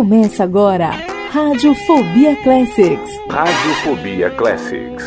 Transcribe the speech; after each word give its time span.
Começa 0.00 0.44
agora, 0.44 0.92
Radiofobia 1.30 2.34
Classics. 2.36 3.10
Radiofobia 3.28 4.30
Classics. 4.30 5.04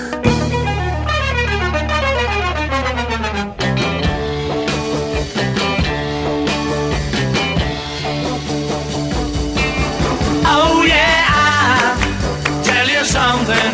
Oh 10.45 10.83
yeah, 10.85 11.25
I'll 11.27 12.63
tell 12.63 12.87
you 12.87 13.03
something. 13.03 13.73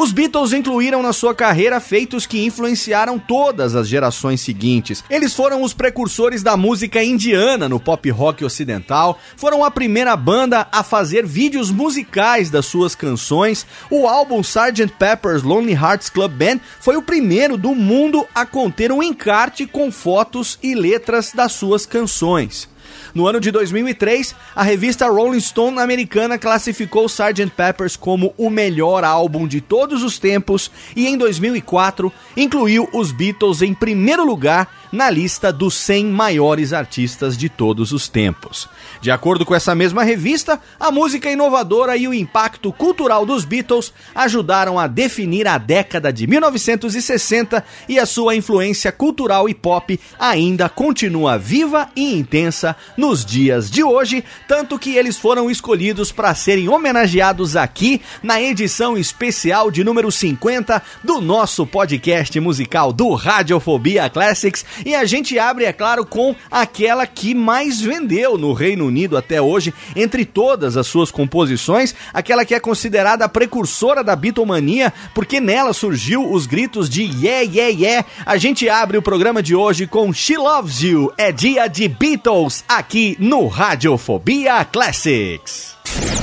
Os 0.00 0.12
Beatles 0.12 0.52
incluíram 0.52 1.02
na 1.02 1.12
sua 1.12 1.34
carreira 1.34 1.80
feitos 1.80 2.24
que 2.24 2.44
influenciaram 2.44 3.18
todas 3.18 3.74
as 3.74 3.88
gerações 3.88 4.40
seguintes. 4.40 5.02
Eles 5.10 5.34
foram 5.34 5.60
os 5.60 5.74
precursores 5.74 6.40
da 6.40 6.56
música 6.56 7.02
indiana 7.02 7.68
no 7.68 7.80
pop 7.80 8.08
rock 8.08 8.44
ocidental, 8.44 9.18
foram 9.36 9.64
a 9.64 9.72
primeira 9.72 10.16
banda 10.16 10.68
a 10.70 10.84
fazer 10.84 11.26
vídeos 11.26 11.72
musicais 11.72 12.48
das 12.48 12.66
suas 12.66 12.94
canções. 12.94 13.66
O 13.90 14.06
álbum 14.06 14.40
Sgt. 14.40 14.86
Pepper's 14.96 15.42
Lonely 15.42 15.72
Hearts 15.72 16.08
Club 16.08 16.30
Band 16.30 16.60
foi 16.78 16.96
o 16.96 17.02
primeiro 17.02 17.56
do 17.56 17.74
mundo 17.74 18.24
a 18.32 18.46
conter 18.46 18.92
um 18.92 19.02
encarte 19.02 19.66
com 19.66 19.90
fotos 19.90 20.60
e 20.62 20.76
letras 20.76 21.32
das 21.32 21.50
suas 21.50 21.84
canções. 21.84 22.68
No 23.14 23.26
ano 23.26 23.40
de 23.40 23.50
2003, 23.50 24.34
a 24.54 24.62
revista 24.62 25.08
Rolling 25.08 25.40
Stone 25.40 25.78
americana 25.78 26.38
classificou 26.38 27.06
Sgt. 27.06 27.52
Peppers 27.56 27.96
como 27.96 28.34
o 28.36 28.50
melhor 28.50 29.04
álbum 29.04 29.46
de 29.46 29.60
todos 29.60 30.02
os 30.02 30.18
tempos 30.18 30.70
e 30.94 31.06
em 31.06 31.16
2004 31.16 32.12
incluiu 32.36 32.88
os 32.92 33.12
Beatles 33.12 33.62
em 33.62 33.74
primeiro 33.74 34.24
lugar 34.24 34.68
na 34.92 35.10
lista 35.10 35.52
dos 35.52 35.74
100 35.74 36.06
maiores 36.06 36.72
artistas 36.72 37.36
de 37.36 37.48
todos 37.48 37.92
os 37.92 38.08
tempos. 38.08 38.68
De 39.00 39.10
acordo 39.10 39.44
com 39.44 39.54
essa 39.54 39.74
mesma 39.74 40.02
revista, 40.02 40.60
a 40.78 40.90
música 40.90 41.30
inovadora 41.30 41.96
e 41.96 42.08
o 42.08 42.14
impacto 42.14 42.72
cultural 42.72 43.26
dos 43.26 43.44
Beatles 43.44 43.92
ajudaram 44.14 44.78
a 44.78 44.86
definir 44.86 45.46
a 45.46 45.58
década 45.58 46.12
de 46.12 46.26
1960 46.26 47.64
e 47.88 47.98
a 47.98 48.06
sua 48.06 48.34
influência 48.34 48.90
cultural 48.90 49.48
e 49.48 49.54
pop 49.54 49.98
ainda 50.18 50.68
continua 50.68 51.38
viva 51.38 51.88
e 51.94 52.14
intensa 52.14 52.76
nos 52.98 53.24
dias 53.24 53.70
de 53.70 53.84
hoje, 53.84 54.24
tanto 54.48 54.76
que 54.76 54.96
eles 54.96 55.16
foram 55.16 55.48
escolhidos 55.48 56.10
para 56.10 56.34
serem 56.34 56.68
homenageados 56.68 57.54
aqui 57.54 58.02
na 58.20 58.42
edição 58.42 58.98
especial 58.98 59.70
de 59.70 59.84
número 59.84 60.10
50 60.10 60.82
do 61.04 61.20
nosso 61.20 61.64
podcast 61.64 62.40
musical 62.40 62.92
do 62.92 63.14
Radiofobia 63.14 64.10
Classics 64.10 64.66
e 64.84 64.96
a 64.96 65.04
gente 65.04 65.38
abre, 65.38 65.64
é 65.64 65.72
claro, 65.72 66.04
com 66.04 66.34
aquela 66.50 67.06
que 67.06 67.36
mais 67.36 67.80
vendeu 67.80 68.36
no 68.36 68.52
Reino 68.52 68.86
Unido 68.86 69.16
até 69.16 69.40
hoje, 69.40 69.72
entre 69.94 70.24
todas 70.24 70.76
as 70.76 70.88
suas 70.88 71.12
composições, 71.12 71.94
aquela 72.12 72.44
que 72.44 72.54
é 72.54 72.58
considerada 72.58 73.24
a 73.24 73.28
precursora 73.28 74.02
da 74.02 74.16
Beatlemania, 74.16 74.92
porque 75.14 75.40
nela 75.40 75.72
surgiu 75.72 76.28
os 76.28 76.46
gritos 76.46 76.90
de 76.90 77.02
yeah, 77.02 77.42
yeah, 77.42 77.72
yeah. 77.72 78.08
A 78.26 78.36
gente 78.36 78.68
abre 78.68 78.98
o 78.98 79.02
programa 79.02 79.40
de 79.40 79.54
hoje 79.54 79.86
com 79.86 80.12
She 80.12 80.36
Loves 80.36 80.82
You. 80.82 81.12
É 81.16 81.30
dia 81.30 81.68
de 81.68 81.86
Beatles 81.86 82.64
aqui 82.66 82.87
no 83.18 83.50
Radiofobia 83.50 84.64
Classics. 84.64 85.76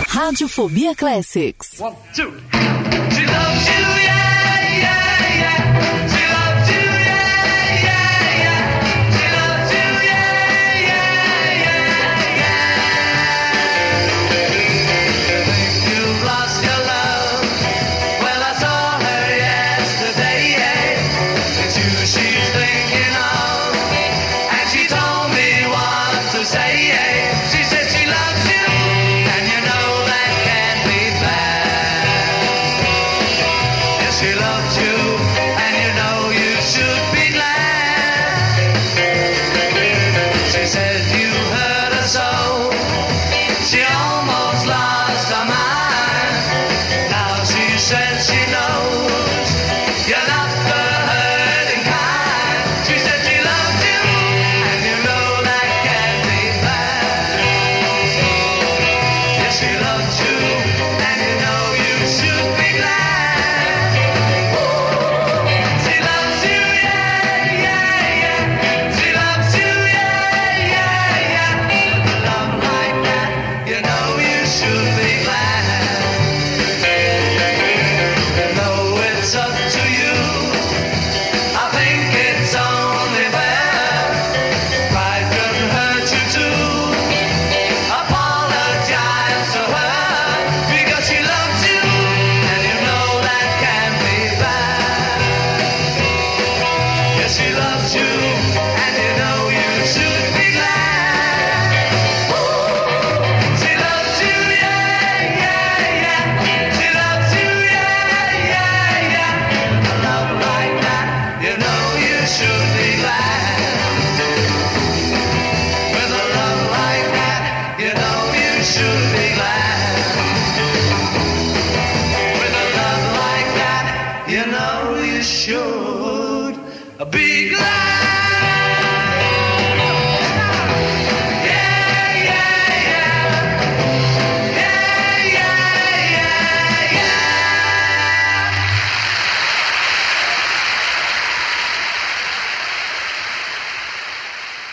Radiofobia 0.09 0.95
Classics. 0.95 1.79
One, 1.79 1.95
two. 2.15 2.31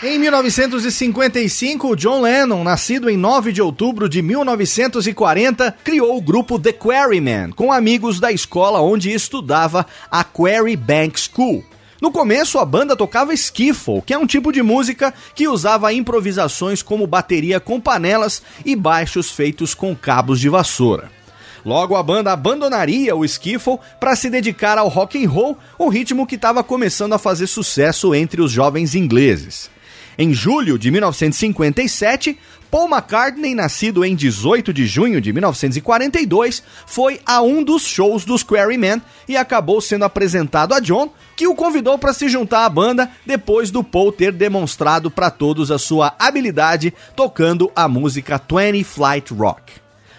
Em 0.05 0.19
1955, 0.19 1.95
John 1.95 2.21
Lennon, 2.21 2.61
nascido 2.61 3.09
em 3.09 3.15
9 3.15 3.53
de 3.53 3.61
outubro 3.61 4.09
de 4.09 4.21
1940, 4.21 5.77
criou 5.81 6.17
o 6.17 6.21
grupo 6.21 6.59
The 6.59 6.73
Quarrymen, 6.73 7.51
com 7.51 7.71
amigos 7.71 8.19
da 8.19 8.29
escola 8.29 8.81
onde 8.81 9.13
estudava, 9.13 9.87
a 10.11 10.23
Quarry 10.25 10.75
Bank 10.75 11.17
School. 11.17 11.63
No 12.03 12.11
começo, 12.11 12.59
a 12.59 12.65
banda 12.65 12.97
tocava 12.97 13.33
skiffle, 13.33 14.01
que 14.01 14.13
é 14.13 14.17
um 14.17 14.27
tipo 14.27 14.51
de 14.51 14.61
música 14.61 15.13
que 15.33 15.47
usava 15.47 15.93
improvisações 15.93 16.81
como 16.81 17.07
bateria 17.07 17.61
com 17.61 17.79
panelas 17.79 18.43
e 18.65 18.75
baixos 18.75 19.31
feitos 19.31 19.73
com 19.73 19.95
cabos 19.95 20.37
de 20.37 20.49
vassoura. 20.49 21.09
Logo, 21.65 21.95
a 21.95 22.03
banda 22.03 22.33
abandonaria 22.33 23.15
o 23.15 23.23
skiffle 23.23 23.79
para 24.01 24.17
se 24.17 24.29
dedicar 24.29 24.77
ao 24.77 24.89
rock 24.89 25.23
and 25.23 25.29
roll, 25.29 25.57
o 25.79 25.87
ritmo 25.87 26.27
que 26.27 26.35
estava 26.35 26.61
começando 26.61 27.13
a 27.13 27.17
fazer 27.17 27.47
sucesso 27.47 28.13
entre 28.13 28.41
os 28.41 28.51
jovens 28.51 28.95
ingleses. 28.95 29.71
Em 30.17 30.33
julho 30.33 30.77
de 30.77 30.91
1957, 30.91 32.37
Paul 32.73 32.89
McCartney, 32.89 33.53
nascido 33.53 34.03
em 34.03 34.15
18 34.15 34.73
de 34.73 34.87
junho 34.87 35.21
de 35.21 35.31
1942, 35.31 36.63
foi 36.87 37.21
a 37.23 37.39
um 37.39 37.63
dos 37.63 37.83
shows 37.83 38.25
dos 38.25 38.41
Quarrymen 38.41 38.99
e 39.29 39.37
acabou 39.37 39.79
sendo 39.79 40.05
apresentado 40.05 40.73
a 40.73 40.79
John, 40.79 41.13
que 41.35 41.45
o 41.45 41.53
convidou 41.53 41.99
para 41.99 42.13
se 42.13 42.27
juntar 42.27 42.65
à 42.65 42.69
banda 42.69 43.11
depois 43.27 43.69
do 43.69 43.83
Paul 43.83 44.11
ter 44.11 44.31
demonstrado 44.31 45.11
para 45.11 45.29
todos 45.29 45.69
a 45.69 45.77
sua 45.77 46.15
habilidade 46.17 46.91
tocando 47.15 47.71
a 47.75 47.87
música 47.87 48.41
20 48.41 48.83
Flight 48.83 49.31
Rock. 49.31 49.73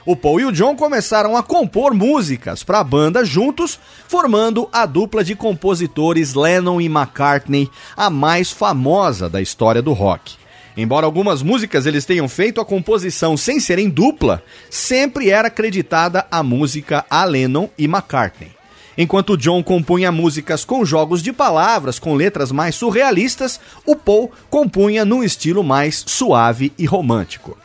O 0.07 0.15
Paul 0.15 0.39
e 0.39 0.45
o 0.45 0.53
John 0.53 0.77
começaram 0.77 1.37
a 1.37 1.43
compor 1.43 1.93
músicas 1.93 2.63
para 2.63 2.79
a 2.79 2.85
banda 2.85 3.25
juntos, 3.25 3.81
formando 4.07 4.69
a 4.73 4.87
dupla 4.87 5.25
de 5.25 5.35
compositores 5.35 6.35
Lennon 6.35 6.81
e 6.81 6.87
McCartney, 6.87 7.69
a 7.97 8.09
mais 8.09 8.53
famosa 8.53 9.29
da 9.29 9.43
história 9.43 9.83
do 9.83 9.93
rock. 9.93 10.44
Embora 10.77 11.07
algumas 11.07 11.43
músicas 11.43 11.87
eles 11.87 12.05
tenham 12.05 12.29
feito 12.29 12.61
a 12.61 12.65
composição 12.65 13.37
sem 13.37 13.61
serem 13.61 13.89
dupla, 13.89 14.43
sempre 14.69 15.31
era 15.31 15.49
acreditada 15.49 16.27
a 16.31 16.43
música 16.43 17.05
a 17.09 17.25
Lennon 17.25 17.69
e 17.79 17.85
McCartney. 17.85 18.51
Enquanto 18.97 19.37
John 19.37 19.63
compunha 19.63 20.13
músicas 20.13 20.65
com 20.65 20.85
jogos 20.85 21.23
de 21.23 21.33
palavras, 21.33 21.99
com 21.99 22.15
letras 22.15 22.53
mais 22.53 22.75
surrealistas, 22.75 23.61
o 23.85 23.97
Paul 23.97 24.31
compunha 24.49 25.05
num 25.05 25.23
estilo 25.23 25.65
mais 25.65 26.05
suave 26.07 26.73
e 26.79 26.87
romântico. 26.87 27.59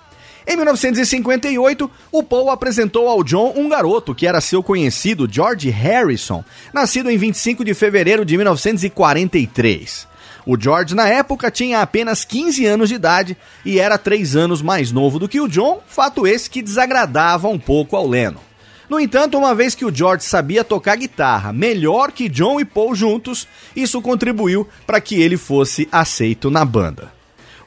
Em 0.48 0.56
1958, 0.56 1.92
o 2.12 2.24
Paul 2.24 2.50
apresentou 2.50 3.08
ao 3.08 3.24
John 3.24 3.54
um 3.56 3.70
garoto 3.70 4.16
que 4.16 4.25
era 4.25 4.42
seu 4.42 4.63
conhecido 4.63 5.28
George 5.32 5.70
Harrison, 5.70 6.44
nascido 6.74 7.12
em 7.12 7.18
25 7.18 7.63
de 7.63 7.75
fevereiro 7.75 8.25
de 8.25 8.36
1943. 8.36 10.09
O 10.51 10.60
George, 10.60 10.96
na 10.96 11.08
época, 11.08 11.51
tinha 11.51 11.79
apenas 11.79 12.25
15 12.25 12.65
anos 12.65 12.89
de 12.89 12.96
idade 12.96 13.38
e 13.63 13.77
era 13.77 14.00
3 14.00 14.36
anos 14.36 14.63
mais 14.63 14.91
novo 14.91 15.20
do 15.20 15.29
que 15.29 15.39
o 15.39 15.48
John, 15.48 15.79
fato 15.86 16.25
esse 16.25 16.50
que 16.50 16.63
desagradava 16.63 17.48
um 17.48 17.60
pouco 17.60 17.96
ao 17.96 18.08
Lennon. 18.08 18.39
No 18.89 19.00
entanto, 19.00 19.38
uma 19.38 19.53
vez 19.53 19.75
que 19.75 19.86
o 19.86 19.94
George 19.94 20.24
sabia 20.24 20.63
tocar 20.63 20.96
guitarra 20.96 21.53
melhor 21.53 22.12
que 22.12 22.27
John 22.27 22.60
e 22.60 22.65
Paul 22.65 22.96
juntos, 22.96 23.48
isso 23.75 24.01
contribuiu 24.01 24.68
para 24.88 25.00
que 25.00 25.22
ele 25.22 25.38
fosse 25.38 25.88
aceito 25.91 26.50
na 26.50 26.65
banda. 26.65 27.12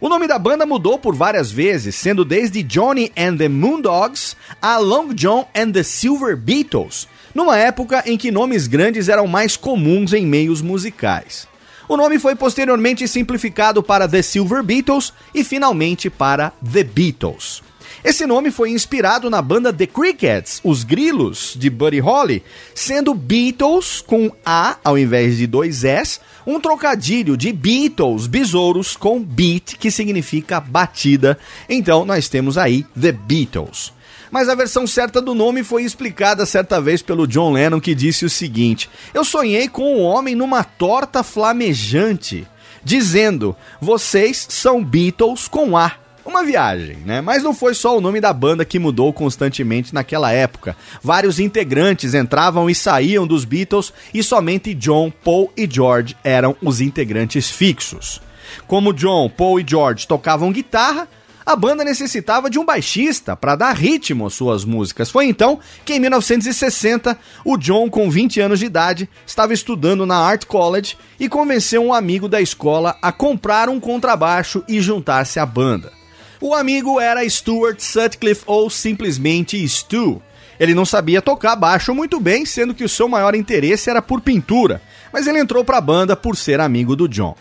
O 0.01 0.09
nome 0.09 0.27
da 0.27 0.37
banda 0.37 0.67
mudou 0.67 0.99
por 0.99 1.15
várias 1.15 1.53
vezes, 1.53 1.95
sendo 1.95 2.25
desde 2.25 2.65
Johnny 2.65 3.12
and 3.17 3.37
the 3.37 3.49
Moondogs 3.49 4.37
a 4.61 4.79
Long 4.79 5.15
John 5.15 5.47
and 5.55 5.71
the 5.71 5.85
Silver 5.85 6.37
Beatles, 6.37 7.07
numa 7.33 7.57
época 7.57 8.03
em 8.05 8.19
que 8.19 8.33
nomes 8.33 8.67
grandes 8.67 9.09
eram 9.09 9.29
mais 9.29 9.57
comuns 9.57 10.12
em 10.12 10.27
meios 10.27 10.61
musicais. 10.61 11.51
O 11.89 11.97
nome 11.97 12.19
foi 12.19 12.35
posteriormente 12.35 13.07
simplificado 13.09 13.83
para 13.83 14.09
The 14.09 14.23
Silver 14.23 14.62
Beatles 14.62 15.12
e 15.35 15.43
finalmente 15.43 16.09
para 16.09 16.53
The 16.73 16.85
Beatles. 16.85 17.62
Esse 18.05 18.27
nome 18.27 18.51
foi 18.51 18.71
inspirado 18.71 19.31
na 19.31 19.41
banda 19.41 19.73
The 19.73 19.87
Crickets, 19.87 20.61
os 20.65 20.83
Grilos, 20.83 21.55
de 21.57 21.71
Buddy 21.71 22.01
Holly, 22.01 22.43
sendo 22.75 23.15
Beatles 23.15 24.01
com 24.01 24.31
A 24.45 24.77
ao 24.83 24.99
invés 24.99 25.37
de 25.37 25.47
dois 25.47 25.85
S, 25.85 26.19
um 26.45 26.59
trocadilho 26.59 27.37
de 27.37 27.53
Beatles, 27.53 28.27
besouros, 28.27 28.97
com 28.97 29.23
beat, 29.23 29.77
que 29.79 29.91
significa 29.91 30.61
batida. 30.61 31.39
Então 31.69 32.05
nós 32.05 32.29
temos 32.29 32.59
aí 32.59 32.85
The 33.01 33.12
Beatles. 33.12 33.93
Mas 34.33 34.49
a 34.49 34.55
versão 34.55 34.87
certa 34.87 35.21
do 35.21 35.35
nome 35.35 35.62
foi 35.62 35.83
explicada 35.83 36.47
certa 36.47 36.81
vez 36.81 37.03
pelo 37.03 37.27
John 37.29 37.53
Lennon, 37.53 37.79
que 37.79 37.95
disse 37.95 38.25
o 38.25 38.31
seguinte: 38.31 38.89
Eu 39.12 39.25
sonhei 39.27 39.69
com 39.69 39.95
um 39.95 40.01
homem 40.01 40.35
numa 40.35 40.65
torta 40.65 41.23
flamejante, 41.23 42.49
dizendo: 42.83 43.55
Vocês 43.79 44.47
são 44.49 44.83
Beatles 44.83 45.47
com 45.47 45.77
A 45.77 45.97
uma 46.25 46.45
viagem, 46.45 46.99
né? 47.05 47.21
Mas 47.21 47.43
não 47.43 47.53
foi 47.53 47.75
só 47.75 47.99
o 47.99 48.01
nome 48.01 48.21
da 48.21 48.33
banda 48.33 48.65
que 48.65 48.79
mudou 48.79 49.12
constantemente 49.12 49.93
naquela 49.93 50.33
época. 50.33 50.77
Vários 51.03 51.41
integrantes 51.41 52.15
entravam 52.15 52.71
e 52.71 52.75
saíam 52.75 53.27
dos 53.27 53.45
Beatles 53.45 53.93
e 54.15 54.23
somente 54.23 54.73
John, 54.73 55.11
Paul 55.11 55.53
e 55.57 55.69
George 55.71 56.17
eram 56.23 56.57
os 56.62 56.81
integrantes 56.81 57.51
fixos. 57.51 58.23
Como 58.67 58.93
John, 58.93 59.29
Paul 59.29 59.61
e 59.61 59.65
George 59.67 60.07
tocavam 60.07 60.53
guitarra, 60.53 61.09
a 61.45 61.57
banda 61.57 61.85
necessitava 61.85 62.49
de 62.49 62.59
um 62.59 62.65
baixista 62.65 63.37
para 63.37 63.57
dar 63.57 63.77
ritmo 63.77 64.27
às 64.27 64.35
suas 64.35 64.65
músicas. 64.65 65.11
Foi 65.11 65.27
então 65.27 65.59
que, 65.85 65.95
em 65.95 66.01
1960, 66.01 67.19
o 67.45 67.57
John, 67.57 67.91
com 67.91 68.11
20 68.11 68.41
anos 68.41 68.59
de 68.59 68.67
idade, 68.67 69.09
estava 69.27 69.53
estudando 69.53 70.07
na 70.07 70.17
Art 70.17 70.47
College 70.47 70.97
e 71.19 71.29
convenceu 71.29 71.83
um 71.83 71.93
amigo 71.93 72.29
da 72.29 72.41
escola 72.41 72.97
a 73.03 73.13
comprar 73.13 73.69
um 73.69 73.81
contrabaixo 73.81 74.65
e 74.69 74.81
juntar-se 74.81 75.39
à 75.39 75.47
banda. 75.47 75.93
O 76.41 76.55
amigo 76.55 77.01
era 77.01 77.29
Stuart 77.29 77.79
Sutcliffe 77.81 78.43
ou 78.47 78.69
simplesmente 78.69 79.67
Stu. 79.69 80.21
Ele 80.59 80.75
não 80.75 80.85
sabia 80.85 81.23
tocar 81.23 81.57
baixo 81.57 81.95
muito 81.95 82.21
bem, 82.21 82.45
sendo 82.45 82.75
que 82.75 82.85
o 82.85 82.89
seu 82.89 83.09
maior 83.09 83.35
interesse 83.35 83.91
era 83.91 84.03
por 84.03 84.21
pintura, 84.21 84.83
mas 85.13 85.27
ele 85.27 85.39
entrou 85.39 85.65
para 85.65 85.79
a 85.79 85.81
banda 85.81 86.17
por 86.17 86.37
ser 86.37 86.61
amigo 86.61 86.95
do 86.95 87.09
John. 87.09 87.35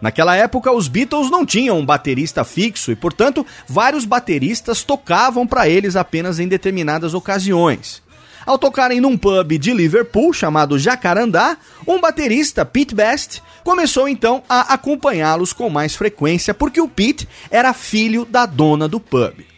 Naquela 0.00 0.36
época, 0.36 0.72
os 0.72 0.88
Beatles 0.88 1.30
não 1.30 1.46
tinham 1.46 1.78
um 1.78 1.86
baterista 1.86 2.44
fixo 2.44 2.90
e, 2.92 2.96
portanto, 2.96 3.46
vários 3.66 4.04
bateristas 4.04 4.82
tocavam 4.82 5.46
para 5.46 5.68
eles 5.68 5.96
apenas 5.96 6.38
em 6.38 6.48
determinadas 6.48 7.14
ocasiões. 7.14 8.02
Ao 8.46 8.58
tocarem 8.58 9.00
num 9.00 9.16
pub 9.16 9.52
de 9.58 9.72
Liverpool 9.72 10.32
chamado 10.32 10.78
Jacarandá, 10.78 11.56
um 11.86 11.98
baterista, 11.98 12.64
Pete 12.64 12.94
Best, 12.94 13.42
começou 13.62 14.06
então 14.06 14.42
a 14.48 14.74
acompanhá-los 14.74 15.54
com 15.54 15.70
mais 15.70 15.94
frequência 15.94 16.52
porque 16.52 16.80
o 16.80 16.88
Pete 16.88 17.26
era 17.50 17.72
filho 17.72 18.26
da 18.26 18.44
dona 18.44 18.86
do 18.86 19.00
pub. 19.00 19.53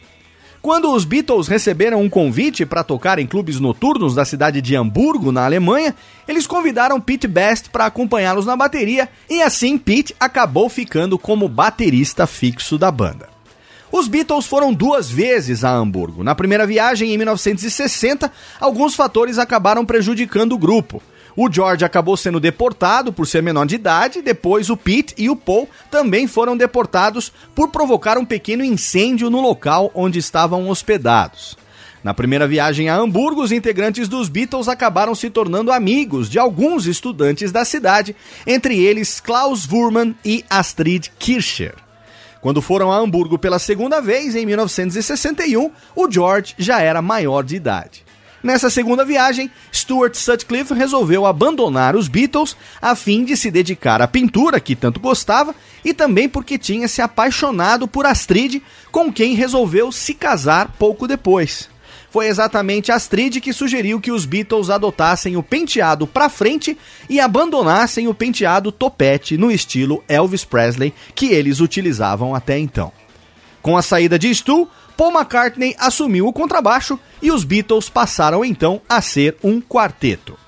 Quando 0.67 0.93
os 0.93 1.05
Beatles 1.05 1.47
receberam 1.47 2.03
um 2.03 2.11
convite 2.11 2.67
para 2.67 2.83
tocar 2.83 3.21
em 3.21 3.27
clubes 3.29 3.61
noturnos 3.61 4.17
da 4.17 4.25
cidade 4.25 4.61
de 4.61 4.75
Hamburgo, 4.75 5.31
na 5.31 5.45
Alemanha, 5.45 5.95
eles 6.27 6.45
convidaram 6.45 7.01
Pete 7.01 7.29
Best 7.29 7.71
para 7.71 7.87
acompanhá-los 7.87 8.45
na 8.45 8.57
bateria 8.57 9.09
e 9.31 9.41
assim 9.41 9.79
Pete 9.79 10.13
acabou 10.19 10.69
ficando 10.69 11.17
como 11.17 11.49
baterista 11.49 12.27
fixo 12.27 12.77
da 12.77 12.91
banda. 12.91 13.29
Os 13.93 14.09
Beatles 14.09 14.45
foram 14.45 14.75
duas 14.75 15.09
vezes 15.09 15.63
a 15.63 15.71
Hamburgo. 15.71 16.25
Na 16.25 16.35
primeira 16.35 16.67
viagem, 16.67 17.15
em 17.15 17.17
1960, 17.17 18.33
alguns 18.59 18.97
fatores 18.97 19.39
acabaram 19.39 19.87
prejudicando 19.87 20.55
o 20.55 20.59
grupo. 20.59 21.01
O 21.37 21.53
George 21.53 21.85
acabou 21.85 22.17
sendo 22.17 22.41
deportado 22.41 23.13
por 23.13 23.27
ser 23.27 23.43
menor 23.43 23.67
de 23.67 23.75
idade, 23.75 24.23
depois 24.23 24.71
o 24.71 24.77
Pete 24.77 25.15
e 25.19 25.29
o 25.29 25.37
Paul 25.37 25.69
também 25.91 26.27
foram 26.27 26.57
deportados 26.57 27.31
por 27.55 27.69
provocar 27.69 28.17
um 28.17 28.25
pequeno 28.25 28.65
incêndio 28.65 29.29
no 29.29 29.43
local 29.43 29.91
onde 29.95 30.19
estavam 30.19 30.71
hospedados. 30.71 31.55
Na 32.03 32.15
primeira 32.15 32.49
viagem 32.49 32.89
a 32.89 32.97
Hamburgo, 32.97 33.43
os 33.43 33.53
integrantes 33.53 34.09
dos 34.09 34.31
Beatles 34.31 34.67
acabaram 34.67 35.15
se 35.15 35.29
tornando 35.29 35.71
amigos 35.71 36.31
de 36.31 36.39
alguns 36.39 36.87
estudantes 36.87 37.53
da 37.53 37.67
cidade, 37.67 38.17
entre 38.47 38.79
eles 38.79 39.21
Klaus 39.21 39.71
Wurman 39.71 40.15
e 40.25 40.43
Astrid 40.49 41.11
Kircher. 41.19 41.75
Quando 42.41 42.63
foram 42.63 42.93
a 42.93 42.97
Hamburgo 42.97 43.39
pela 43.39 43.59
segunda 43.59 44.01
vez, 44.01 44.37
em 44.37 44.47
1961, 44.47 45.71
o 45.95 46.11
George 46.11 46.55
já 46.57 46.81
era 46.81 47.03
maior 47.03 47.43
de 47.43 47.57
idade. 47.57 48.06
Nessa 48.43 48.71
segunda 48.71 49.05
viagem, 49.05 49.51
Stuart 49.73 50.15
Sutcliffe 50.15 50.75
resolveu 50.75 51.27
abandonar 51.27 51.97
os 51.97 52.07
Beatles 52.07 52.57
a 52.81 52.95
fim 52.95 53.25
de 53.25 53.37
se 53.37 53.51
dedicar 53.51 54.01
à 54.03 54.07
pintura 54.07 54.61
que 54.61 54.77
tanto 54.77 55.01
gostava 55.01 55.55
e 55.85 55.95
também 55.95 56.29
porque 56.29 56.59
tinha 56.59 56.87
se 56.87 57.01
apaixonado 57.01 57.89
por 57.89 58.07
Astrid, 58.07 58.63
com 58.93 59.13
quem 59.13 59.35
resolveu 59.35 59.91
se 59.91 60.15
casar 60.15 60.73
pouco 60.79 61.09
depois. 61.09 61.69
Foi 62.11 62.29
exatamente 62.29 62.93
Astrid 62.93 63.41
que 63.41 63.53
sugeriu 63.53 64.01
que 64.01 64.11
os 64.11 64.25
Beatles 64.25 64.71
adotassem 64.71 65.37
o 65.37 65.43
penteado 65.43 66.07
para 66.07 66.29
frente 66.29 66.79
e 67.11 67.21
abandonassem 67.21 68.09
o 68.09 68.15
penteado 68.15 68.73
topete 68.73 69.37
no 69.37 69.51
estilo 69.51 70.03
Elvis 70.09 70.45
Presley 70.45 70.95
que 71.15 71.27
eles 71.27 71.61
utilizavam 71.61 72.35
até 72.35 72.59
então. 72.59 72.93
Com 73.61 73.77
a 73.77 73.83
saída 73.83 74.19
de 74.19 74.33
Stu, 74.35 74.69
Paul 74.97 75.13
McCartney 75.13 75.75
assumiu 75.79 76.27
o 76.27 76.33
contrabaixo 76.33 76.99
e 77.21 77.31
os 77.31 77.45
Beatles 77.45 77.89
passaram 77.89 78.45
então 78.45 78.81
a 78.89 79.03
ser 79.03 79.37
um 79.43 79.61
quarteto. 79.61 80.39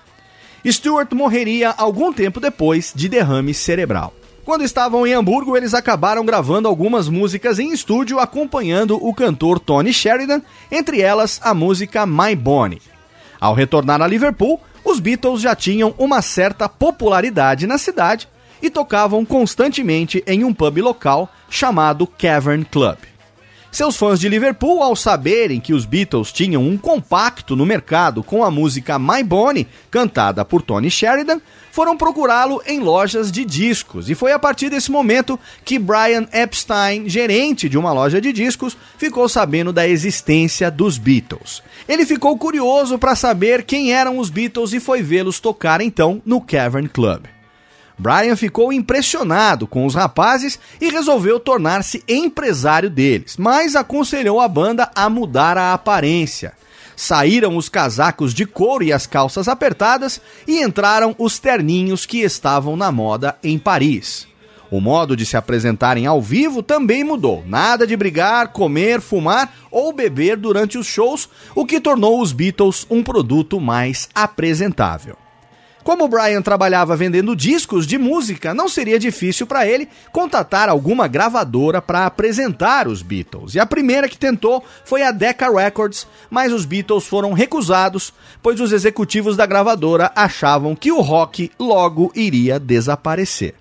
Stewart 0.67 1.13
morreria 1.13 1.71
algum 1.71 2.13
tempo 2.13 2.41
depois 2.41 2.93
de 2.95 3.09
derrame 3.09 3.55
cerebral. 3.55 4.15
Quando 4.45 4.65
estavam 4.65 5.07
em 5.07 5.13
Hamburgo, 5.13 5.57
eles 5.57 5.75
acabaram 5.75 6.25
gravando 6.25 6.69
algumas 6.69 7.09
músicas 7.09 7.59
em 7.59 7.71
estúdio 7.71 8.19
acompanhando 8.19 8.97
o 8.97 9.13
cantor 9.13 9.59
Tony 9.59 9.93
Sheridan, 9.93 10.41
entre 10.71 11.03
elas 11.03 11.39
a 11.43 11.53
música 11.53 12.07
My 12.07 12.35
Bonnie. 12.35 12.81
Ao 13.39 13.55
retornar 13.55 14.01
a 14.01 14.07
Liverpool, 14.07 14.61
os 14.83 15.01
Beatles 15.01 15.43
já 15.43 15.55
tinham 15.55 15.95
uma 15.99 16.23
certa 16.23 16.69
popularidade 16.69 17.67
na 17.67 17.77
cidade 17.77 18.27
e 18.63 18.71
tocavam 18.71 19.25
constantemente 19.25 20.25
em 20.27 20.45
um 20.45 20.55
pub 20.55 20.79
local 20.79 21.29
chamado 21.51 22.07
Cavern 22.07 22.65
Club. 22.65 22.99
Seus 23.79 23.97
fãs 23.97 24.19
de 24.19 24.29
Liverpool, 24.29 24.83
ao 24.83 24.97
saberem 24.97 25.61
que 25.61 25.73
os 25.73 25.85
Beatles 25.87 26.33
tinham 26.33 26.67
um 26.67 26.77
compacto 26.77 27.55
no 27.55 27.65
mercado 27.65 28.25
com 28.25 28.43
a 28.43 28.51
música 28.51 28.99
My 28.99 29.23
Bonnie, 29.23 29.69
cantada 29.89 30.45
por 30.45 30.63
Tony 30.63 30.91
Sheridan, 30.91 31.41
foram 31.71 31.97
procurá-lo 31.97 32.61
em 32.67 32.81
lojas 32.81 33.31
de 33.31 33.45
discos. 33.45 34.11
E 34.11 34.17
foi 34.17 34.33
a 34.33 34.39
partir 34.41 34.69
desse 34.69 34.91
momento 34.91 35.39
que 35.65 35.79
Brian 35.79 36.27
Epstein, 36.33 37.09
gerente 37.09 37.69
de 37.69 37.79
uma 37.79 37.93
loja 37.93 38.21
de 38.21 38.33
discos, 38.33 38.77
ficou 38.99 39.29
sabendo 39.29 39.73
da 39.73 39.87
existência 39.87 40.73
dos 40.73 40.99
Beatles. 40.99 41.63
Ele 41.89 42.05
ficou 42.05 42.37
curioso 42.37 42.99
para 42.99 43.15
saber 43.15 43.63
quem 43.63 43.93
eram 43.93 44.19
os 44.19 44.29
Beatles 44.29 44.73
e 44.73 44.81
foi 44.81 45.03
vê-los 45.03 45.39
tocar 45.39 45.81
então 45.81 46.21
no 46.27 46.41
Cavern 46.41 46.89
Club. 46.89 47.27
Brian 47.99 48.37
ficou 48.37 48.73
impressionado 48.73 49.67
com 49.67 49.85
os 49.85 49.95
rapazes 49.95 50.59
e 50.81 50.89
resolveu 50.89 51.41
tornar-se 51.41 52.05
empresário 52.07 52.89
deles, 52.89 53.37
mas 53.37 53.75
aconselhou 53.75 54.41
a 54.41 54.47
banda 54.47 54.89
a 54.95 55.11
mudar 55.11 55.59
a 55.59 55.73
aparência. 55.73 56.53
Saíram 56.95 57.57
os 57.57 57.69
casacos 57.69 58.33
de 58.33 58.47
couro 58.47 58.85
e 58.85 58.93
as 58.93 59.07
calças 59.07 59.49
apertadas 59.49 60.21
e 60.47 60.63
entraram 60.63 61.15
os 61.19 61.39
terninhos 61.39 62.07
que 62.07 62.19
estavam 62.19 62.77
na 62.77 62.93
moda 62.93 63.37
em 63.43 63.59
Paris. 63.59 64.29
O 64.71 64.81
modo 64.81 65.17
de 65.17 65.25
se 65.25 65.37
apresentarem 65.37 66.07
ao 66.07 66.21
vivo 66.21 66.63
também 66.63 67.03
mudou. 67.03 67.43
Nada 67.47 67.87
de 67.87 67.97
brigar, 67.97 68.49
comer, 68.49 69.01
fumar 69.01 69.53
ou 69.71 69.93
beber 69.93 70.37
durante 70.37 70.77
os 70.77 70.87
shows, 70.87 71.29
o 71.55 71.65
que 71.65 71.81
tornou 71.81 72.21
os 72.21 72.33
Beatles 72.33 72.87
um 72.91 73.03
produto 73.03 73.61
mais 73.61 74.09
apresentável. 74.15 75.17
Como 75.89 76.05
o 76.05 76.09
Brian 76.09 76.43
trabalhava 76.43 76.95
vendendo 76.95 77.35
discos 77.35 77.87
de 77.87 77.97
música, 77.97 78.53
não 78.53 78.69
seria 78.69 78.99
difícil 78.99 79.47
para 79.47 79.67
ele 79.67 79.89
contatar 80.13 80.69
alguma 80.69 81.09
gravadora 81.09 81.81
para 81.81 82.05
apresentar 82.05 82.87
os 82.87 83.01
Beatles. 83.01 83.55
E 83.55 83.59
a 83.59 83.65
primeira 83.65 84.07
que 84.07 84.19
tentou 84.19 84.63
foi 84.85 85.03
a 85.03 85.11
Decca 85.11 85.51
Records, 85.51 86.07
mas 86.29 86.53
os 86.53 86.67
Beatles 86.67 87.07
foram 87.07 87.33
recusados, 87.33 88.13
pois 88.43 88.61
os 88.61 88.71
executivos 88.71 89.35
da 89.35 89.47
gravadora 89.47 90.13
achavam 90.15 90.77
que 90.77 90.93
o 90.93 91.01
rock 91.01 91.51
logo 91.59 92.13
iria 92.15 92.61
desaparecer. 92.61 93.55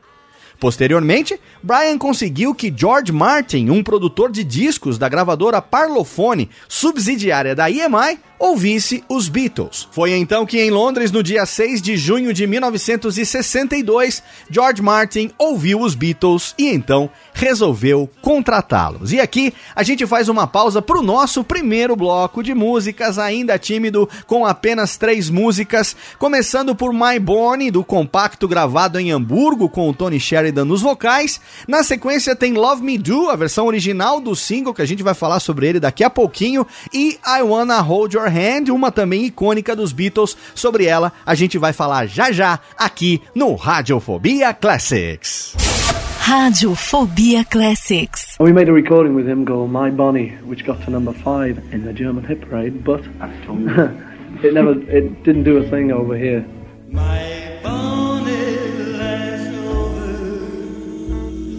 Posteriormente, 0.59 1.39
Brian 1.63 1.97
conseguiu 1.97 2.53
que 2.53 2.73
George 2.75 3.13
Martin, 3.13 3.69
um 3.69 3.81
produtor 3.81 4.33
de 4.33 4.43
discos 4.43 4.97
da 4.97 5.07
gravadora 5.07 5.61
Parlophone, 5.61 6.49
subsidiária 6.67 7.55
da 7.55 7.71
EMI, 7.71 8.19
ouvisse 8.39 9.03
os 9.09 9.29
Beatles. 9.29 9.87
Foi 9.91 10.13
então 10.13 10.45
que 10.45 10.59
em 10.59 10.69
Londres, 10.69 11.11
no 11.11 11.23
dia 11.23 11.45
6 11.45 11.81
de 11.81 11.97
junho 11.97 12.33
de 12.33 12.45
1962, 12.45 14.23
George 14.49 14.81
Martin 14.81 15.31
ouviu 15.37 15.81
os 15.81 15.95
Beatles 15.95 16.53
e 16.57 16.67
então 16.67 17.09
resolveu 17.33 18.09
contratá-los. 18.21 19.13
E 19.13 19.19
aqui 19.19 19.53
a 19.75 19.83
gente 19.83 20.05
faz 20.05 20.27
uma 20.29 20.47
pausa 20.47 20.81
para 20.81 20.97
o 20.97 21.03
nosso 21.03 21.43
primeiro 21.43 21.95
bloco 21.95 22.41
de 22.43 22.53
músicas, 22.53 23.19
ainda 23.19 23.59
tímido, 23.59 24.09
com 24.25 24.45
apenas 24.45 24.97
três 24.97 25.29
músicas, 25.29 25.95
começando 26.17 26.75
por 26.75 26.93
My 26.93 27.19
Bonnie, 27.19 27.71
do 27.71 27.83
compacto 27.83 28.47
gravado 28.47 28.99
em 28.99 29.11
Hamburgo 29.11 29.69
com 29.69 29.89
o 29.89 29.93
Tony 29.93 30.19
Sheridan 30.19 30.65
nos 30.65 30.81
vocais. 30.81 31.39
Na 31.67 31.83
sequência 31.83 32.35
tem 32.35 32.53
Love 32.53 32.83
Me 32.83 32.97
Do, 32.97 33.29
a 33.29 33.35
versão 33.35 33.65
original 33.65 34.19
do 34.19 34.35
single, 34.35 34.73
que 34.73 34.81
a 34.81 34.87
gente 34.87 35.03
vai 35.03 35.13
falar 35.13 35.39
sobre 35.39 35.67
ele 35.67 35.79
daqui 35.79 36.03
a 36.03 36.09
pouquinho, 36.09 36.65
e 36.93 37.19
I 37.25 37.41
Wanna 37.41 37.79
Hold 37.81 38.13
Your 38.13 38.26
Hand, 38.27 38.69
uma 38.69 38.91
também 38.91 39.25
icônica 39.25 39.75
dos 39.75 39.91
Beatles. 39.91 40.37
Sobre 40.53 40.85
ela 40.85 41.11
a 41.25 41.35
gente 41.35 41.57
vai 41.57 41.73
falar 41.73 42.05
já 42.07 42.31
já 42.31 42.59
aqui 42.77 43.21
no 43.33 43.55
Radiofobia 43.55 44.53
Classics. 44.53 45.55
Radiofobia 46.27 47.45
Classics. 47.45 48.35
We 48.41 48.51
made 48.51 48.69
a 48.69 48.73
recording 48.73 49.15
with 49.15 49.27
him 49.27 49.45
called 49.45 49.71
My 49.71 49.89
Bonnie, 49.89 50.37
which 50.45 50.65
got 50.65 50.83
to 50.83 50.91
number 50.91 51.13
five 51.13 51.57
in 51.71 51.85
the 51.85 51.93
German 51.93 52.25
hit 52.25 52.41
parade, 52.41 52.83
but 52.83 52.99
it 54.43 54.53
never, 54.53 54.71
it 54.89 55.23
didn't 55.23 55.43
do 55.43 55.55
a 55.55 55.63
thing 55.69 55.93
over 55.93 56.17
here. 56.17 56.45
My 56.89 57.59
bonnet 57.63 58.87
lies 58.97 59.47
over 59.69 60.05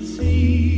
the 0.01 0.07
sea. 0.07 0.78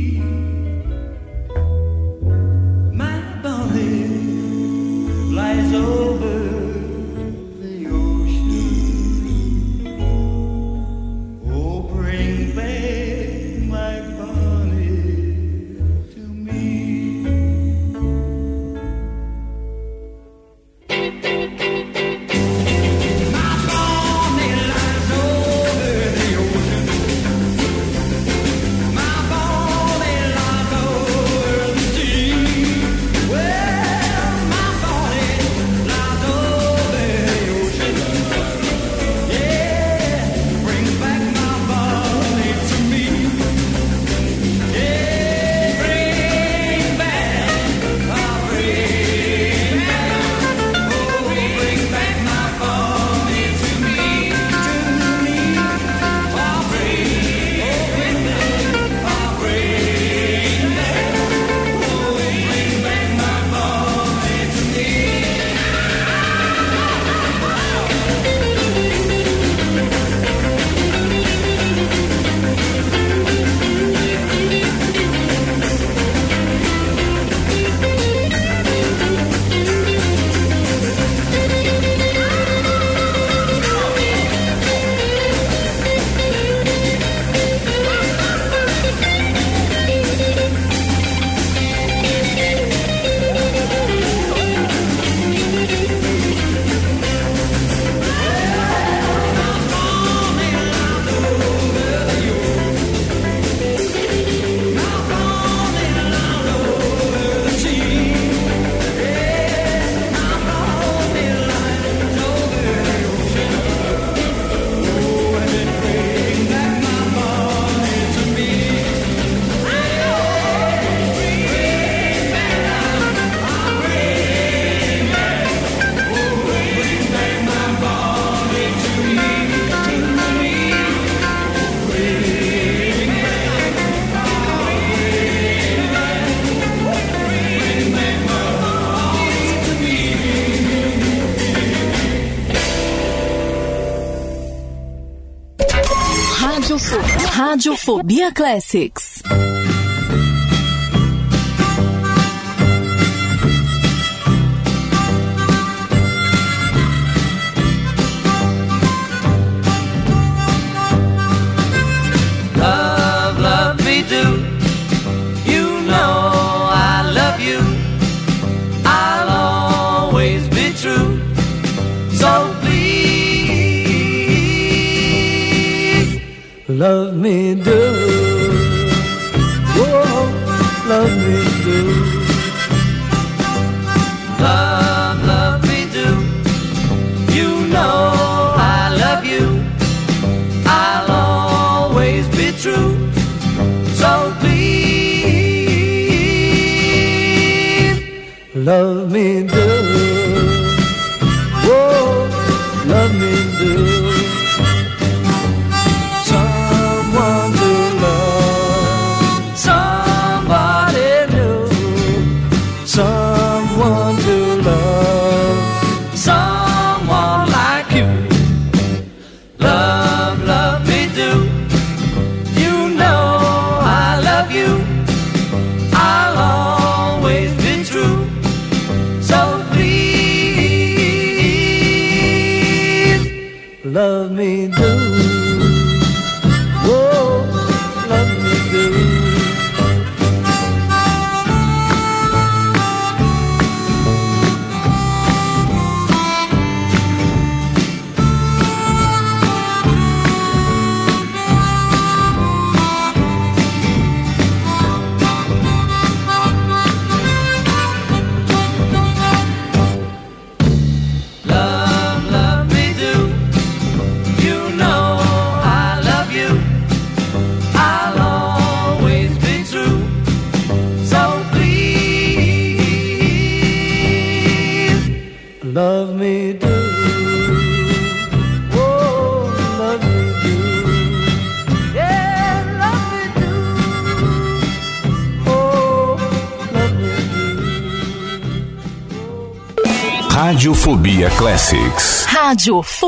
Fobia 147.83 148.31
Classics. 148.31 149.23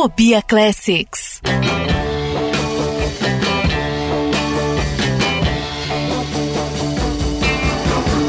Utopia 0.03 0.41
Classics. 0.41 1.39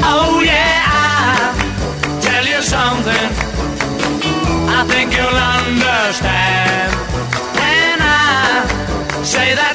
Oh 0.07 0.41
yeah, 0.45 0.85
I'll 0.87 2.21
tell 2.21 2.45
you 2.45 2.61
something. 2.61 3.27
I 4.71 4.85
think 4.87 5.11
you'll 5.17 5.41
understand. 5.59 6.93
And 7.59 8.01
I 8.01 9.23
say 9.23 9.53
that 9.53 9.74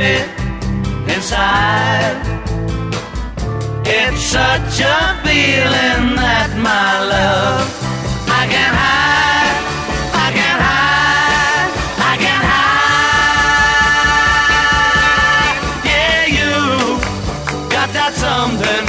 bit 0.00 0.24
inside. 1.14 2.16
It's 3.84 4.22
such 4.36 4.76
a 4.96 4.98
feeling 5.24 6.04
that 6.24 6.50
my 6.68 6.90
love 7.12 7.68
I 8.40 8.42
can't 8.52 8.76
hide. 8.84 9.58
I 10.24 10.28
can't 10.38 10.62
hide. 10.68 11.70
I 12.12 12.14
can't 12.22 12.44
hide. 12.52 13.10
Yeah, 15.90 16.20
you 16.38 16.52
got 17.74 17.88
that 17.98 18.12
something. 18.24 18.84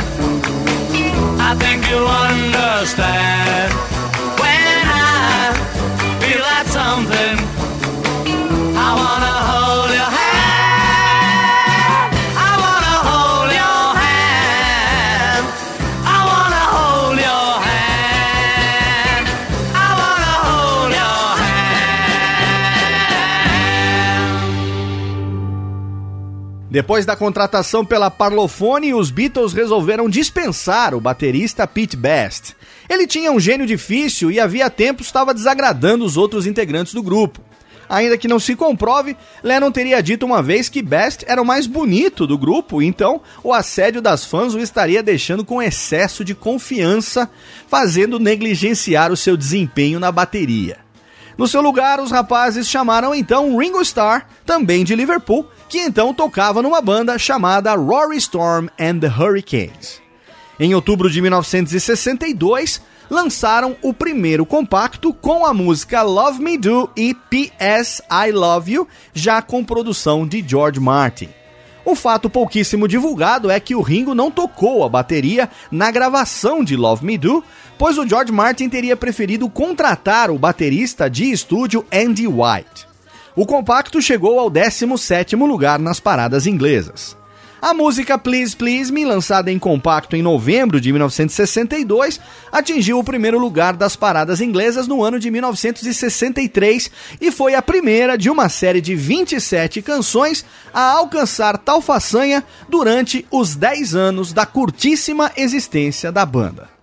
I 1.50 1.52
think 1.62 1.80
you 1.92 2.02
understand. 2.30 3.70
When 4.42 4.86
I 4.88 5.52
feel 6.22 6.42
that 6.52 6.66
something, 6.80 7.36
I 8.86 8.90
wanna 9.00 9.61
Depois 26.72 27.06
da 27.06 27.18
contratação 27.18 27.86
pela 27.86 28.10
Parlophone, 28.10 28.94
os 28.94 29.12
Beatles 29.12 29.52
resolveram 29.52 30.08
dispensar 30.08 30.96
o 30.96 31.02
baterista 31.02 31.68
Pete 31.68 31.98
Best. 31.98 32.56
Ele 32.90 33.06
tinha 33.06 33.30
um 33.30 33.42
gênio 33.42 33.68
difícil 33.68 34.32
e 34.32 34.40
havia 34.40 34.70
tempo 34.70 35.02
estava 35.02 35.34
desagradando 35.34 36.06
os 36.06 36.16
outros 36.16 36.48
integrantes 36.48 36.94
do 36.94 37.04
grupo. 37.04 37.42
Ainda 37.90 38.18
que 38.18 38.26
não 38.26 38.40
se 38.40 38.56
comprove, 38.56 39.18
Lennon 39.44 39.70
teria 39.70 40.02
dito 40.02 40.26
uma 40.26 40.42
vez 40.42 40.70
que 40.70 40.82
Best 40.82 41.26
era 41.28 41.42
o 41.42 41.46
mais 41.46 41.68
bonito 41.68 42.26
do 42.26 42.38
grupo, 42.38 42.82
então 42.82 43.20
o 43.44 43.52
assédio 43.52 44.02
das 44.02 44.24
fãs 44.24 44.54
o 44.54 44.60
estaria 44.60 45.04
deixando 45.04 45.44
com 45.44 45.62
excesso 45.62 46.24
de 46.24 46.34
confiança, 46.34 47.30
fazendo 47.68 48.18
negligenciar 48.18 49.12
o 49.12 49.18
seu 49.18 49.36
desempenho 49.36 50.00
na 50.00 50.10
bateria. 50.10 50.78
No 51.42 51.48
seu 51.48 51.60
lugar, 51.60 52.00
os 52.00 52.12
rapazes 52.12 52.70
chamaram 52.70 53.16
então 53.16 53.58
Ringo 53.58 53.82
Starr, 53.82 54.28
também 54.46 54.84
de 54.84 54.96
Liverpool, 54.96 55.50
que 55.68 55.80
então 55.80 56.14
tocava 56.14 56.62
numa 56.62 56.80
banda 56.82 57.18
chamada 57.18 57.74
Rory 57.74 58.18
Storm 58.18 58.68
and 58.80 59.00
the 59.00 59.08
Hurricanes. 59.08 60.00
Em 60.60 60.76
outubro 60.76 61.10
de 61.10 61.20
1962, 61.20 62.80
lançaram 63.10 63.76
o 63.82 63.92
primeiro 63.92 64.46
compacto 64.46 65.12
com 65.16 65.44
a 65.44 65.52
música 65.52 66.04
Love 66.04 66.40
Me 66.40 66.60
Do 66.60 66.88
e 66.96 67.16
P.S. 67.16 68.04
I 68.04 68.32
Love 68.32 68.74
You, 68.74 68.88
já 69.12 69.42
com 69.42 69.66
produção 69.66 70.28
de 70.28 70.48
George 70.48 70.80
Martin. 70.80 71.30
Um 71.84 71.96
fato 71.96 72.30
pouquíssimo 72.30 72.88
divulgado 72.88 73.50
é 73.50 73.60
que 73.60 73.74
o 73.74 73.82
Ringo 73.82 74.14
não 74.14 74.30
tocou 74.30 74.84
a 74.84 74.90
bateria 74.90 75.50
na 75.72 75.90
gravação 75.90 76.64
de 76.64 76.76
Love 76.76 77.04
Me 77.04 77.18
Do, 77.18 77.44
pois 77.82 77.98
o 77.98 78.08
George 78.08 78.32
Martin 78.32 78.70
teria 78.70 78.96
preferido 78.96 79.50
contratar 79.50 80.30
o 80.30 80.38
baterista 80.38 81.10
de 81.10 81.32
estúdio 81.32 81.84
Andy 81.92 82.28
White. 82.28 82.88
O 83.36 83.44
compacto 83.44 84.00
chegou 84.00 84.40
ao 84.40 84.52
17º 84.52 85.48
lugar 85.48 85.80
nas 85.80 86.00
paradas 86.00 86.46
inglesas. 86.46 87.18
A 87.60 87.74
música 87.74 88.20
Please 88.20 88.56
Please 88.56 88.94
Me, 88.94 89.04
lançada 89.04 89.52
em 89.52 89.58
compacto 89.58 90.16
em 90.16 90.22
novembro 90.22 90.80
de 90.80 90.92
1962, 90.92 92.22
atingiu 92.52 93.00
o 93.00 93.04
primeiro 93.04 93.40
lugar 93.40 93.76
das 93.76 93.96
paradas 93.96 94.42
inglesas 94.42 94.88
no 94.88 95.04
ano 95.04 95.20
de 95.20 95.32
1963 95.32 96.92
e 97.20 97.32
foi 97.32 97.56
a 97.56 97.64
primeira 97.64 98.16
de 98.16 98.30
uma 98.30 98.48
série 98.48 98.80
de 98.80 98.96
27 98.96 99.82
canções 99.82 100.46
a 100.72 100.84
alcançar 100.84 101.58
tal 101.58 101.82
façanha 101.82 102.44
durante 102.70 103.26
os 103.32 103.56
10 103.56 103.96
anos 103.96 104.34
da 104.34 104.46
curtíssima 104.46 105.32
existência 105.36 106.12
da 106.12 106.24
banda. 106.28 106.81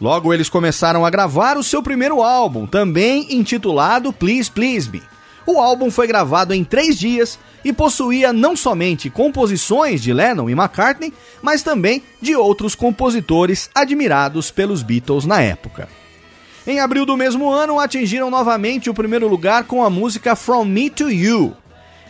Logo 0.00 0.32
eles 0.32 0.48
começaram 0.48 1.06
a 1.06 1.10
gravar 1.10 1.56
o 1.56 1.62
seu 1.62 1.82
primeiro 1.82 2.22
álbum, 2.22 2.66
também 2.66 3.34
intitulado 3.34 4.12
Please 4.12 4.50
Please 4.50 4.90
Me. 4.90 5.02
O 5.46 5.58
álbum 5.58 5.90
foi 5.90 6.06
gravado 6.06 6.52
em 6.52 6.64
três 6.64 6.98
dias 6.98 7.38
e 7.64 7.72
possuía 7.72 8.32
não 8.32 8.56
somente 8.56 9.08
composições 9.08 10.02
de 10.02 10.12
Lennon 10.12 10.50
e 10.50 10.52
McCartney, 10.52 11.14
mas 11.40 11.62
também 11.62 12.02
de 12.20 12.36
outros 12.36 12.74
compositores 12.74 13.70
admirados 13.74 14.50
pelos 14.50 14.82
Beatles 14.82 15.24
na 15.24 15.40
época. 15.40 15.88
Em 16.66 16.80
abril 16.80 17.06
do 17.06 17.16
mesmo 17.16 17.48
ano, 17.48 17.78
atingiram 17.78 18.28
novamente 18.28 18.90
o 18.90 18.94
primeiro 18.94 19.28
lugar 19.28 19.64
com 19.64 19.84
a 19.84 19.88
música 19.88 20.34
From 20.34 20.64
Me 20.64 20.90
to 20.90 21.08
You. 21.08 21.56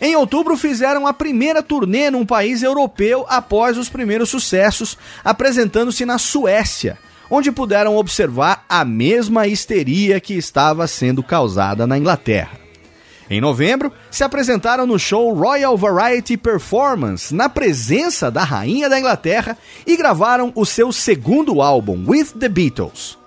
Em 0.01 0.17
outubro, 0.17 0.57
fizeram 0.57 1.07
a 1.07 1.13
primeira 1.13 1.63
turnê 1.63 2.11
num 2.11 2.25
país 2.25 2.63
europeu 2.63 3.27
após 3.29 3.79
os 3.79 3.89
primeiros 3.89 4.31
sucessos, 4.31 4.97
apresentando-se 5.23 6.05
na 6.07 6.19
Suécia, 6.19 6.99
onde 7.31 7.53
puderam 7.53 7.97
observar 7.97 8.65
a 8.69 8.85
mesma 8.85 9.47
histeria 9.47 10.21
que 10.21 10.35
estava 10.35 10.87
sendo 10.87 11.23
causada 11.23 11.87
na 11.87 11.99
Inglaterra. 11.99 12.67
Em 13.29 13.41
novembro, 13.41 13.93
se 14.11 14.23
apresentaram 14.23 14.87
no 14.87 14.99
show 14.99 15.35
Royal 15.35 15.77
Variety 15.77 16.37
Performance, 16.37 17.35
na 17.35 17.49
presença 17.49 18.31
da 18.31 18.45
Rainha 18.45 18.89
da 18.89 18.99
Inglaterra, 18.99 19.59
e 19.85 19.97
gravaram 19.97 20.53
o 20.55 20.65
seu 20.65 20.93
segundo 20.93 21.61
álbum, 21.61 22.05
With 22.07 22.39
the 22.39 22.49
Beatles. 22.49 23.19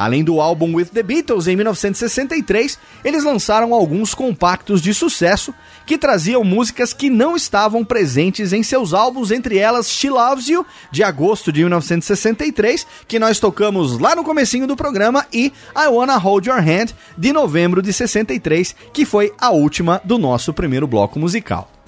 Além 0.00 0.24
do 0.24 0.40
álbum 0.40 0.76
With 0.76 0.86
the 0.86 1.02
Beatles, 1.02 1.46
em 1.46 1.54
1963, 1.54 2.78
eles 3.04 3.22
lançaram 3.22 3.74
alguns 3.74 4.14
compactos 4.14 4.80
de 4.80 4.94
sucesso 4.94 5.52
que 5.84 5.98
traziam 5.98 6.42
músicas 6.42 6.94
que 6.94 7.10
não 7.10 7.36
estavam 7.36 7.84
presentes 7.84 8.54
em 8.54 8.62
seus 8.62 8.94
álbuns, 8.94 9.30
entre 9.30 9.58
elas 9.58 9.90
She 9.90 10.08
Loves 10.08 10.48
You, 10.48 10.64
de 10.90 11.02
agosto 11.02 11.52
de 11.52 11.60
1963, 11.60 12.86
que 13.06 13.18
nós 13.18 13.38
tocamos 13.38 13.98
lá 13.98 14.16
no 14.16 14.24
comecinho 14.24 14.66
do 14.66 14.74
programa, 14.74 15.26
e 15.30 15.52
I 15.76 15.88
Wanna 15.88 16.16
Hold 16.16 16.46
Your 16.46 16.60
Hand, 16.60 16.94
de 17.18 17.30
novembro 17.30 17.82
de 17.82 17.92
63, 17.92 18.74
que 18.94 19.04
foi 19.04 19.34
a 19.38 19.50
última 19.50 20.00
do 20.02 20.16
nosso 20.16 20.54
primeiro 20.54 20.86
bloco 20.86 21.18
musical. 21.18 21.79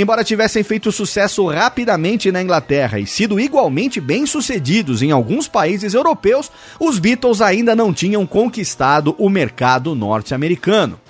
Embora 0.00 0.22
tivessem 0.22 0.62
feito 0.62 0.92
sucesso 0.92 1.44
rapidamente 1.48 2.30
na 2.30 2.40
Inglaterra 2.40 3.00
e 3.00 3.06
sido 3.06 3.40
igualmente 3.40 4.00
bem-sucedidos 4.00 5.02
em 5.02 5.10
alguns 5.10 5.48
países 5.48 5.92
europeus, 5.92 6.52
os 6.78 7.00
Beatles 7.00 7.40
ainda 7.40 7.74
não 7.74 7.92
tinham 7.92 8.24
conquistado 8.24 9.16
o 9.18 9.28
mercado 9.28 9.96
norte-americano. 9.96 11.00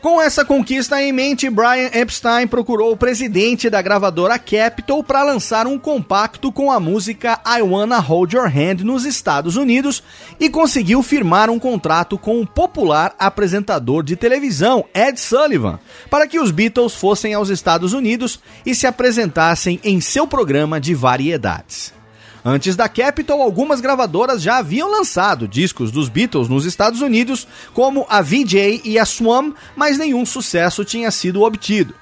Com 0.00 0.22
essa 0.22 0.44
conquista 0.44 1.02
em 1.02 1.12
mente, 1.12 1.50
Brian 1.50 1.90
Epstein 1.92 2.46
procurou 2.46 2.92
o 2.92 2.96
presidente 2.96 3.68
da 3.68 3.82
gravadora 3.82 4.38
Capitol 4.38 5.02
para 5.02 5.24
lançar 5.24 5.66
um 5.66 5.76
compacto 5.76 6.52
com 6.52 6.70
a 6.70 6.78
música 6.78 7.40
I 7.44 7.62
Wanna 7.62 7.98
Hold 7.98 8.32
Your 8.32 8.46
Hand 8.46 8.84
nos 8.84 9.04
Estados 9.04 9.56
Unidos 9.56 10.00
e 10.38 10.48
conseguiu 10.48 11.02
firmar 11.02 11.50
um 11.50 11.58
contrato 11.58 12.16
com 12.16 12.40
o 12.40 12.46
popular 12.46 13.12
apresentador 13.18 14.04
de 14.04 14.14
televisão 14.14 14.84
Ed 14.94 15.18
Sullivan 15.18 15.80
para 16.08 16.28
que 16.28 16.38
os 16.38 16.52
Beatles 16.52 16.94
fossem 16.94 17.34
aos 17.34 17.48
Estados 17.48 17.92
Unidos 17.92 18.38
e 18.64 18.76
se 18.76 18.86
apresentassem 18.86 19.80
em 19.82 20.00
seu 20.00 20.28
programa 20.28 20.80
de 20.80 20.94
variedades. 20.94 21.97
Antes 22.44 22.76
da 22.76 22.88
Capitol, 22.88 23.42
algumas 23.42 23.80
gravadoras 23.80 24.40
já 24.40 24.58
haviam 24.58 24.90
lançado 24.90 25.48
discos 25.48 25.90
dos 25.90 26.08
Beatles 26.08 26.48
nos 26.48 26.64
Estados 26.64 27.00
Unidos, 27.00 27.46
como 27.74 28.06
a 28.08 28.22
VJ 28.22 28.80
e 28.84 28.98
a 28.98 29.04
Swam, 29.04 29.52
mas 29.74 29.98
nenhum 29.98 30.24
sucesso 30.24 30.84
tinha 30.84 31.10
sido 31.10 31.42
obtido. 31.42 31.94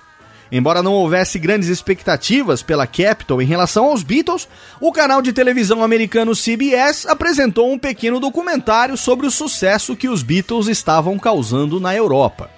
Embora 0.52 0.82
não 0.82 0.92
houvesse 0.92 1.38
grandes 1.38 1.68
expectativas 1.68 2.62
pela 2.62 2.86
Capitol 2.86 3.42
em 3.42 3.46
relação 3.46 3.86
aos 3.86 4.02
Beatles, 4.02 4.46
o 4.80 4.92
canal 4.92 5.20
de 5.20 5.32
televisão 5.32 5.82
americano 5.82 6.36
CBS 6.36 7.06
apresentou 7.06 7.72
um 7.72 7.78
pequeno 7.78 8.20
documentário 8.20 8.96
sobre 8.96 9.26
o 9.26 9.30
sucesso 9.30 9.96
que 9.96 10.08
os 10.08 10.22
Beatles 10.22 10.68
estavam 10.68 11.18
causando 11.18 11.80
na 11.80 11.94
Europa 11.94 12.55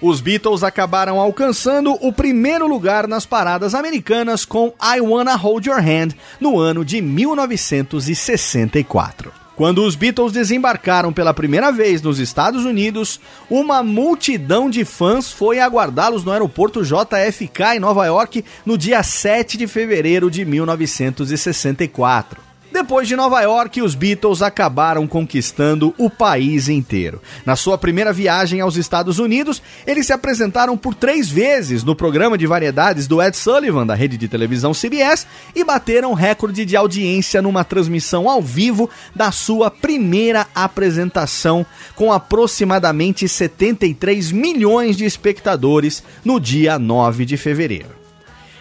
os 0.00 0.20
Beatles 0.20 0.62
acabaram 0.62 1.20
alcançando 1.20 1.92
o 2.00 2.12
primeiro 2.12 2.64
lugar 2.66 3.08
nas 3.08 3.26
paradas 3.26 3.74
americanas 3.74 4.44
com 4.44 4.72
I 4.82 5.00
Wanna 5.00 5.34
Hold 5.34 5.66
Your 5.66 5.80
Hand 5.80 6.10
no 6.40 6.56
ano 6.58 6.84
de 6.84 7.00
1964. 7.02 9.32
Quando 9.56 9.84
os 9.84 9.96
Beatles 9.96 10.30
desembarcaram 10.30 11.12
pela 11.12 11.34
primeira 11.34 11.72
vez 11.72 12.00
nos 12.00 12.20
Estados 12.20 12.64
Unidos, 12.64 13.18
uma 13.50 13.82
multidão 13.82 14.70
de 14.70 14.84
fãs 14.84 15.32
foi 15.32 15.58
aguardá-los 15.58 16.22
no 16.22 16.30
aeroporto 16.30 16.84
JFK 16.84 17.74
em 17.74 17.80
Nova 17.80 18.06
York 18.06 18.44
no 18.64 18.78
dia 18.78 19.02
7 19.02 19.58
de 19.58 19.66
fevereiro 19.66 20.30
de 20.30 20.44
1964. 20.44 22.47
Depois 22.70 23.08
de 23.08 23.16
Nova 23.16 23.40
York, 23.40 23.80
os 23.80 23.94
Beatles 23.94 24.42
acabaram 24.42 25.06
conquistando 25.06 25.94
o 25.96 26.10
país 26.10 26.68
inteiro. 26.68 27.20
Na 27.44 27.56
sua 27.56 27.78
primeira 27.78 28.12
viagem 28.12 28.60
aos 28.60 28.76
Estados 28.76 29.18
Unidos, 29.18 29.62
eles 29.86 30.06
se 30.06 30.12
apresentaram 30.12 30.76
por 30.76 30.94
três 30.94 31.30
vezes 31.30 31.82
no 31.82 31.96
programa 31.96 32.36
de 32.36 32.46
variedades 32.46 33.06
do 33.06 33.22
Ed 33.22 33.36
Sullivan, 33.36 33.86
da 33.86 33.94
rede 33.94 34.18
de 34.18 34.28
televisão 34.28 34.72
CBS, 34.74 35.26
e 35.54 35.64
bateram 35.64 36.12
recorde 36.12 36.64
de 36.66 36.76
audiência 36.76 37.40
numa 37.40 37.64
transmissão 37.64 38.28
ao 38.28 38.42
vivo 38.42 38.88
da 39.14 39.32
sua 39.32 39.70
primeira 39.70 40.46
apresentação, 40.54 41.64
com 41.96 42.12
aproximadamente 42.12 43.26
73 43.26 44.30
milhões 44.30 44.96
de 44.96 45.06
espectadores 45.06 46.02
no 46.22 46.38
dia 46.38 46.78
9 46.78 47.24
de 47.24 47.36
fevereiro. 47.38 47.97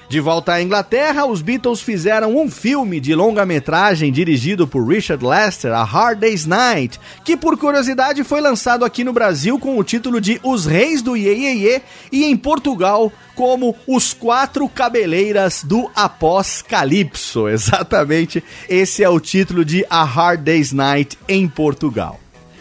De 0.10 0.22
volta 0.22 0.54
à 0.54 0.62
Inglaterra, 0.62 1.26
os 1.26 1.42
Beatles 1.42 1.82
fizeram 1.82 2.38
um 2.38 2.50
filme 2.50 2.98
de 2.98 3.14
longa-metragem 3.14 4.10
dirigido 4.10 4.66
por 4.66 4.88
Richard 4.88 5.26
Lester, 5.26 5.74
A 5.74 5.84
Hard 5.84 6.20
Day's 6.20 6.46
Night, 6.46 6.98
que 7.26 7.36
por 7.36 7.58
curiosidade 7.58 8.24
foi 8.24 8.40
lançado 8.40 8.86
aqui 8.86 9.04
no 9.04 9.12
Brasil 9.12 9.60
com 9.60 9.78
o 9.78 9.84
título 9.84 10.22
de 10.22 10.40
Os 10.44 10.66
Reis 10.66 11.02
do 11.02 11.18
Iê, 11.18 11.34
Iê, 11.34 11.54
Iê 11.56 11.82
e 12.10 12.24
em 12.24 12.38
Portugal 12.38 13.12
como 13.36 13.76
Os 13.86 14.14
Quatro 14.14 14.70
Cabeleiras 14.70 15.62
do 15.62 15.92
Após-Calipso. 15.94 17.50
Exatamente, 17.52 18.42
esse 18.70 19.04
é 19.04 19.10
o 19.10 19.20
título 19.20 19.66
de 19.66 19.86
A 19.90 20.06
Hard 20.06 20.42
Day's 20.42 20.72
Night 20.72 21.20
em 21.28 21.50
Portugal 21.50 22.18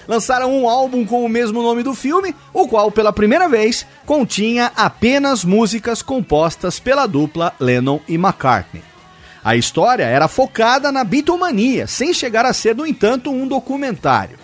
lançaram 0.08 0.52
um 0.52 0.68
álbum 0.68 1.04
com 1.04 1.24
o 1.24 1.28
mesmo 1.28 1.62
nome 1.62 1.82
do 1.82 1.94
filme, 1.94 2.34
o 2.52 2.66
qual 2.68 2.90
pela 2.90 3.12
primeira 3.12 3.48
vez 3.48 3.86
continha 4.04 4.72
apenas 4.76 5.44
músicas 5.44 6.02
compostas 6.02 6.78
pela 6.78 7.06
dupla 7.06 7.52
Lennon 7.58 8.00
e 8.08 8.14
McCartney. 8.14 8.82
A 9.44 9.54
história 9.54 10.04
era 10.04 10.26
focada 10.26 10.90
na 10.90 11.04
bitomania, 11.04 11.86
sem 11.86 12.12
chegar 12.12 12.44
a 12.44 12.52
ser, 12.52 12.74
no 12.74 12.86
entanto, 12.86 13.30
um 13.30 13.46
documentário. 13.46 14.38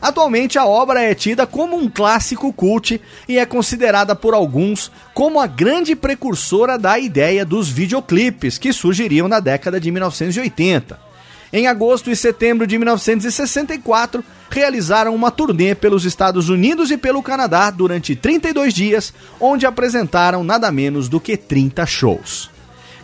Atualmente 0.00 0.58
a 0.58 0.66
obra 0.66 1.02
é 1.02 1.14
tida 1.14 1.46
como 1.46 1.76
um 1.76 1.88
clássico 1.88 2.52
cult 2.52 3.00
e 3.28 3.38
é 3.38 3.44
considerada 3.44 4.14
por 4.14 4.32
alguns 4.32 4.90
como 5.12 5.40
a 5.40 5.46
grande 5.46 5.96
precursora 5.96 6.78
da 6.78 6.98
ideia 6.98 7.44
dos 7.44 7.68
videoclipes 7.68 8.58
que 8.58 8.72
surgiriam 8.72 9.28
na 9.28 9.40
década 9.40 9.80
de 9.80 9.90
1980 9.90 11.07
em 11.52 11.66
agosto 11.66 12.10
e 12.10 12.16
setembro 12.16 12.66
de 12.66 12.78
1964, 12.78 14.24
realizaram 14.50 15.14
uma 15.14 15.30
turnê 15.30 15.74
pelos 15.74 16.04
Estados 16.04 16.48
Unidos 16.48 16.90
e 16.90 16.96
pelo 16.96 17.22
Canadá 17.22 17.70
durante 17.70 18.16
32 18.16 18.74
dias, 18.74 19.14
onde 19.40 19.66
apresentaram 19.66 20.42
nada 20.42 20.70
menos 20.70 21.08
do 21.08 21.20
que 21.20 21.36
30 21.36 21.86
shows. 21.86 22.50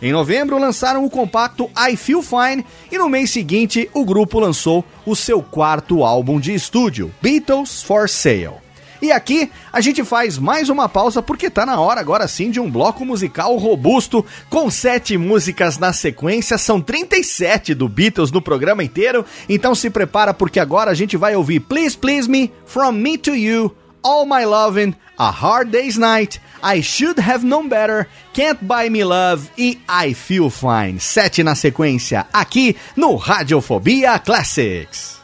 Em 0.01 0.11
novembro, 0.11 0.59
lançaram 0.59 1.05
o 1.05 1.09
compacto 1.09 1.69
I 1.77 1.95
Feel 1.95 2.21
Fine 2.21 2.65
e 2.91 2.97
no 2.97 3.09
mês 3.09 3.31
seguinte, 3.31 3.89
o 3.93 4.03
grupo 4.03 4.39
lançou 4.39 4.83
o 5.05 5.15
seu 5.15 5.41
quarto 5.41 6.03
álbum 6.03 6.39
de 6.39 6.53
estúdio, 6.53 7.11
Beatles 7.21 7.81
for 7.81 8.09
Sale. 8.09 8.64
E 9.01 9.11
aqui 9.11 9.51
a 9.71 9.81
gente 9.81 10.03
faz 10.03 10.37
mais 10.37 10.69
uma 10.69 10.87
pausa 10.87 11.21
porque 11.21 11.49
tá 11.49 11.65
na 11.65 11.79
hora 11.79 11.99
agora 11.99 12.27
sim 12.27 12.49
de 12.49 12.59
um 12.59 12.69
bloco 12.69 13.05
musical 13.05 13.55
robusto 13.57 14.25
com 14.49 14.69
sete 14.69 15.17
músicas 15.17 15.77
na 15.77 15.93
sequência, 15.93 16.57
são 16.57 16.81
37 16.81 17.73
do 17.73 17.87
Beatles 17.87 18.31
no 18.31 18.41
programa 18.41 18.83
inteiro. 18.83 19.25
Então 19.49 19.75
se 19.75 19.89
prepara 19.89 20.33
porque 20.33 20.59
agora 20.59 20.91
a 20.91 20.95
gente 20.95 21.17
vai 21.17 21.35
ouvir 21.35 21.59
Please 21.61 21.97
Please 21.97 22.29
Me, 22.29 22.51
From 22.65 22.93
Me 22.93 23.17
to 23.17 23.35
You, 23.35 23.75
All 24.03 24.25
My 24.25 24.45
Loving 24.45 24.93
A 25.17 25.29
Hard 25.29 25.71
Day's 25.71 25.97
Night, 25.97 26.41
I 26.63 26.81
Should 26.81 27.19
Have 27.21 27.45
Known 27.45 27.67
Better, 27.69 28.07
Can't 28.33 28.59
Buy 28.61 28.89
Me 28.89 29.03
Love 29.03 29.49
e 29.57 29.79
I 29.89 30.13
Feel 30.13 30.49
Fine. 30.49 30.99
Sete 30.99 31.43
na 31.43 31.55
sequência 31.55 32.25
aqui 32.31 32.75
no 32.95 33.15
Radiofobia 33.15 34.19
Classics. 34.19 35.19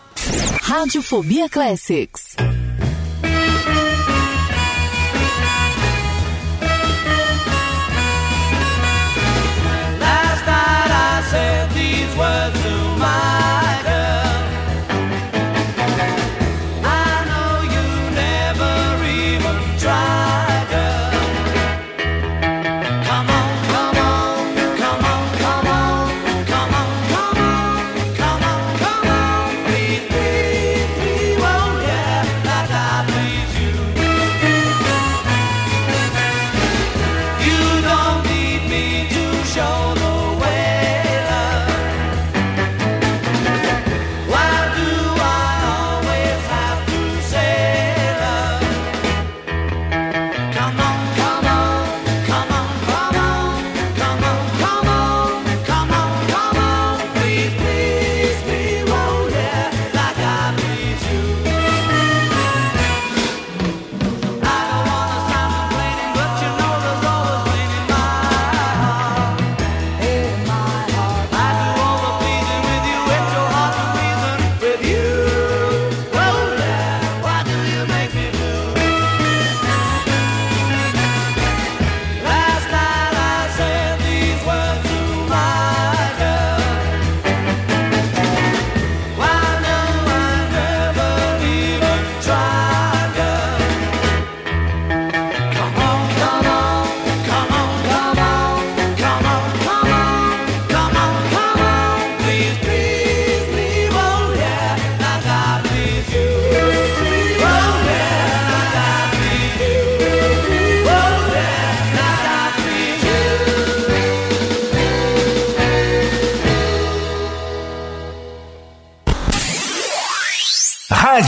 Radiofobia 0.61 1.49
Classics. 1.49 2.35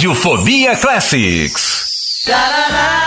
Radiofobia 0.03 0.75
Classics. 0.75 1.85
Tarará. 2.25 3.02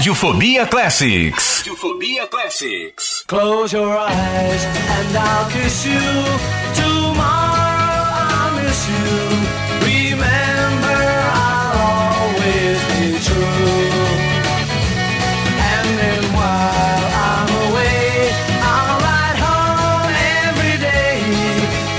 Radiofobia 0.00 0.66
Classics. 0.66 1.60
Radiofobia 1.60 2.26
Classics. 2.30 3.22
Close 3.26 3.70
your 3.74 3.98
eyes 3.98 4.64
and 4.64 5.14
I'll 5.14 5.50
kiss 5.50 5.84
you. 5.84 6.00
Tomorrow 6.72 8.08
I'll 8.32 8.54
miss 8.56 8.80
you. 8.88 9.12
Remember 9.84 11.00
I'll 11.36 11.76
always 12.16 12.80
be 12.96 13.12
true. 13.28 13.92
And 15.68 15.88
then 16.00 16.22
while 16.32 17.04
I'm 17.28 17.50
away, 17.68 18.32
I'll 18.72 19.04
home 19.44 20.16
every 20.48 20.76
day 20.80 21.20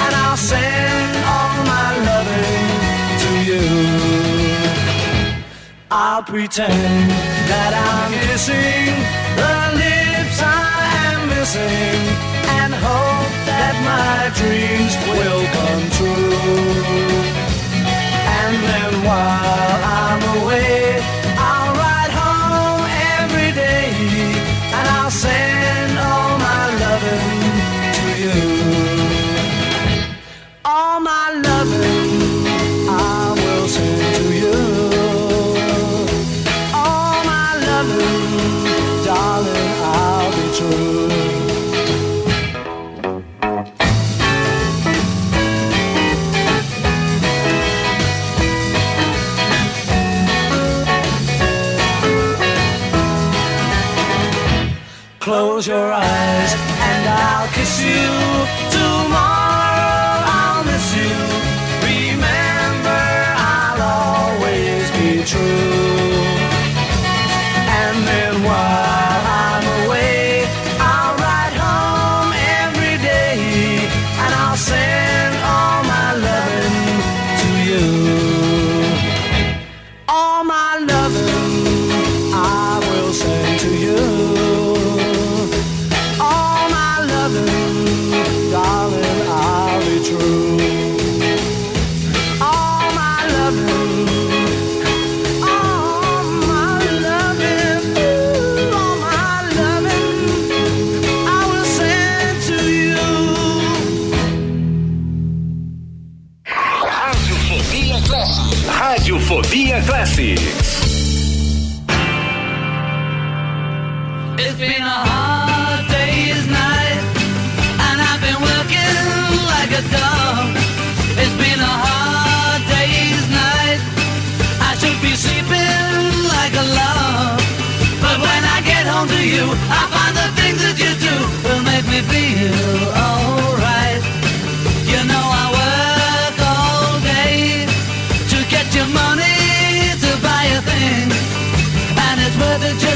and 0.01 0.13
I'll 0.25 0.41
send 0.41 1.21
all 1.21 1.53
my 1.69 1.89
loving 2.09 2.65
to 3.23 3.31
you. 3.45 3.61
I'll 5.91 6.23
pretend 6.23 7.30
that 7.51 7.73
I'm 7.91 8.11
kissing, 8.27 8.95
the 9.41 9.55
lips 9.83 10.39
I 10.39 10.77
am 11.07 11.19
missing, 11.33 11.99
and 12.57 12.71
hope 12.87 13.33
that 13.51 13.75
my 13.91 14.17
dreams 14.39 14.93
will 15.11 15.43
come 15.57 15.83
true. 15.97 17.11
And 18.39 18.55
then 18.69 18.91
why? 19.05 19.70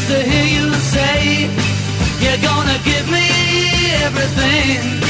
to 0.08 0.22
hear 0.22 0.46
you 0.46 0.72
say 0.76 1.50
you're 2.22 2.42
gonna 2.50 2.78
give 2.86 3.10
me 3.10 3.26
everything. 4.06 5.02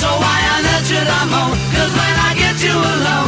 So 0.00 0.06
why 0.06 0.38
on 0.54 0.62
earth 0.74 0.86
should 0.86 1.08
I 1.20 1.22
moan? 1.32 1.56
Cause 1.74 1.92
when 1.98 2.14
I 2.28 2.30
get 2.38 2.56
you 2.62 2.76
alone. 2.94 3.27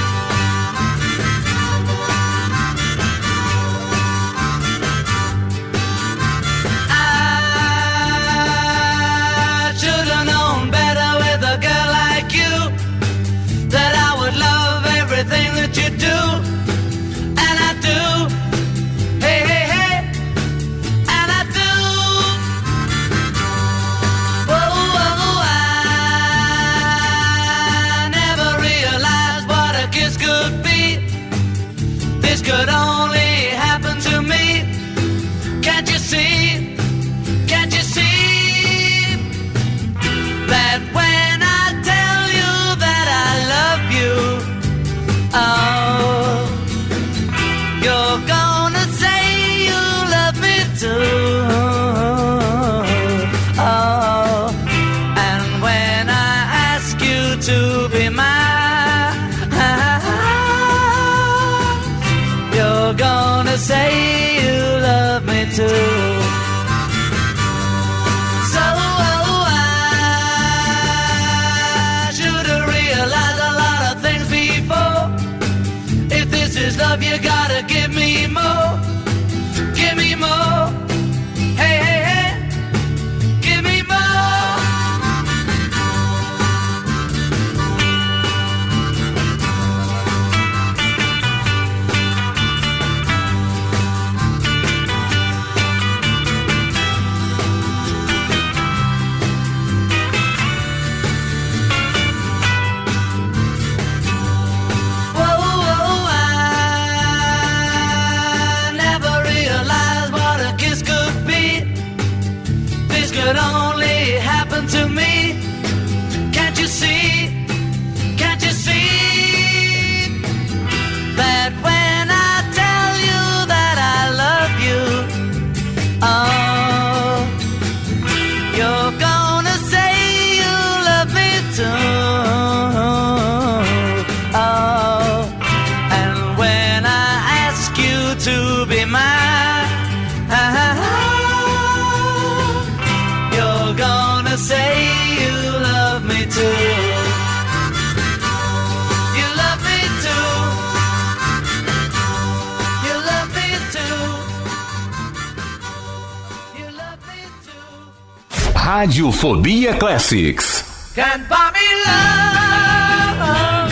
Radiofobia 158.81 159.77
Classics. 159.77 160.65
Can't 160.95 161.29
buy 161.29 161.51
me 161.53 161.67
love, 161.85 163.69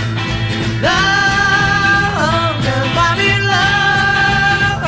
love, 0.86 2.55
can't 2.62 2.91
buy 2.93 3.12
me 3.18 3.32
love. 3.49 4.86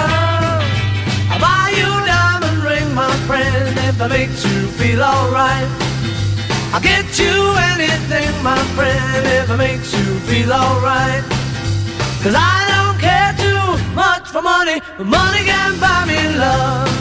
I'll 1.31 1.41
buy 1.41 1.73
you 1.73 1.89
a 1.89 2.05
diamond 2.05 2.59
ring, 2.61 2.93
my 2.93 3.09
friend, 3.25 3.73
if 3.89 3.99
it 3.99 4.09
makes 4.09 4.45
you 4.45 4.67
feel 4.77 5.01
alright. 5.01 5.67
I'll 6.71 6.81
get 6.81 7.17
you 7.17 7.55
anything, 7.73 8.29
my 8.43 8.61
friend, 8.77 9.25
if 9.25 9.49
it 9.49 9.57
makes 9.57 9.91
you 9.91 10.05
feel 10.29 10.53
alright. 10.53 11.23
Cause 12.21 12.35
I 12.37 12.57
don't 12.69 12.99
care 13.01 13.33
too 13.41 13.95
much 13.95 14.29
for 14.29 14.43
money, 14.43 14.81
but 14.99 15.07
money 15.07 15.43
can 15.45 15.79
buy 15.79 16.05
me 16.05 16.37
love. 16.37 17.00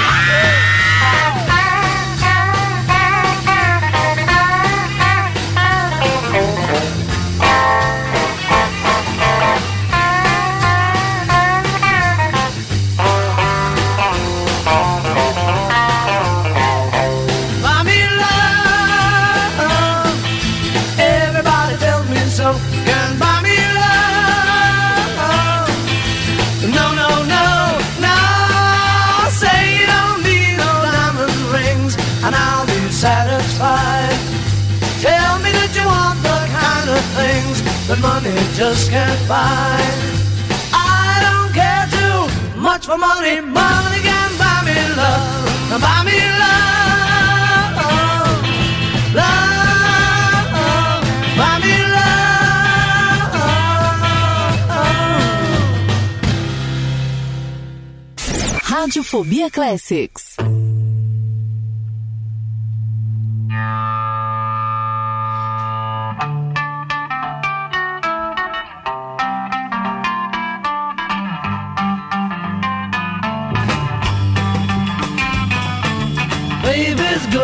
That 38.41 38.53
just 38.55 38.89
can't 38.89 39.27
buy. 39.27 39.77
I 40.73 41.21
don't 41.25 41.51
care 41.53 41.85
too 41.97 42.19
much 42.59 42.85
for 42.85 42.97
money. 42.97 43.41
Money 43.41 43.99
can 44.07 44.31
buy 44.41 44.57
me 44.67 44.77
love. 44.99 45.45
Buy 45.85 45.99
me 46.07 46.19
love. 46.41 47.73
Love. 49.19 50.49
Buy 51.39 51.53
me 51.65 51.75
love. 51.95 52.21
Radiofobia 58.69 59.47
Classics. 59.51 60.25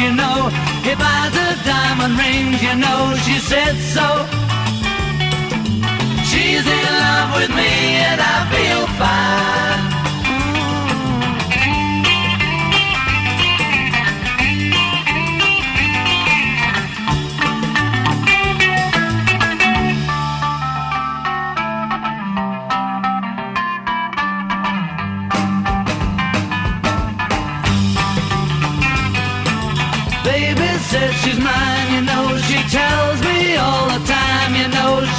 You 0.00 0.16
know. 0.16 0.48
He 0.82 0.94
buys 0.94 1.34
her 1.34 1.54
diamond 1.64 2.18
rings, 2.18 2.62
you 2.62 2.74
know 2.74 3.14
she 3.24 3.38
said 3.38 3.76
so. 3.94 4.06
She's 6.30 6.66
in 6.66 6.86
love 7.04 7.30
with 7.36 7.50
me 7.50 7.70
and 8.08 8.20
I 8.20 8.36
feel 8.52 8.86
fine. 8.98 9.99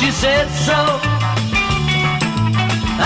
She 0.01 0.09
said 0.09 0.47
so. 0.49 0.79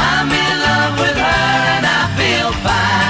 I'm 0.08 0.30
in 0.32 0.56
love 0.68 0.94
with 0.98 1.18
her 1.26 1.46
and 1.76 1.86
I 1.86 2.02
feel 2.16 2.52
fine. 2.64 3.05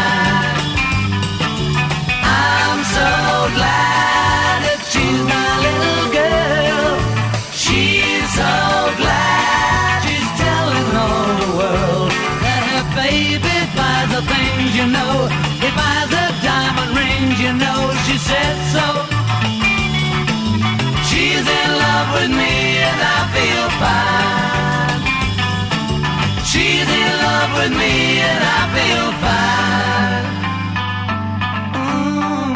With 27.66 27.78
me 27.78 28.20
and 28.20 28.44
I 28.44 28.62
feel 28.76 29.12
fine. 29.24 30.26
Mm. 31.74 32.56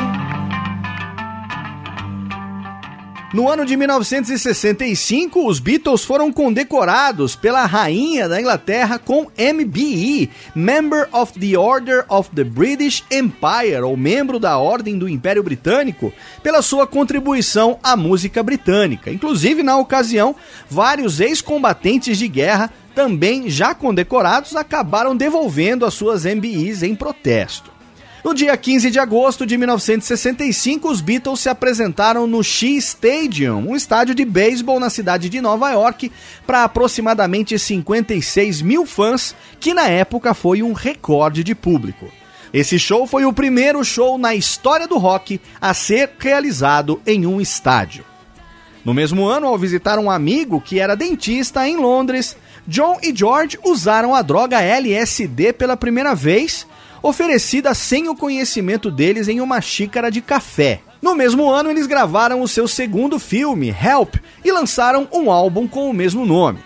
No 3.33 3.49
ano 3.49 3.65
de 3.65 3.75
1965, 3.75 5.47
os 5.47 5.59
Beatles 5.59 6.03
foram 6.03 6.31
condecorados 6.31 7.35
pela 7.35 7.65
rainha 7.65 8.29
da 8.29 8.39
Inglaterra 8.39 8.99
com 8.99 9.31
MBE, 9.37 10.29
Member 10.53 11.09
of 11.11 11.39
the 11.39 11.57
Order 11.57 12.05
of 12.07 12.29
the 12.35 12.43
British 12.43 13.03
Empire, 13.11 13.81
ou 13.83 13.97
membro 13.97 14.39
da 14.39 14.57
Ordem 14.59 14.97
do 14.97 15.09
Império 15.09 15.41
Britânico, 15.41 16.13
pela 16.43 16.61
sua 16.61 16.85
contribuição 16.85 17.79
à 17.81 17.95
música 17.95 18.43
britânica. 18.43 19.11
Inclusive, 19.11 19.63
na 19.63 19.77
ocasião, 19.77 20.35
vários 20.69 21.19
ex-combatentes 21.19 22.17
de 22.17 22.27
guerra, 22.27 22.71
também 22.99 23.49
já 23.49 23.73
condecorados, 23.73 24.57
acabaram 24.57 25.15
devolvendo 25.15 25.85
as 25.85 25.93
suas 25.93 26.25
MBEs 26.25 26.83
em 26.83 26.93
protesto. 26.93 27.71
No 28.25 28.33
dia 28.33 28.57
15 28.57 28.91
de 28.91 28.99
agosto 28.99 29.45
de 29.45 29.57
1965, 29.57 30.91
os 30.91 30.99
Beatles 30.99 31.39
se 31.39 31.47
apresentaram 31.47 32.27
no 32.27 32.43
Shea 32.43 32.77
Stadium, 32.77 33.69
um 33.69 33.73
estádio 33.73 34.13
de 34.13 34.25
beisebol 34.25 34.81
na 34.81 34.89
cidade 34.89 35.29
de 35.29 35.39
Nova 35.39 35.71
York, 35.71 36.11
para 36.45 36.65
aproximadamente 36.65 37.57
56 37.57 38.61
mil 38.61 38.85
fãs, 38.85 39.33
que 39.61 39.73
na 39.73 39.87
época 39.87 40.33
foi 40.33 40.61
um 40.61 40.73
recorde 40.73 41.41
de 41.41 41.55
público. 41.55 42.11
Esse 42.51 42.77
show 42.77 43.07
foi 43.07 43.23
o 43.23 43.31
primeiro 43.31 43.81
show 43.85 44.17
na 44.17 44.35
história 44.35 44.89
do 44.89 44.97
rock 44.97 45.39
a 45.61 45.73
ser 45.73 46.11
realizado 46.19 47.01
em 47.07 47.25
um 47.25 47.39
estádio. 47.39 48.03
No 48.83 48.93
mesmo 48.93 49.27
ano, 49.27 49.47
ao 49.47 49.57
visitar 49.57 49.99
um 49.99 50.09
amigo 50.09 50.59
que 50.59 50.79
era 50.79 50.95
dentista 50.95 51.67
em 51.67 51.77
Londres, 51.77 52.35
John 52.69 52.99
e 53.01 53.11
George 53.15 53.57
usaram 53.65 54.13
a 54.13 54.21
droga 54.21 54.61
LSD 54.61 55.53
pela 55.53 55.75
primeira 55.75 56.13
vez 56.13 56.67
oferecida 57.01 57.73
sem 57.73 58.07
o 58.07 58.15
conhecimento 58.15 58.91
deles 58.91 59.27
em 59.27 59.41
uma 59.41 59.59
xícara 59.59 60.11
de 60.11 60.21
café. 60.21 60.81
No 61.01 61.15
mesmo 61.15 61.49
ano, 61.49 61.71
eles 61.71 61.87
gravaram 61.87 62.43
o 62.43 62.47
seu 62.47 62.67
segundo 62.67 63.17
filme, 63.17 63.69
Help, 63.69 64.17
e 64.45 64.51
lançaram 64.51 65.07
um 65.11 65.31
álbum 65.31 65.67
com 65.67 65.89
o 65.89 65.93
mesmo 65.93 66.27
nome. 66.27 66.59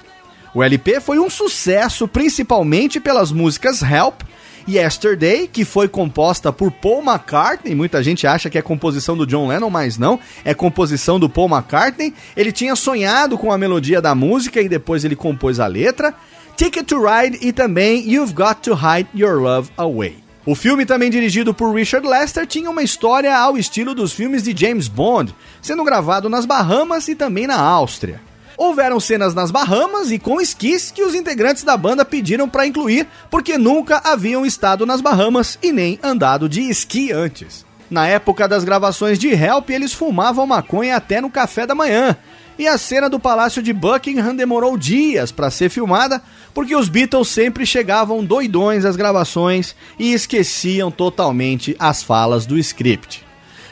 O 0.53 0.61
LP 0.61 0.99
foi 0.99 1.19
um 1.19 1.29
sucesso 1.29 2.05
principalmente 2.05 2.99
pelas 2.99 3.31
músicas 3.31 3.81
Help, 3.81 4.23
Yesterday, 4.67 5.47
que 5.47 5.65
foi 5.65 5.87
composta 5.87 6.51
por 6.51 6.71
Paul 6.71 7.03
McCartney. 7.03 7.75
Muita 7.75 8.03
gente 8.03 8.25
acha 8.27 8.49
que 8.49 8.57
é 8.57 8.61
composição 8.61 9.17
do 9.17 9.25
John 9.25 9.47
Lennon, 9.47 9.69
mas 9.69 9.97
não, 9.97 10.19
é 10.43 10.53
composição 10.53 11.19
do 11.19 11.29
Paul 11.29 11.49
McCartney. 11.49 12.13
Ele 12.35 12.51
tinha 12.51 12.75
sonhado 12.75 13.37
com 13.37 13.51
a 13.51 13.57
melodia 13.57 14.01
da 14.01 14.13
música 14.15 14.61
e 14.61 14.69
depois 14.69 15.03
ele 15.03 15.15
compôs 15.15 15.59
a 15.59 15.67
letra. 15.67 16.13
Ticket 16.55 16.85
to 16.85 17.01
Ride 17.03 17.39
e 17.41 17.51
também 17.51 18.07
You've 18.07 18.33
Got 18.33 18.55
to 18.61 18.73
Hide 18.73 19.09
Your 19.15 19.41
Love 19.41 19.71
Away. 19.75 20.23
O 20.45 20.55
filme, 20.55 20.85
também 20.85 21.09
dirigido 21.09 21.53
por 21.53 21.73
Richard 21.73 22.05
Lester, 22.05 22.45
tinha 22.45 22.69
uma 22.69 22.83
história 22.83 23.33
ao 23.35 23.57
estilo 23.57 23.95
dos 23.95 24.11
filmes 24.11 24.43
de 24.43 24.53
James 24.55 24.89
Bond, 24.89 25.33
sendo 25.61 25.85
gravado 25.85 26.29
nas 26.29 26.45
Bahamas 26.45 27.07
e 27.07 27.15
também 27.15 27.47
na 27.47 27.59
Áustria. 27.59 28.21
Houveram 28.57 28.99
cenas 28.99 29.33
nas 29.33 29.51
Bahamas 29.51 30.11
e 30.11 30.19
com 30.19 30.39
esquis 30.39 30.91
que 30.91 31.03
os 31.03 31.15
integrantes 31.15 31.63
da 31.63 31.75
banda 31.75 32.05
pediram 32.05 32.47
para 32.47 32.67
incluir 32.67 33.07
porque 33.29 33.57
nunca 33.57 34.01
haviam 34.03 34.45
estado 34.45 34.85
nas 34.85 35.01
Bahamas 35.01 35.57
e 35.61 35.71
nem 35.71 35.99
andado 36.03 36.47
de 36.47 36.61
esqui 36.61 37.11
antes. 37.11 37.65
Na 37.89 38.07
época 38.07 38.47
das 38.47 38.63
gravações 38.63 39.19
de 39.19 39.29
Help, 39.29 39.69
eles 39.69 39.93
fumavam 39.93 40.47
maconha 40.47 40.95
até 40.95 41.21
no 41.21 41.29
café 41.29 41.67
da 41.67 41.75
manhã, 41.75 42.17
e 42.57 42.67
a 42.67 42.77
cena 42.77 43.09
do 43.09 43.19
Palácio 43.19 43.61
de 43.61 43.73
Buckingham 43.73 44.35
demorou 44.35 44.77
dias 44.77 45.31
para 45.31 45.51
ser 45.51 45.69
filmada, 45.69 46.21
porque 46.53 46.75
os 46.75 46.87
Beatles 46.89 47.27
sempre 47.27 47.65
chegavam 47.65 48.23
doidões 48.23 48.85
às 48.85 48.95
gravações 48.95 49.75
e 49.97 50.13
esqueciam 50.13 50.89
totalmente 50.91 51.75
as 51.79 52.03
falas 52.03 52.45
do 52.45 52.57
script. 52.57 53.23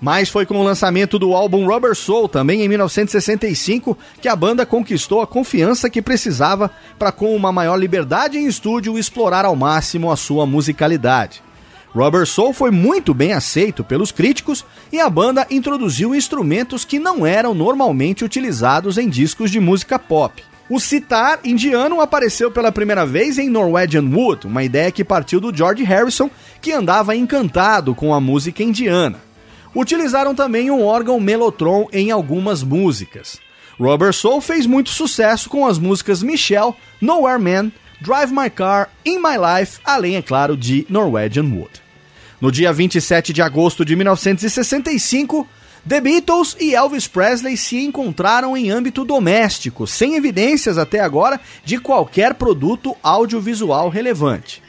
Mas 0.02 0.30
foi 0.30 0.48
com 0.48 0.60
o 0.60 0.64
lançamento 0.64 1.20
do 1.20 1.36
álbum 1.36 1.68
Rubber 1.68 1.96
Soul, 1.96 2.28
também 2.28 2.64
em 2.64 2.68
1965, 2.68 3.96
que 4.20 4.28
a 4.28 4.36
banda 4.36 4.66
conquistou 4.66 5.22
a 5.22 5.28
confiança 5.28 5.92
que 5.92 6.02
precisava 6.02 6.72
para, 6.98 7.12
com 7.12 7.36
uma 7.36 7.52
maior 7.52 7.76
liberdade 7.76 8.36
em 8.36 8.48
estúdio, 8.48 8.98
explorar 8.98 9.46
ao 9.46 9.56
máximo 9.56 10.12
a 10.12 10.16
sua 10.16 10.48
musicalidade. 10.48 11.44
Rubber 11.94 12.26
Soul 12.26 12.52
foi 12.52 12.72
muito 12.72 13.14
bem 13.14 13.34
aceito 13.34 13.84
pelos 13.84 14.12
críticos 14.12 14.66
e 14.92 15.00
a 15.00 15.10
banda 15.10 15.46
introduziu 15.52 16.16
instrumentos 16.16 16.84
que 16.84 16.98
não 16.98 17.24
eram 17.24 17.54
normalmente 17.54 18.26
utilizados 18.26 18.98
em 18.98 19.08
discos 19.08 19.52
de 19.52 19.60
música 19.60 20.00
pop. 20.00 20.42
O 20.68 20.80
sitar 20.80 21.42
indiano 21.44 22.00
apareceu 22.00 22.50
pela 22.50 22.72
primeira 22.72 23.06
vez 23.06 23.38
em 23.38 23.50
Norwegian 23.50 24.06
Wood, 24.06 24.48
uma 24.48 24.64
ideia 24.64 24.90
que 24.90 25.04
partiu 25.04 25.42
do 25.42 25.56
George 25.56 25.84
Harrison, 25.84 26.30
que 26.62 26.72
andava 26.72 27.16
encantado 27.16 27.94
com 27.94 28.14
a 28.14 28.22
música 28.22 28.64
indiana. 28.64 29.31
Utilizaram 29.74 30.36
também 30.36 30.70
um 30.70 30.84
órgão 30.84 31.20
Mellotron 31.20 31.88
em 31.94 32.12
algumas 32.12 32.62
músicas. 32.64 33.40
Rubber 33.80 34.14
Soul 34.14 34.42
fez 34.42 34.66
muito 34.66 34.90
sucesso 34.90 35.50
com 35.50 35.66
as 35.66 35.80
músicas 35.80 36.22
Michelle, 36.22 36.74
Nowhere 37.00 37.42
Man, 37.42 37.72
Drive 38.02 38.32
My 38.32 38.50
Car, 38.50 38.90
In 39.06 39.18
My 39.18 39.38
Life, 39.38 39.80
além, 39.84 40.18
é 40.18 40.22
claro, 40.22 40.58
de 40.58 40.86
Norwegian 40.90 41.44
Wood. 41.44 41.82
No 42.40 42.52
dia 42.52 42.74
27 42.74 43.32
de 43.32 43.42
agosto 43.42 43.86
de 43.86 43.96
1965, 43.96 45.48
The 45.88 46.02
Beatles 46.02 46.56
e 46.60 46.76
Elvis 46.76 47.08
Presley 47.08 47.58
se 47.58 47.78
encontraram 47.78 48.58
em 48.58 48.70
âmbito 48.70 49.06
doméstico, 49.06 49.88
sem 49.88 50.16
evidências 50.16 50.78
até 50.78 51.00
agora 51.00 51.40
de 51.64 51.80
qualquer 51.80 52.36
produto 52.36 52.96
audiovisual 53.02 53.90
relevante. 53.90 54.62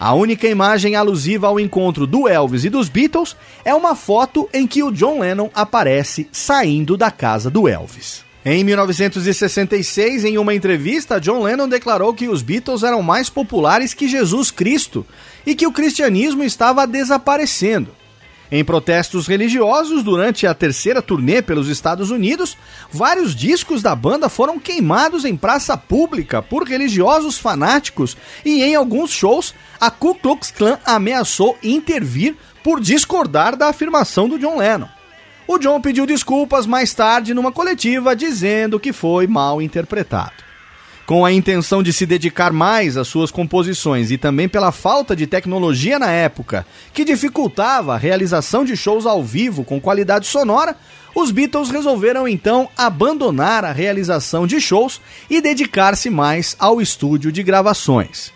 A 0.00 0.14
única 0.14 0.48
imagem 0.48 0.96
alusiva 0.96 1.46
ao 1.46 1.60
encontro 1.60 2.06
do 2.06 2.26
Elvis 2.26 2.64
e 2.64 2.70
dos 2.70 2.88
Beatles 2.88 3.36
é 3.62 3.74
uma 3.74 3.94
foto 3.94 4.48
em 4.50 4.66
que 4.66 4.82
o 4.82 4.90
John 4.90 5.20
Lennon 5.20 5.50
aparece 5.54 6.26
saindo 6.32 6.96
da 6.96 7.10
casa 7.10 7.50
do 7.50 7.68
Elvis. 7.68 8.24
Em 8.42 8.64
1966, 8.64 10.24
em 10.24 10.38
uma 10.38 10.54
entrevista, 10.54 11.20
John 11.20 11.42
Lennon 11.42 11.68
declarou 11.68 12.14
que 12.14 12.28
os 12.28 12.40
Beatles 12.40 12.82
eram 12.82 13.02
mais 13.02 13.28
populares 13.28 13.92
que 13.92 14.08
Jesus 14.08 14.50
Cristo 14.50 15.04
e 15.44 15.54
que 15.54 15.66
o 15.66 15.72
cristianismo 15.72 16.42
estava 16.42 16.86
desaparecendo. 16.86 17.99
Em 18.52 18.64
protestos 18.64 19.28
religiosos 19.28 20.02
durante 20.02 20.44
a 20.44 20.52
terceira 20.52 21.00
turnê 21.00 21.40
pelos 21.40 21.68
Estados 21.68 22.10
Unidos, 22.10 22.58
vários 22.90 23.32
discos 23.34 23.80
da 23.80 23.94
banda 23.94 24.28
foram 24.28 24.58
queimados 24.58 25.24
em 25.24 25.36
praça 25.36 25.76
pública 25.76 26.42
por 26.42 26.64
religiosos 26.64 27.38
fanáticos 27.38 28.16
e 28.44 28.62
em 28.62 28.74
alguns 28.74 29.12
shows 29.12 29.54
a 29.80 29.88
Ku 29.88 30.16
Klux 30.16 30.50
Klan 30.50 30.78
ameaçou 30.84 31.56
intervir 31.62 32.34
por 32.64 32.80
discordar 32.80 33.56
da 33.56 33.68
afirmação 33.68 34.28
do 34.28 34.38
John 34.38 34.58
Lennon. 34.58 34.88
O 35.46 35.56
John 35.56 35.80
pediu 35.80 36.04
desculpas 36.04 36.66
mais 36.66 36.92
tarde 36.92 37.32
numa 37.32 37.52
coletiva 37.52 38.16
dizendo 38.16 38.80
que 38.80 38.92
foi 38.92 39.28
mal 39.28 39.62
interpretado. 39.62 40.49
Com 41.10 41.24
a 41.24 41.32
intenção 41.32 41.82
de 41.82 41.92
se 41.92 42.06
dedicar 42.06 42.52
mais 42.52 42.96
às 42.96 43.08
suas 43.08 43.32
composições 43.32 44.12
e 44.12 44.16
também 44.16 44.48
pela 44.48 44.70
falta 44.70 45.16
de 45.16 45.26
tecnologia 45.26 45.98
na 45.98 46.08
época, 46.08 46.64
que 46.94 47.04
dificultava 47.04 47.92
a 47.92 47.98
realização 47.98 48.64
de 48.64 48.76
shows 48.76 49.06
ao 49.06 49.20
vivo 49.20 49.64
com 49.64 49.80
qualidade 49.80 50.28
sonora, 50.28 50.76
os 51.12 51.32
Beatles 51.32 51.68
resolveram 51.68 52.28
então 52.28 52.68
abandonar 52.76 53.64
a 53.64 53.72
realização 53.72 54.46
de 54.46 54.60
shows 54.60 55.00
e 55.28 55.40
dedicar-se 55.40 56.08
mais 56.08 56.54
ao 56.60 56.80
estúdio 56.80 57.32
de 57.32 57.42
gravações. 57.42 58.32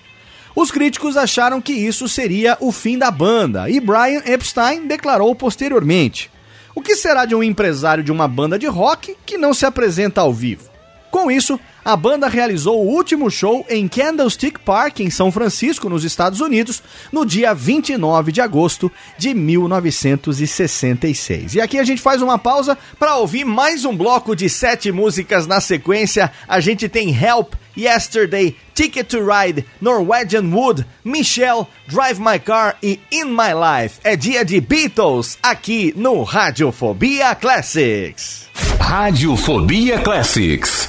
Os 0.53 0.73
críticos 0.73 1.17
acharam 1.17 1.61
que 1.61 1.75
isso 1.75 2.09
seria 2.09 2.57
o 2.59 2.73
fim 2.73 2.99
da 2.99 3.13
banda 3.13 3.71
e 3.71 3.79
Brian 3.79 4.23
Epstein 4.27 4.89
declarou 4.89 5.33
posteriormente: 5.37 6.29
O 6.75 6.83
que 6.83 6.97
será 6.97 7.25
de 7.25 7.37
um 7.37 7.43
empresário 7.45 8.03
de 8.03 8.11
uma 8.11 8.27
banda 8.27 8.59
de 8.59 8.67
rock 8.67 9.17
que 9.25 9.39
não 9.39 9.55
se 9.55 9.65
apresenta 9.65 10.23
ao 10.23 10.35
vivo? 10.35 10.75
Com 11.13 11.31
isso, 11.31 11.61
a 11.85 11.97
banda 11.97 12.29
realizou 12.29 12.83
o 12.83 12.89
último 12.89 13.31
show 13.31 13.67
em 13.69 13.87
Candlestick 13.87 14.59
Park, 14.61 15.01
em 15.01 15.11
São 15.11 15.31
Francisco, 15.31 15.91
nos 15.91 16.03
Estados 16.03 16.41
Unidos, 16.41 16.83
no 17.13 17.27
dia 17.27 17.53
29 17.53 18.33
de 18.33 18.41
agosto 18.41 18.91
de 19.19 19.35
1966. 19.35 21.57
E 21.57 21.61
aqui 21.61 21.79
a 21.79 21.85
gente 21.85 22.01
faz 22.01 22.23
uma 22.23 22.39
pausa 22.39 22.79
para 22.99 23.17
ouvir 23.17 23.45
mais 23.45 23.85
um 23.85 23.95
bloco 23.95 24.35
de 24.35 24.49
sete 24.49 24.91
músicas 24.91 25.47
na 25.47 25.61
sequência. 25.61 26.33
A 26.49 26.59
gente 26.61 26.89
tem 26.89 27.15
Help, 27.15 27.53
Yesterday, 27.77 28.57
Ticket 28.75 29.09
to 29.09 29.25
Ride, 29.25 29.65
Norwegian 29.81 30.51
Wood, 30.53 30.85
Michelle, 31.05 31.67
Drive 31.87 32.19
My 32.19 32.39
Car 32.39 32.77
e 32.83 32.99
In 33.13 33.27
My 33.27 33.53
Life. 33.53 34.01
É 34.03 34.17
dia 34.17 34.43
de 34.45 34.61
Beatles 34.61 35.39
aqui 35.43 35.93
no 35.97 36.23
Radiofobia 36.23 37.35
Classics. 37.35 38.49
Radiofobia 38.81 39.99
Classics. 39.99 40.89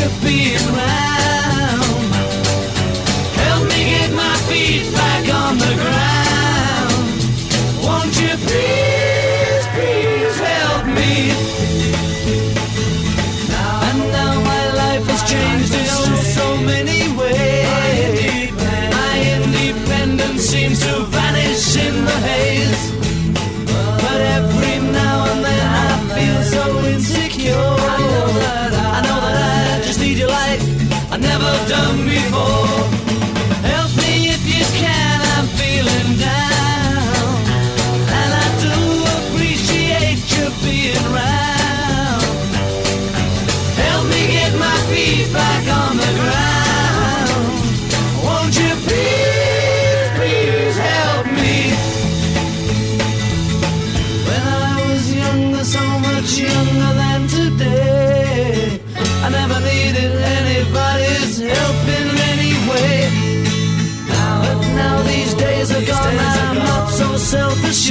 could 0.00 0.22
be 0.22 0.56
right. 0.72 1.09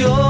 yo. 0.00 0.29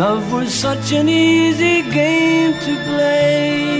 love 0.00 0.32
was 0.32 0.50
such 0.54 0.92
an 0.92 1.08
easy 1.10 1.82
game 1.90 2.52
to 2.66 2.72
play. 2.88 3.70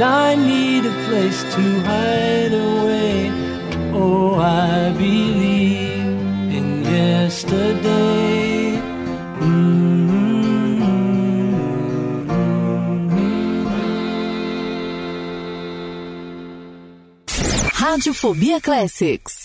Now 0.00 0.18
I 0.30 0.34
need 0.36 0.82
a 0.86 0.94
place 1.06 1.40
to 1.54 1.64
hide 1.88 2.54
away. 2.68 3.30
Oh, 3.92 4.34
I 4.36 4.92
believe 4.92 6.08
in 6.58 6.68
yesterday. 6.84 8.16
Radiofobia 17.96 18.60
Classics. 18.60 19.35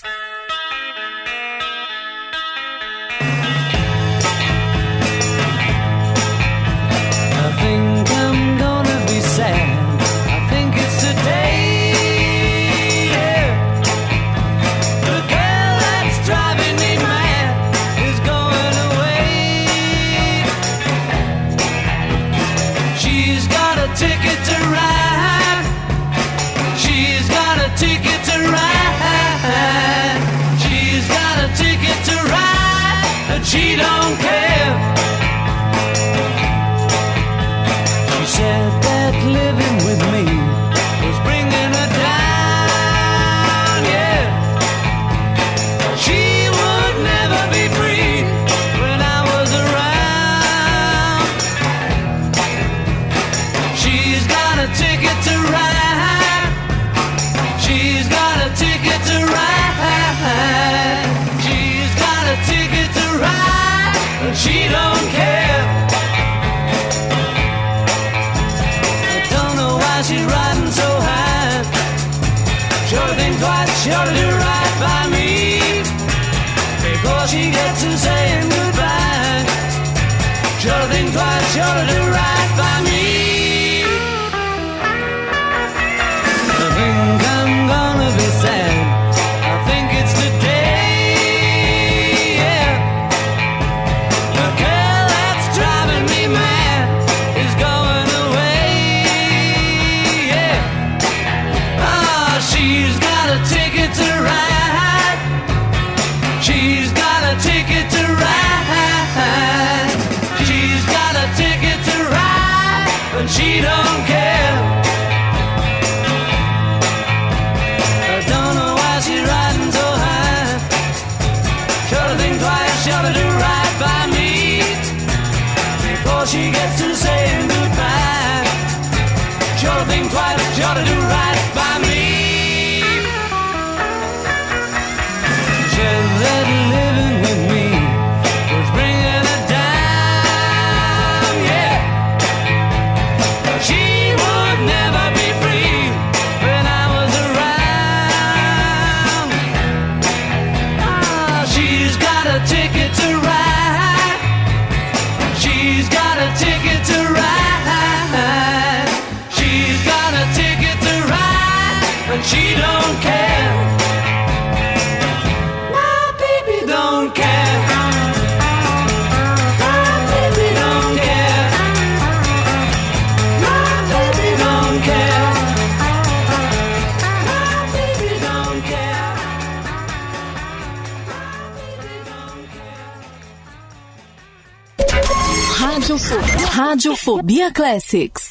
Radiofobia, 186.72 187.52
Classics. 187.52 188.31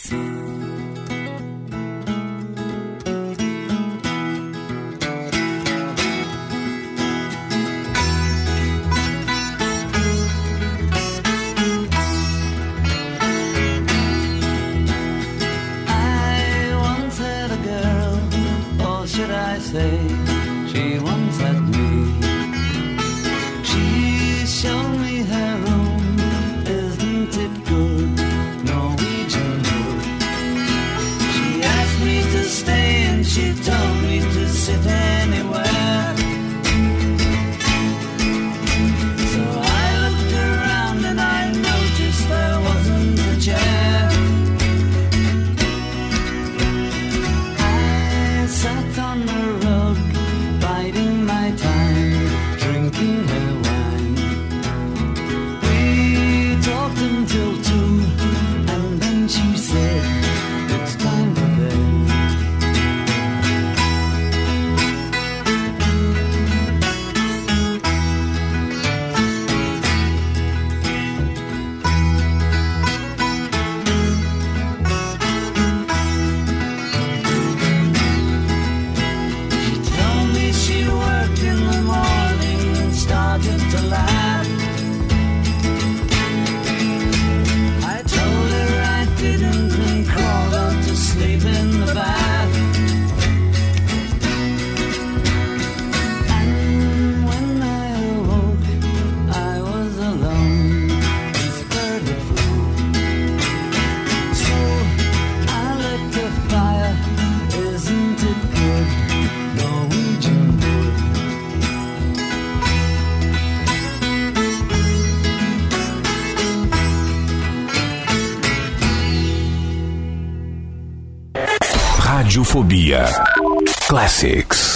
Classics. 123.87 124.70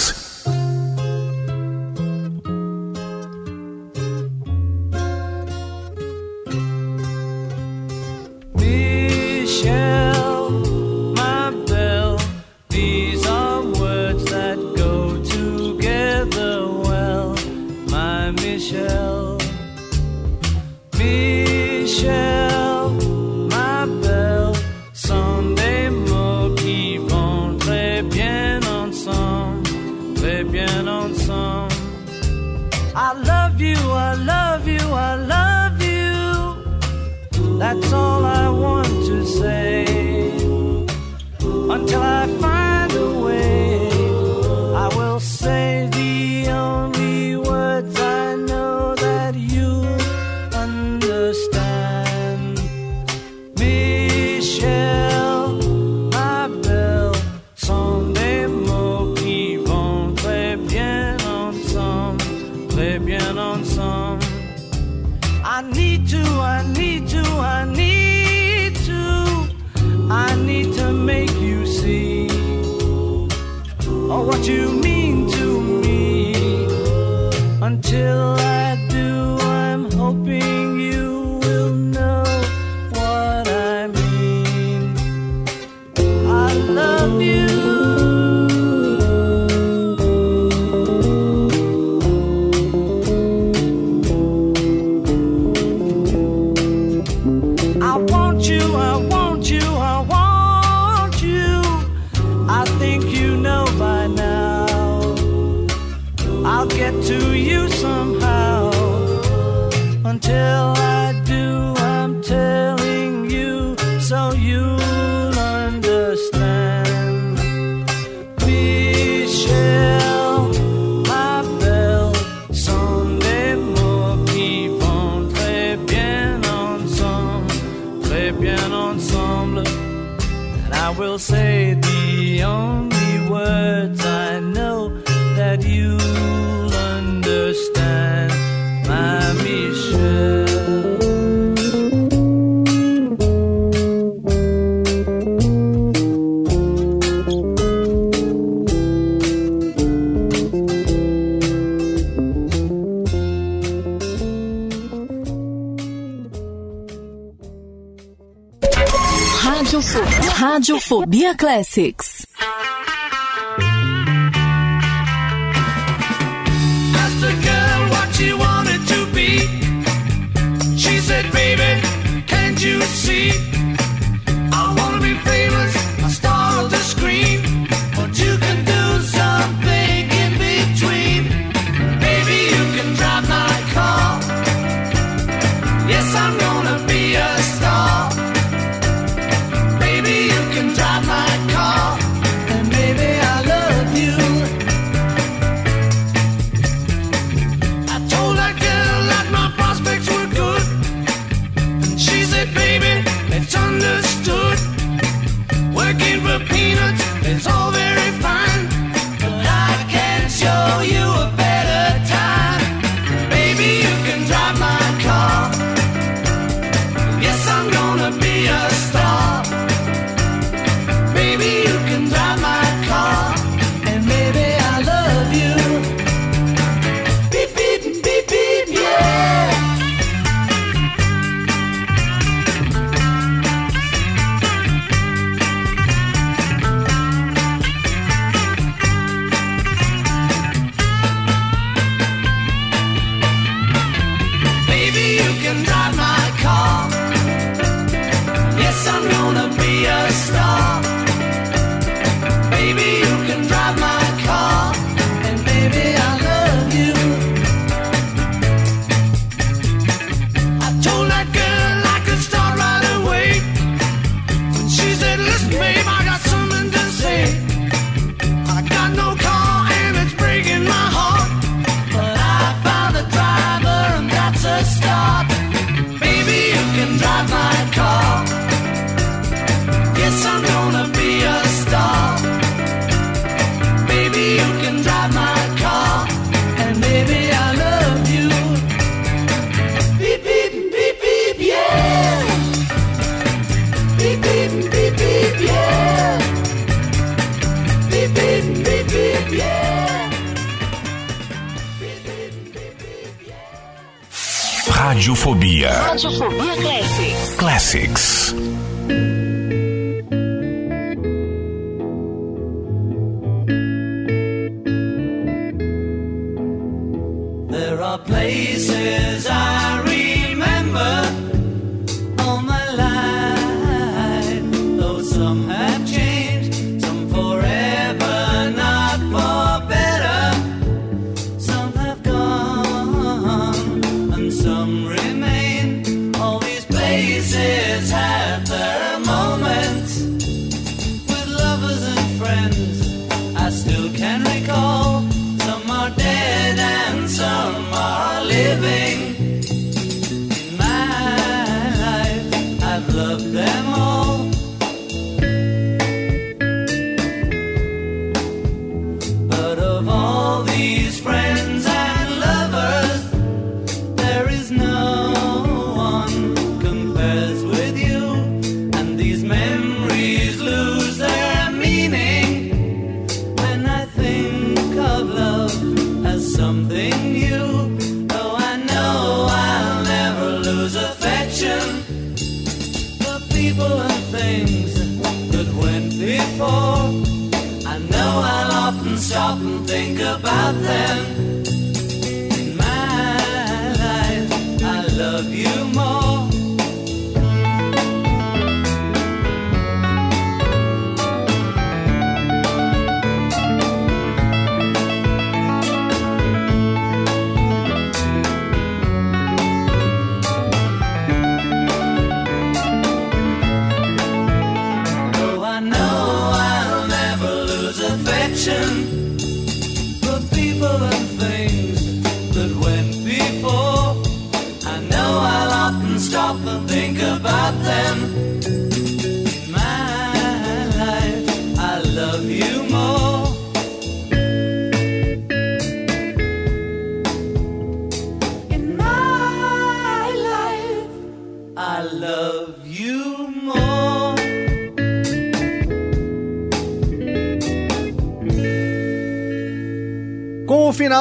Radiofobia 160.85 161.33
Classics. 161.35 162.14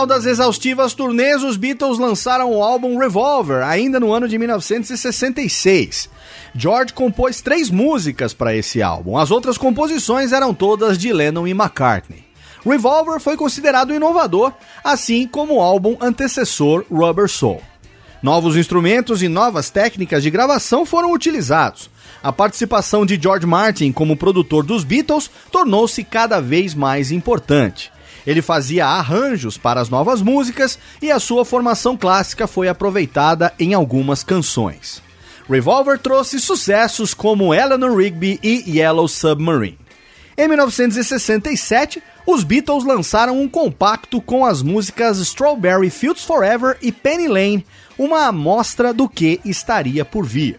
Final 0.04 0.06
das 0.06 0.26
exaustivas 0.26 0.92
turnês, 0.92 1.42
os 1.42 1.56
Beatles 1.56 1.98
lançaram 1.98 2.52
o 2.52 2.62
álbum 2.62 2.98
Revolver, 2.98 3.62
ainda 3.64 3.98
no 3.98 4.12
ano 4.12 4.28
de 4.28 4.38
1966. 4.38 6.10
George 6.54 6.92
compôs 6.92 7.40
três 7.40 7.70
músicas 7.70 8.34
para 8.34 8.54
esse 8.54 8.82
álbum, 8.82 9.16
as 9.16 9.30
outras 9.30 9.56
composições 9.56 10.32
eram 10.32 10.52
todas 10.52 10.98
de 10.98 11.12
Lennon 11.12 11.46
e 11.46 11.52
McCartney. 11.52 12.24
Revolver 12.64 13.18
foi 13.20 13.36
considerado 13.36 13.94
inovador, 13.94 14.52
assim 14.82 15.26
como 15.26 15.54
o 15.54 15.60
álbum 15.60 15.96
antecessor 16.00 16.84
Rubber 16.90 17.28
Soul. 17.28 17.62
Novos 18.22 18.56
instrumentos 18.56 19.22
e 19.22 19.28
novas 19.28 19.70
técnicas 19.70 20.22
de 20.22 20.30
gravação 20.30 20.84
foram 20.86 21.12
utilizados. 21.12 21.90
A 22.22 22.32
participação 22.32 23.04
de 23.04 23.20
George 23.20 23.46
Martin 23.46 23.92
como 23.92 24.16
produtor 24.16 24.64
dos 24.64 24.82
Beatles 24.82 25.30
tornou-se 25.50 26.02
cada 26.04 26.40
vez 26.40 26.74
mais 26.74 27.10
importante. 27.10 27.93
Ele 28.26 28.40
fazia 28.40 28.86
arranjos 28.86 29.58
para 29.58 29.80
as 29.80 29.88
novas 29.88 30.22
músicas 30.22 30.78
e 31.02 31.10
a 31.10 31.20
sua 31.20 31.44
formação 31.44 31.96
clássica 31.96 32.46
foi 32.46 32.68
aproveitada 32.68 33.52
em 33.58 33.74
algumas 33.74 34.22
canções. 34.22 35.02
Revolver 35.48 35.98
trouxe 35.98 36.40
sucessos 36.40 37.12
como 37.12 37.52
Eleanor 37.52 37.96
Rigby 37.96 38.40
e 38.42 38.78
Yellow 38.78 39.06
Submarine. 39.06 39.78
Em 40.36 40.48
1967, 40.48 42.02
os 42.26 42.42
Beatles 42.42 42.84
lançaram 42.84 43.40
um 43.40 43.48
compacto 43.48 44.20
com 44.20 44.44
as 44.44 44.62
músicas 44.62 45.18
Strawberry 45.18 45.90
Fields 45.90 46.24
Forever 46.24 46.76
e 46.80 46.90
Penny 46.90 47.28
Lane, 47.28 47.66
uma 47.98 48.26
amostra 48.26 48.92
do 48.92 49.08
que 49.08 49.40
estaria 49.44 50.04
por 50.04 50.24
vir. 50.24 50.58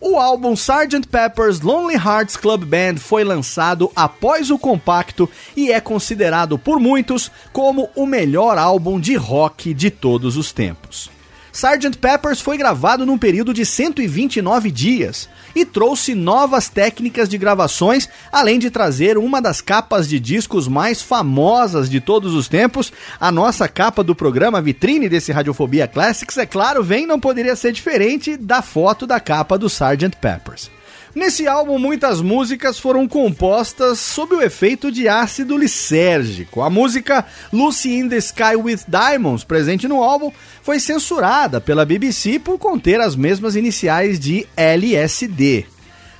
O 0.00 0.16
álbum 0.16 0.54
Sgt. 0.54 1.08
Pepper's 1.08 1.60
Lonely 1.60 1.96
Hearts 1.96 2.36
Club 2.36 2.64
Band 2.64 2.98
foi 2.98 3.24
lançado 3.24 3.90
após 3.96 4.50
o 4.50 4.58
compacto 4.58 5.28
e 5.56 5.72
é 5.72 5.80
considerado 5.80 6.58
por 6.58 6.78
muitos 6.78 7.30
como 7.52 7.90
o 7.96 8.06
melhor 8.06 8.58
álbum 8.58 9.00
de 9.00 9.16
rock 9.16 9.74
de 9.74 9.90
todos 9.90 10.36
os 10.36 10.52
tempos. 10.52 11.17
Sgt. 11.58 11.98
Peppers 11.98 12.40
foi 12.40 12.56
gravado 12.56 13.04
num 13.04 13.18
período 13.18 13.52
de 13.52 13.66
129 13.66 14.70
dias 14.70 15.28
e 15.56 15.64
trouxe 15.64 16.14
novas 16.14 16.68
técnicas 16.68 17.28
de 17.28 17.36
gravações, 17.36 18.08
além 18.30 18.60
de 18.60 18.70
trazer 18.70 19.18
uma 19.18 19.42
das 19.42 19.60
capas 19.60 20.08
de 20.08 20.20
discos 20.20 20.68
mais 20.68 21.02
famosas 21.02 21.90
de 21.90 22.00
todos 22.00 22.32
os 22.32 22.46
tempos. 22.46 22.92
A 23.18 23.32
nossa 23.32 23.66
capa 23.66 24.04
do 24.04 24.14
programa 24.14 24.62
vitrine 24.62 25.08
desse 25.08 25.32
Radiofobia 25.32 25.88
Classics, 25.88 26.38
é 26.38 26.46
claro, 26.46 26.84
vem 26.84 27.08
não 27.08 27.18
poderia 27.18 27.56
ser 27.56 27.72
diferente 27.72 28.36
da 28.36 28.62
foto 28.62 29.04
da 29.04 29.18
capa 29.18 29.58
do 29.58 29.66
Sgt. 29.66 30.16
Peppers. 30.20 30.77
Nesse 31.14 31.48
álbum, 31.48 31.78
muitas 31.78 32.20
músicas 32.20 32.78
foram 32.78 33.08
compostas 33.08 33.98
sob 33.98 34.34
o 34.34 34.42
efeito 34.42 34.92
de 34.92 35.08
ácido 35.08 35.56
lisérgico. 35.56 36.60
A 36.60 36.68
música 36.68 37.24
Lucy 37.52 37.94
in 37.94 38.08
the 38.08 38.18
Sky 38.18 38.56
with 38.56 38.80
Diamonds, 38.86 39.42
presente 39.42 39.88
no 39.88 40.02
álbum, 40.02 40.30
foi 40.62 40.78
censurada 40.78 41.60
pela 41.60 41.86
BBC 41.86 42.38
por 42.38 42.58
conter 42.58 43.00
as 43.00 43.16
mesmas 43.16 43.56
iniciais 43.56 44.20
de 44.20 44.46
LSD. 44.56 45.66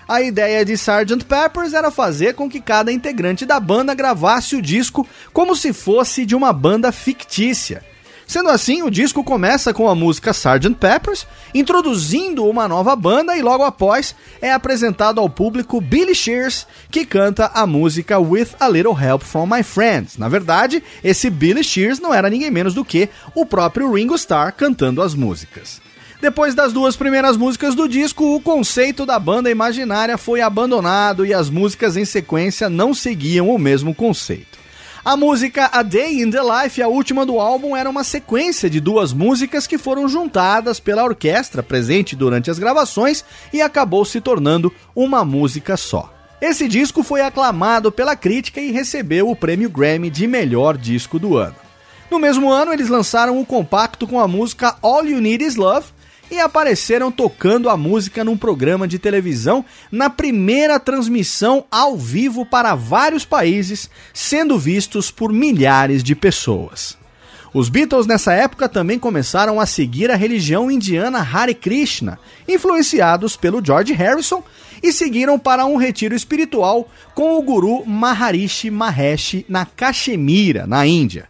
A 0.09 0.23
ideia 0.23 0.65
de 0.65 0.73
Sgt. 0.73 1.27
Peppers 1.27 1.75
era 1.75 1.91
fazer 1.91 2.35
com 2.35 2.49
que 2.49 2.61
cada 2.61 2.91
integrante 2.91 3.45
da 3.45 3.61
banda 3.61 3.95
gravasse 3.95 4.57
o 4.57 4.63
disco 4.63 5.07
como 5.35 5.55
se 5.55 5.75
fosse 5.75 6.25
de 6.25 6.35
uma 6.35 6.51
banda 6.51 6.91
fictícia. 6.91 7.85
Sendo 8.29 8.51
assim, 8.51 8.83
o 8.83 8.91
disco 8.91 9.25
começa 9.25 9.73
com 9.73 9.89
a 9.89 9.95
música 9.95 10.33
Sgt. 10.33 10.75
Peppers, 10.75 11.27
introduzindo 11.55 12.45
uma 12.45 12.69
nova 12.69 12.95
banda 12.95 13.35
e 13.35 13.41
logo 13.41 13.65
após 13.65 14.15
é 14.43 14.53
apresentado 14.53 15.19
ao 15.19 15.31
público 15.31 15.81
Billy 15.81 16.15
Shears, 16.15 16.67
que 16.91 17.07
canta 17.07 17.51
a 17.55 17.67
música 17.67 18.19
With 18.19 18.49
a 18.61 18.69
Little 18.69 18.95
Help 19.03 19.23
from 19.23 19.47
My 19.47 19.63
Friends. 19.63 20.19
Na 20.19 20.29
verdade, 20.29 20.83
esse 21.03 21.31
Billy 21.31 21.65
Shears 21.65 22.01
não 22.01 22.13
era 22.13 22.29
ninguém 22.29 22.51
menos 22.51 22.75
do 22.75 22.85
que 22.85 23.09
o 23.35 23.47
próprio 23.47 23.91
Ringo 23.91 24.15
Starr 24.17 24.53
cantando 24.53 25.01
as 25.01 25.15
músicas. 25.15 25.81
Depois 26.21 26.55
das 26.55 26.71
duas 26.71 26.97
primeiras 26.97 27.35
músicas 27.35 27.75
do 27.75 27.89
disco, 27.89 28.35
o 28.35 28.43
conceito 28.43 29.07
da 29.07 29.19
banda 29.19 29.51
imaginária 29.51 30.19
foi 30.19 30.43
abandonado 30.43 31.25
e 31.25 31.33
as 31.33 31.49
músicas 31.49 31.97
em 31.97 32.05
sequência 32.05 32.69
não 32.69 32.93
seguiam 32.93 33.49
o 33.49 33.59
mesmo 33.59 33.95
conceito. 33.95 34.58
A 35.05 35.17
música 35.17 35.71
A 35.73 35.83
Day 35.83 36.21
in 36.21 36.31
the 36.31 36.41
Life, 36.43 36.83
a 36.83 36.89
última 36.89 37.25
do 37.25 37.39
álbum, 37.39 37.77
era 37.77 37.89
uma 37.89 38.03
sequência 38.03 38.69
de 38.69 38.81
duas 38.81 39.13
músicas 39.13 39.67
que 39.67 39.79
foram 39.79 40.09
juntadas 40.09 40.81
pela 40.81 41.05
orquestra 41.05 41.63
presente 41.63 42.17
durante 42.17 42.51
as 42.51 42.59
gravações 42.59 43.25
e 43.53 43.63
acabou 43.63 44.05
se 44.05 44.21
tornando 44.21 44.73
uma 44.95 45.25
música 45.25 45.77
só. 45.77 46.13
Esse 46.41 46.69
disco 46.69 47.03
foi 47.03 47.21
aclamado 47.21 47.91
pela 47.93 48.17
crítica 48.17 48.61
e 48.61 48.73
recebeu 48.73 49.31
o 49.31 49.37
prêmio 49.37 49.71
Grammy 49.71 50.11
de 50.11 50.27
melhor 50.27 50.77
disco 50.77 51.19
do 51.19 51.37
ano. 51.37 51.57
No 52.11 52.19
mesmo 52.19 52.51
ano, 52.51 52.73
eles 52.73 52.89
lançaram 52.89 53.39
um 53.39 53.45
compacto 53.45 54.07
com 54.07 54.19
a 54.19 54.27
música 54.27 54.77
All 54.83 55.05
You 55.05 55.21
Need 55.21 55.45
Is 55.45 55.57
Love, 55.57 55.87
e 56.31 56.39
apareceram 56.39 57.11
tocando 57.11 57.69
a 57.69 57.77
música 57.77 58.25
num 58.25 58.37
programa 58.37 58.87
de 58.87 58.99
televisão 58.99 59.65
na 59.91 60.11
primeira 60.11 60.79
transmissão 60.79 61.65
ao 61.71 61.97
vivo 61.97 62.45
para 62.45 62.75
vários 62.75 63.25
países, 63.25 63.91
sendo 64.13 64.59
vistos 64.59 65.11
por 65.11 65.33
milhares 65.33 66.03
de 66.03 66.15
pessoas. 66.15 66.97
Os 67.53 67.69
Beatles 67.69 68.07
nessa 68.07 68.35
época 68.35 68.69
também 68.69 68.99
começaram 68.99 69.59
a 69.59 69.67
seguir 69.67 70.11
a 70.11 70.17
religião 70.17 70.71
indiana 70.71 71.19
Hare 71.21 71.55
Krishna, 71.55 72.19
influenciados 72.47 73.37
pelo 73.37 73.65
George 73.65 73.93
Harrison, 73.93 74.43
e 74.83 74.93
seguiram 74.93 75.39
para 75.39 75.67
um 75.67 75.77
retiro 75.77 76.15
espiritual 76.15 76.89
com 77.15 77.37
o 77.37 77.43
guru 77.43 77.85
Maharishi 77.85 78.71
Mahesh 78.71 79.45
na 79.49 79.67
Caxemira, 79.67 80.67
na 80.67 80.87
Índia. 80.87 81.28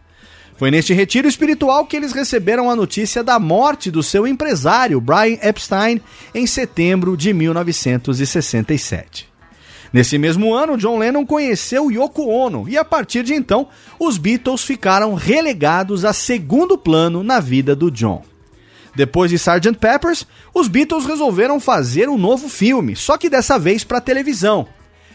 Foi 0.59 0.69
neste 0.69 0.93
retiro 0.93 1.25
espiritual 1.25 1.85
que 1.85 1.95
eles 1.95 2.11
receberam 2.11 2.69
a 2.69 2.75
notícia 2.75 3.23
da 3.23 3.39
morte 3.39 3.89
do 3.89 4.03
seu 4.03 4.27
empresário, 4.27 4.99
Brian 4.99 5.37
Epstein, 5.41 6.01
em 6.35 6.45
setembro 6.45 7.15
de 7.15 7.33
1967. 7.33 9.29
Nesse 9.93 10.17
mesmo 10.17 10.53
ano, 10.53 10.75
John 10.75 10.97
Lennon 10.97 11.25
conheceu 11.25 11.89
Yoko 11.89 12.27
Ono 12.27 12.67
e 12.67 12.77
a 12.77 12.83
partir 12.83 13.23
de 13.23 13.33
então, 13.33 13.69
os 13.97 14.17
Beatles 14.17 14.61
ficaram 14.61 15.13
relegados 15.13 16.03
a 16.03 16.11
segundo 16.11 16.77
plano 16.77 17.23
na 17.23 17.39
vida 17.39 17.73
do 17.73 17.89
John. 17.89 18.21
Depois 18.93 19.31
de 19.31 19.37
Sgt. 19.37 19.77
Peppers, 19.79 20.27
os 20.53 20.67
Beatles 20.67 21.05
resolveram 21.05 21.61
fazer 21.61 22.09
um 22.09 22.17
novo 22.17 22.49
filme, 22.49 22.97
só 22.97 23.17
que 23.17 23.29
dessa 23.29 23.57
vez 23.57 23.85
para 23.85 24.01
televisão. 24.01 24.67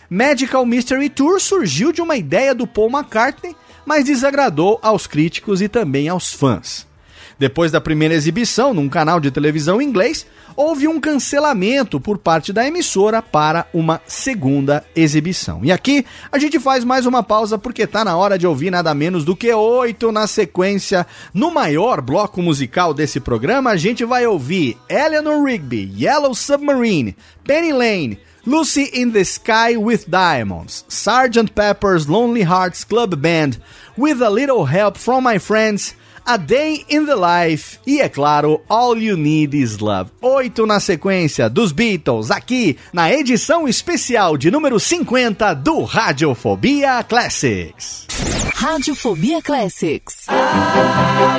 Magical 0.08 0.64
Mystery 0.64 1.10
Tour 1.10 1.38
surgiu 1.38 1.92
de 1.92 2.00
uma 2.00 2.16
ideia 2.16 2.54
do 2.54 2.66
Paul 2.66 2.88
McCartney, 2.88 3.54
mas 3.84 4.04
desagradou 4.04 4.78
aos 4.82 5.06
críticos 5.06 5.60
e 5.62 5.68
também 5.68 6.08
aos 6.08 6.32
fãs. 6.32 6.86
Depois 7.38 7.72
da 7.72 7.80
primeira 7.80 8.14
exibição 8.14 8.72
num 8.72 8.88
canal 8.88 9.18
de 9.18 9.30
televisão 9.30 9.82
inglês, 9.82 10.26
houve 10.56 10.86
um 10.86 11.00
cancelamento 11.00 11.98
por 11.98 12.16
parte 12.16 12.52
da 12.52 12.66
emissora 12.66 13.20
para 13.20 13.66
uma 13.74 14.00
segunda 14.06 14.84
exibição. 14.94 15.60
E 15.64 15.72
aqui 15.72 16.06
a 16.30 16.38
gente 16.38 16.60
faz 16.60 16.84
mais 16.84 17.06
uma 17.06 17.22
pausa 17.22 17.58
porque 17.58 17.86
tá 17.86 18.04
na 18.04 18.16
hora 18.16 18.38
de 18.38 18.46
ouvir 18.46 18.70
nada 18.70 18.94
menos 18.94 19.24
do 19.24 19.34
que 19.34 19.52
oito 19.52 20.12
na 20.12 20.26
sequência. 20.26 21.06
No 21.32 21.50
maior 21.50 22.00
bloco 22.00 22.40
musical 22.40 22.94
desse 22.94 23.18
programa, 23.18 23.70
a 23.70 23.76
gente 23.76 24.04
vai 24.04 24.26
ouvir 24.26 24.78
Eleanor 24.88 25.44
Rigby, 25.44 25.92
Yellow 25.98 26.34
Submarine, 26.34 27.16
Penny 27.44 27.72
Lane, 27.72 28.18
Lucy 28.46 28.84
in 28.92 29.12
the 29.12 29.24
Sky 29.24 29.76
with 29.76 30.10
Diamonds, 30.10 30.84
Sgt. 30.88 31.54
Pepper's 31.54 32.08
Lonely 32.08 32.42
Hearts 32.42 32.84
Club 32.84 33.20
Band, 33.20 33.58
With 33.96 34.20
a 34.20 34.28
Little 34.28 34.66
Help 34.66 34.98
from 34.98 35.24
My 35.24 35.38
Friends, 35.38 35.94
A 36.26 36.36
Day 36.36 36.84
in 36.88 37.06
the 37.06 37.16
Life 37.16 37.78
e, 37.86 38.00
é 38.00 38.08
claro, 38.08 38.60
All 38.68 38.96
You 38.98 39.16
Need 39.16 39.54
Is 39.54 39.78
Love. 39.78 40.10
Oito 40.20 40.66
na 40.66 40.78
sequência 40.80 41.48
dos 41.48 41.72
Beatles, 41.72 42.30
aqui 42.30 42.76
na 42.92 43.10
edição 43.12 43.66
especial 43.66 44.36
de 44.36 44.50
número 44.50 44.78
50 44.78 45.54
do 45.54 45.82
Radiofobia 45.82 47.02
Classics. 47.04 48.06
Radiofobia 48.54 49.42
Classics. 49.42 50.26
Ah, 50.28 51.38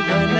Along 0.00 0.32
with 0.32 0.39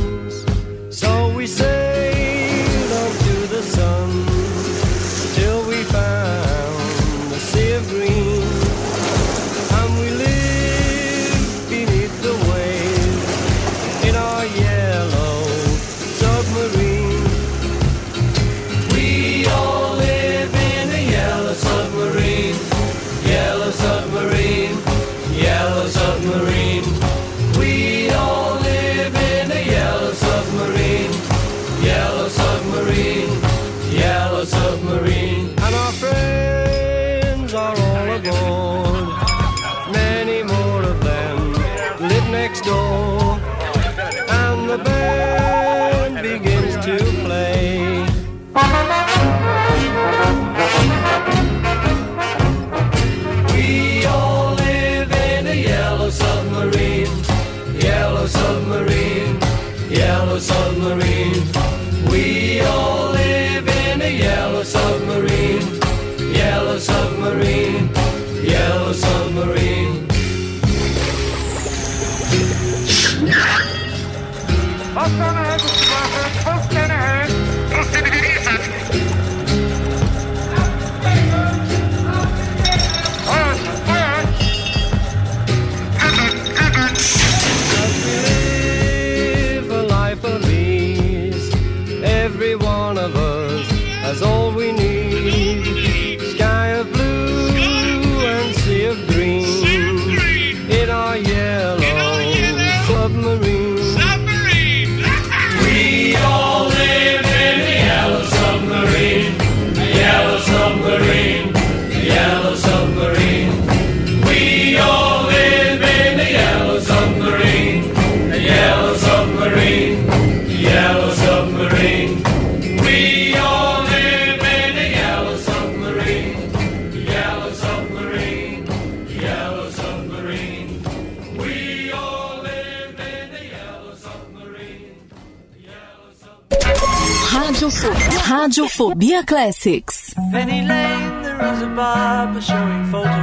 Radiofobia 138.51 139.23
Classics. 139.25 140.13
Penny 140.29 140.67
Lane, 140.67 141.23
there 141.23 141.53
is 141.53 141.61
a 141.61 141.67
barber 141.67 142.41
showing 142.41 142.85
photos. 142.91 143.20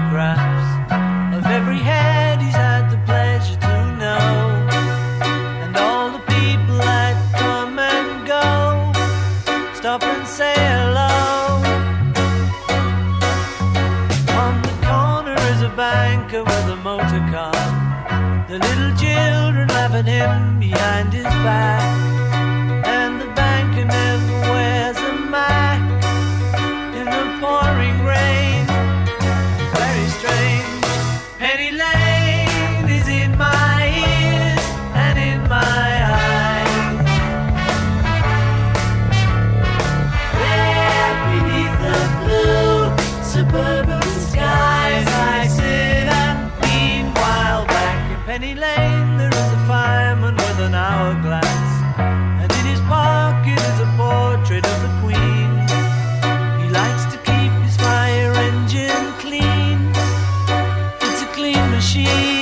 she 61.88 62.37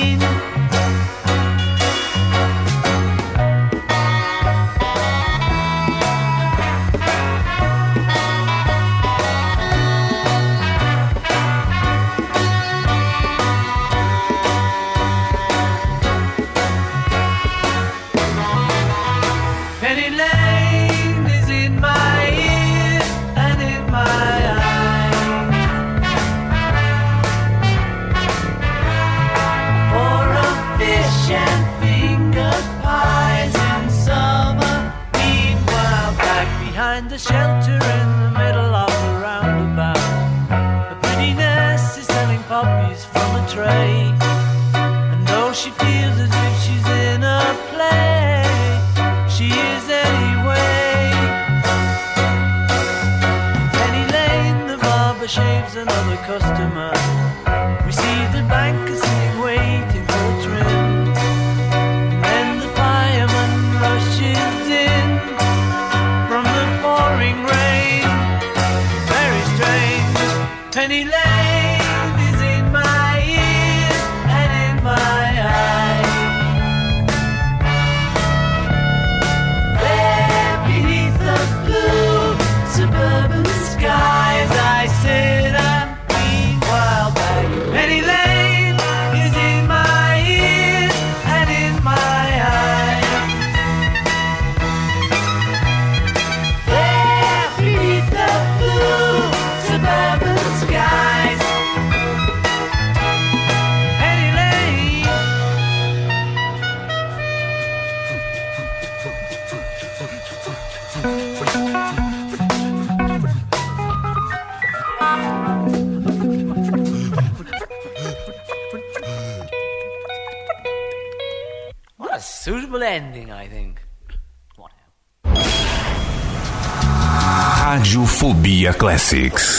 Six. 129.07 129.56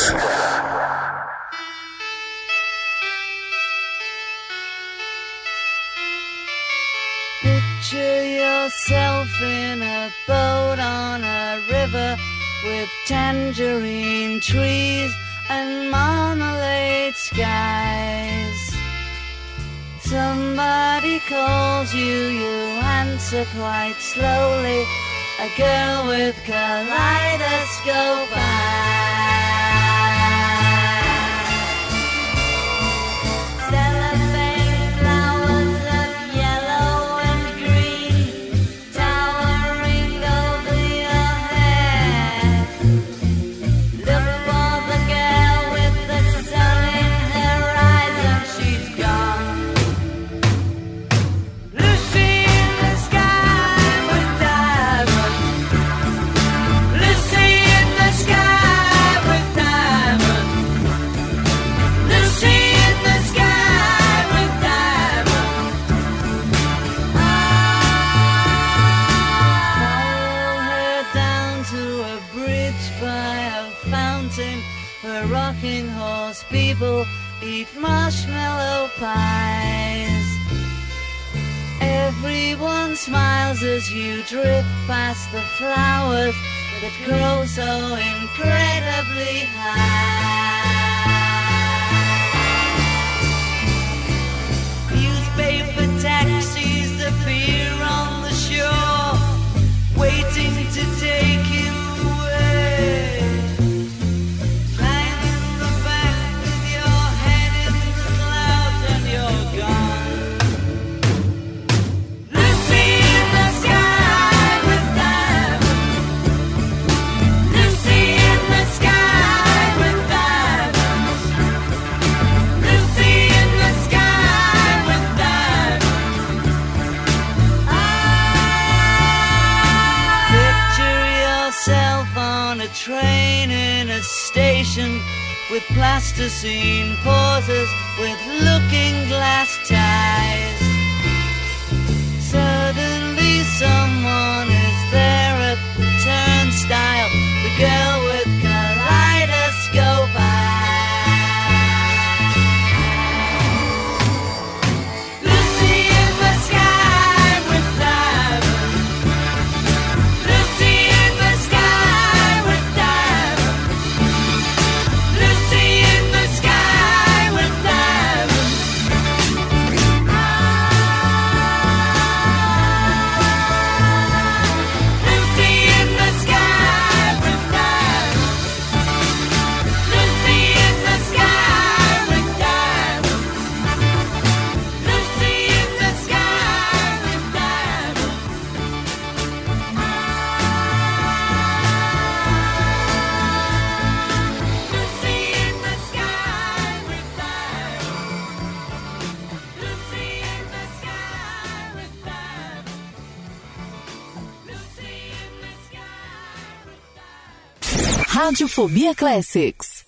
Radiofobia 208.38 208.94
Classics. 208.94 209.87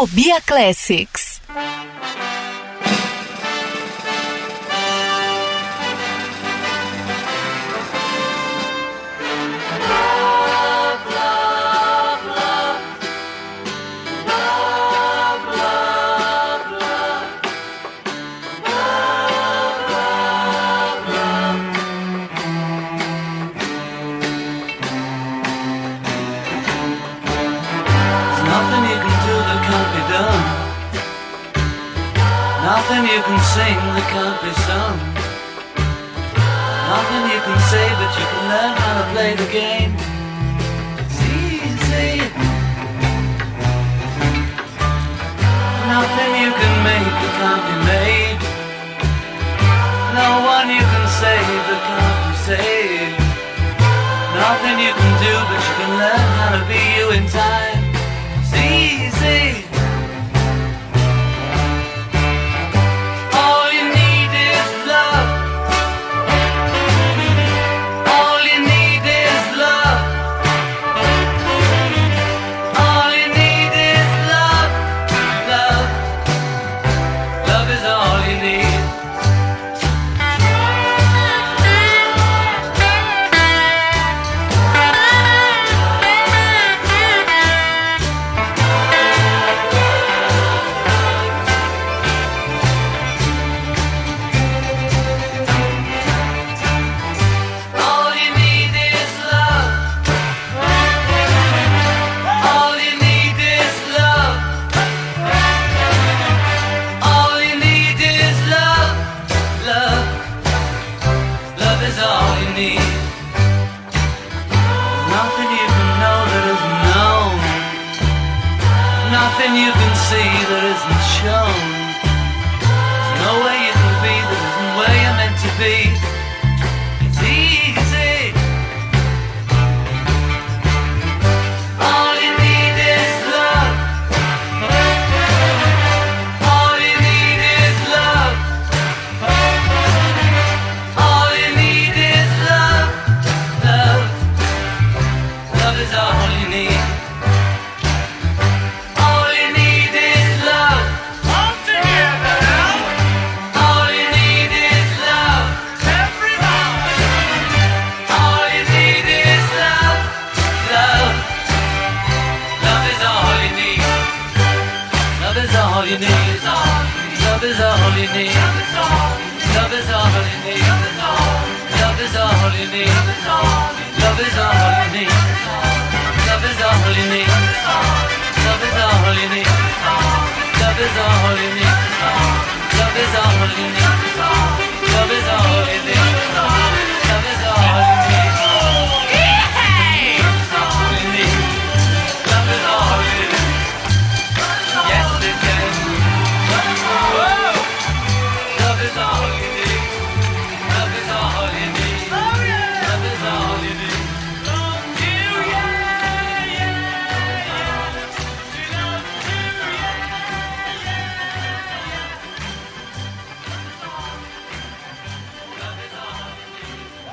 Fobia 0.00 0.40
Classics. 0.40 1.29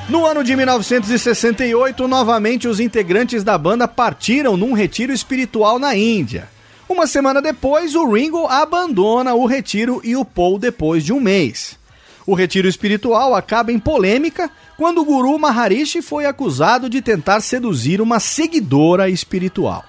No 0.10 0.26
ano 0.26 0.42
de 0.42 0.56
1968, 0.56 2.08
novamente 2.08 2.66
os 2.66 2.80
integrantes 2.80 3.44
da 3.44 3.58
banda 3.58 3.90
partiram 3.90 4.56
num 4.56 4.72
retiro 4.72 5.12
espiritual 5.12 5.78
na 5.78 5.94
Índia. 5.98 6.48
Uma 6.88 7.06
semana 7.06 7.42
depois, 7.42 7.94
o 7.94 8.10
Ringo 8.10 8.48
abandona 8.48 9.34
o 9.34 9.46
retiro 9.46 10.00
e 10.06 10.16
o 10.16 10.24
Paul 10.24 10.58
depois 10.58 11.04
de 11.04 11.12
um 11.12 11.20
mês. 11.20 11.78
O 12.26 12.34
retiro 12.34 12.70
espiritual 12.70 13.36
acaba 13.36 13.70
em 13.70 13.78
polêmica 13.78 14.50
quando 14.78 15.02
o 15.02 15.06
guru 15.06 15.38
Maharishi 15.38 16.02
foi 16.02 16.26
acusado 16.26 16.90
de 16.90 17.02
tentar 17.02 17.42
seduzir 17.42 18.00
uma 18.00 18.22
seguidora 18.22 19.10
espiritual. 19.10 19.84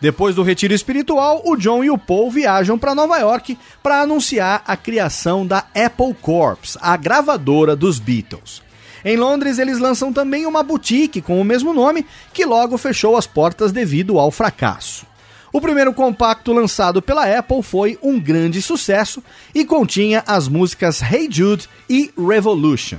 Depois 0.00 0.34
do 0.34 0.42
retiro 0.42 0.74
espiritual, 0.74 1.42
o 1.44 1.54
John 1.54 1.84
e 1.84 1.90
o 1.90 1.98
Paul 1.98 2.28
viajam 2.28 2.76
para 2.76 2.94
Nova 2.94 3.16
York 3.18 3.56
para 3.84 4.00
anunciar 4.00 4.64
a 4.66 4.76
criação 4.76 5.46
da 5.46 5.58
Apple 5.58 6.14
Corps, 6.20 6.76
a 6.80 6.96
gravadora 6.96 7.76
dos 7.76 8.00
Beatles. 8.00 8.66
Em 9.04 9.16
Londres, 9.16 9.58
eles 9.58 9.78
lançam 9.78 10.12
também 10.12 10.46
uma 10.46 10.62
boutique 10.62 11.20
com 11.20 11.40
o 11.40 11.44
mesmo 11.44 11.72
nome, 11.72 12.04
que 12.32 12.44
logo 12.44 12.76
fechou 12.76 13.16
as 13.16 13.26
portas 13.26 13.72
devido 13.72 14.18
ao 14.18 14.30
fracasso. 14.30 15.06
O 15.52 15.60
primeiro 15.60 15.94
compacto 15.94 16.52
lançado 16.52 17.00
pela 17.00 17.24
Apple 17.38 17.62
foi 17.62 17.98
um 18.02 18.20
grande 18.20 18.60
sucesso 18.60 19.22
e 19.54 19.64
continha 19.64 20.22
as 20.26 20.46
músicas 20.46 21.00
Hey 21.00 21.28
Jude 21.30 21.68
e 21.88 22.10
Revolution. 22.16 22.98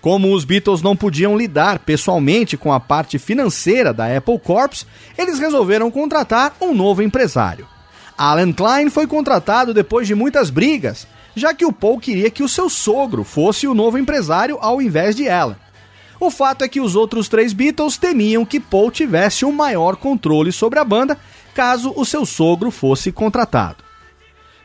Como 0.00 0.34
os 0.34 0.44
Beatles 0.44 0.82
não 0.82 0.96
podiam 0.96 1.38
lidar 1.38 1.78
pessoalmente 1.78 2.56
com 2.56 2.72
a 2.72 2.80
parte 2.80 3.18
financeira 3.18 3.92
da 3.92 4.14
Apple 4.14 4.38
Corps, 4.38 4.84
eles 5.16 5.38
resolveram 5.38 5.90
contratar 5.90 6.56
um 6.60 6.74
novo 6.74 7.02
empresário. 7.02 7.68
Alan 8.18 8.52
Klein 8.52 8.90
foi 8.90 9.06
contratado 9.06 9.72
depois 9.72 10.06
de 10.06 10.14
muitas 10.14 10.50
brigas, 10.50 11.06
já 11.34 11.54
que 11.54 11.64
o 11.64 11.72
Paul 11.72 11.98
queria 11.98 12.30
que 12.30 12.42
o 12.42 12.48
seu 12.48 12.68
sogro 12.68 13.24
fosse 13.24 13.66
o 13.66 13.74
novo 13.74 13.98
empresário 13.98 14.58
ao 14.60 14.80
invés 14.80 15.16
de 15.16 15.28
Alan. 15.28 15.56
O 16.20 16.30
fato 16.30 16.62
é 16.62 16.68
que 16.68 16.80
os 16.80 16.94
outros 16.94 17.28
três 17.28 17.52
Beatles 17.52 17.96
temiam 17.96 18.44
que 18.44 18.60
Paul 18.60 18.90
tivesse 18.90 19.44
um 19.44 19.50
maior 19.52 19.96
controle 19.96 20.52
sobre 20.52 20.78
a 20.78 20.84
banda 20.84 21.18
caso 21.52 21.92
o 21.96 22.04
seu 22.04 22.24
sogro 22.24 22.70
fosse 22.70 23.10
contratado. 23.10 23.82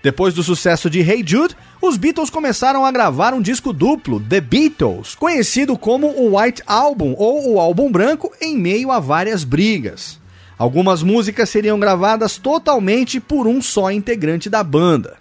Depois 0.03 0.33
do 0.33 0.43
sucesso 0.43 0.89
de 0.89 0.99
Hey 0.99 1.23
Jude, 1.25 1.55
os 1.81 1.97
Beatles 1.97 2.29
começaram 2.29 2.85
a 2.85 2.91
gravar 2.91 3.33
um 3.33 3.41
disco 3.41 3.73
duplo, 3.73 4.19
The 4.19 4.39
Beatles, 4.39 5.15
conhecido 5.15 5.77
como 5.77 6.07
o 6.07 6.37
White 6.37 6.61
Album 6.65 7.15
ou 7.17 7.53
o 7.53 7.59
Álbum 7.59 7.91
Branco, 7.91 8.31
em 8.39 8.55
meio 8.55 8.91
a 8.91 8.99
várias 8.99 9.43
brigas. 9.43 10.19
Algumas 10.57 11.03
músicas 11.03 11.49
seriam 11.49 11.79
gravadas 11.79 12.37
totalmente 12.37 13.19
por 13.19 13.47
um 13.47 13.61
só 13.61 13.91
integrante 13.91 14.49
da 14.49 14.63
banda. 14.63 15.17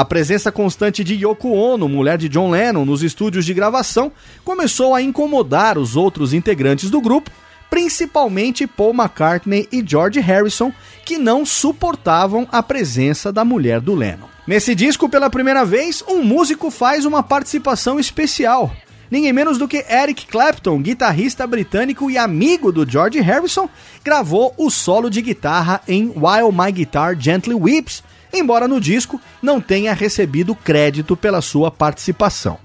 A 0.00 0.04
presença 0.06 0.50
constante 0.50 1.04
de 1.04 1.12
Yoko 1.12 1.50
Ono, 1.50 1.86
mulher 1.86 2.16
de 2.16 2.26
John 2.26 2.48
Lennon, 2.48 2.86
nos 2.86 3.02
estúdios 3.02 3.44
de 3.44 3.52
gravação 3.52 4.10
começou 4.42 4.94
a 4.94 5.02
incomodar 5.02 5.76
os 5.76 5.94
outros 5.94 6.32
integrantes 6.32 6.88
do 6.88 7.02
grupo, 7.02 7.30
principalmente 7.68 8.66
Paul 8.66 8.94
McCartney 8.94 9.68
e 9.70 9.84
George 9.86 10.18
Harrison, 10.18 10.72
que 11.04 11.18
não 11.18 11.44
suportavam 11.44 12.48
a 12.50 12.62
presença 12.62 13.30
da 13.30 13.44
mulher 13.44 13.78
do 13.78 13.94
Lennon. 13.94 14.26
Nesse 14.46 14.74
disco, 14.74 15.06
pela 15.06 15.28
primeira 15.28 15.66
vez, 15.66 16.02
um 16.08 16.24
músico 16.24 16.70
faz 16.70 17.04
uma 17.04 17.22
participação 17.22 18.00
especial. 18.00 18.74
Ninguém 19.10 19.34
menos 19.34 19.58
do 19.58 19.68
que 19.68 19.84
Eric 19.86 20.28
Clapton, 20.28 20.80
guitarrista 20.80 21.46
britânico 21.46 22.10
e 22.10 22.16
amigo 22.16 22.72
do 22.72 22.90
George 22.90 23.20
Harrison, 23.20 23.68
gravou 24.02 24.54
o 24.56 24.70
solo 24.70 25.10
de 25.10 25.20
guitarra 25.20 25.82
em 25.86 26.06
While 26.06 26.52
My 26.54 26.72
Guitar 26.72 27.20
Gently 27.20 27.54
Weeps, 27.54 28.02
embora 28.32 28.68
no 28.68 28.80
disco 28.80 29.20
não 29.42 29.60
tenha 29.60 29.92
recebido 29.92 30.54
crédito 30.54 31.16
pela 31.16 31.40
sua 31.40 31.70
participação. 31.70 32.58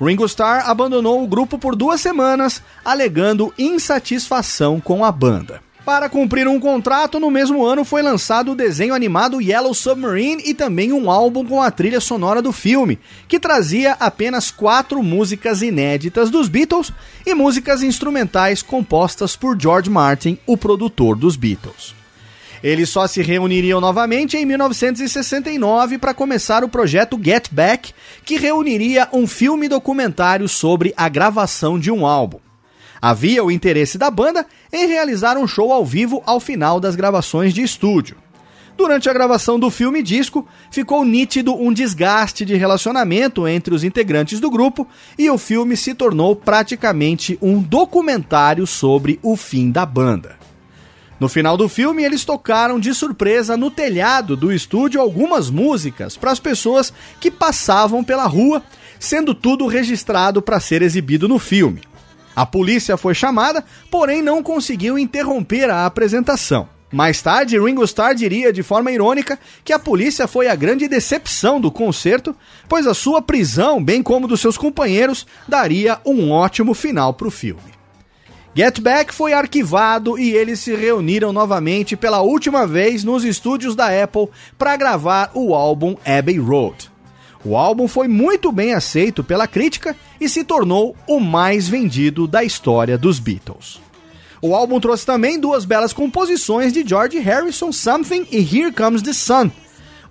Ringo 0.00 0.24
Starr 0.26 0.68
abandonou 0.68 1.22
o 1.22 1.26
grupo 1.26 1.58
por 1.58 1.74
duas 1.74 2.00
semanas, 2.00 2.62
alegando 2.84 3.52
insatisfação 3.58 4.80
com 4.80 5.04
a 5.04 5.10
banda. 5.10 5.60
Para 5.88 6.10
cumprir 6.10 6.46
um 6.46 6.60
contrato, 6.60 7.18
no 7.18 7.30
mesmo 7.30 7.64
ano 7.64 7.82
foi 7.82 8.02
lançado 8.02 8.52
o 8.52 8.54
desenho 8.54 8.92
animado 8.92 9.40
Yellow 9.40 9.72
Submarine 9.72 10.42
e 10.44 10.52
também 10.52 10.92
um 10.92 11.10
álbum 11.10 11.46
com 11.46 11.62
a 11.62 11.70
trilha 11.70 11.98
sonora 11.98 12.42
do 12.42 12.52
filme, 12.52 12.98
que 13.26 13.40
trazia 13.40 13.96
apenas 13.98 14.50
quatro 14.50 15.02
músicas 15.02 15.62
inéditas 15.62 16.28
dos 16.28 16.46
Beatles 16.46 16.92
e 17.24 17.34
músicas 17.34 17.82
instrumentais 17.82 18.60
compostas 18.60 19.34
por 19.34 19.58
George 19.58 19.88
Martin, 19.88 20.38
o 20.46 20.58
produtor 20.58 21.16
dos 21.16 21.36
Beatles. 21.36 21.97
Eles 22.62 22.88
só 22.88 23.06
se 23.06 23.22
reuniriam 23.22 23.80
novamente 23.80 24.36
em 24.36 24.44
1969 24.44 25.98
para 25.98 26.14
começar 26.14 26.64
o 26.64 26.68
projeto 26.68 27.18
Get 27.22 27.48
Back, 27.52 27.92
que 28.24 28.36
reuniria 28.36 29.08
um 29.12 29.26
filme 29.26 29.68
documentário 29.68 30.48
sobre 30.48 30.92
a 30.96 31.08
gravação 31.08 31.78
de 31.78 31.90
um 31.90 32.06
álbum. 32.06 32.40
Havia 33.00 33.44
o 33.44 33.50
interesse 33.50 33.96
da 33.96 34.10
banda 34.10 34.44
em 34.72 34.86
realizar 34.88 35.38
um 35.38 35.46
show 35.46 35.72
ao 35.72 35.84
vivo 35.84 36.22
ao 36.26 36.40
final 36.40 36.80
das 36.80 36.96
gravações 36.96 37.54
de 37.54 37.62
estúdio. 37.62 38.16
Durante 38.76 39.08
a 39.10 39.12
gravação 39.12 39.58
do 39.58 39.70
filme 39.70 40.02
disco, 40.02 40.46
ficou 40.70 41.04
nítido 41.04 41.52
um 41.52 41.72
desgaste 41.72 42.44
de 42.44 42.54
relacionamento 42.54 43.46
entre 43.46 43.74
os 43.74 43.82
integrantes 43.82 44.38
do 44.38 44.48
grupo 44.48 44.86
e 45.18 45.28
o 45.28 45.36
filme 45.36 45.76
se 45.76 45.94
tornou 45.94 46.36
praticamente 46.36 47.36
um 47.42 47.60
documentário 47.60 48.66
sobre 48.68 49.18
o 49.20 49.36
fim 49.36 49.70
da 49.70 49.84
banda. 49.84 50.47
No 51.20 51.28
final 51.28 51.56
do 51.56 51.68
filme, 51.68 52.04
eles 52.04 52.24
tocaram 52.24 52.78
de 52.78 52.94
surpresa 52.94 53.56
no 53.56 53.70
telhado 53.70 54.36
do 54.36 54.52
estúdio 54.52 55.00
algumas 55.00 55.50
músicas 55.50 56.16
para 56.16 56.30
as 56.30 56.38
pessoas 56.38 56.92
que 57.20 57.30
passavam 57.30 58.04
pela 58.04 58.26
rua, 58.26 58.62
sendo 59.00 59.34
tudo 59.34 59.66
registrado 59.66 60.40
para 60.40 60.60
ser 60.60 60.80
exibido 60.80 61.28
no 61.28 61.38
filme. 61.38 61.82
A 62.36 62.46
polícia 62.46 62.96
foi 62.96 63.14
chamada, 63.14 63.64
porém 63.90 64.22
não 64.22 64.44
conseguiu 64.44 64.96
interromper 64.96 65.68
a 65.68 65.86
apresentação. 65.86 66.68
Mais 66.90 67.20
tarde, 67.20 67.58
Ringo 67.58 67.82
Starr 67.82 68.14
diria 68.14 68.52
de 68.52 68.62
forma 68.62 68.92
irônica 68.92 69.38
que 69.64 69.72
a 69.72 69.78
polícia 69.78 70.28
foi 70.28 70.46
a 70.46 70.54
grande 70.54 70.86
decepção 70.86 71.60
do 71.60 71.70
concerto, 71.70 72.34
pois 72.68 72.86
a 72.86 72.94
sua 72.94 73.20
prisão, 73.20 73.82
bem 73.82 74.04
como 74.04 74.28
dos 74.28 74.40
seus 74.40 74.56
companheiros, 74.56 75.26
daria 75.48 75.98
um 76.06 76.30
ótimo 76.30 76.74
final 76.74 77.12
para 77.12 77.26
o 77.28 77.30
filme. 77.30 77.77
Get 78.58 78.80
Back 78.80 79.14
foi 79.14 79.32
arquivado 79.32 80.18
e 80.18 80.32
eles 80.32 80.58
se 80.58 80.74
reuniram 80.74 81.32
novamente 81.32 81.96
pela 81.96 82.22
última 82.22 82.66
vez 82.66 83.04
nos 83.04 83.22
estúdios 83.22 83.76
da 83.76 83.86
Apple 84.02 84.26
para 84.58 84.76
gravar 84.76 85.30
o 85.32 85.54
álbum 85.54 85.94
Abbey 86.04 86.40
Road. 86.40 86.90
O 87.44 87.56
álbum 87.56 87.86
foi 87.86 88.08
muito 88.08 88.50
bem 88.50 88.74
aceito 88.74 89.22
pela 89.22 89.46
crítica 89.46 89.94
e 90.20 90.28
se 90.28 90.42
tornou 90.42 90.96
o 91.06 91.20
mais 91.20 91.68
vendido 91.68 92.26
da 92.26 92.42
história 92.42 92.98
dos 92.98 93.20
Beatles. 93.20 93.80
O 94.42 94.56
álbum 94.56 94.80
trouxe 94.80 95.06
também 95.06 95.38
duas 95.38 95.64
belas 95.64 95.92
composições 95.92 96.72
de 96.72 96.84
George 96.84 97.20
Harrison, 97.20 97.70
Something 97.70 98.26
e 98.28 98.38
Here 98.38 98.72
Comes 98.72 99.02
the 99.02 99.12
Sun. 99.12 99.52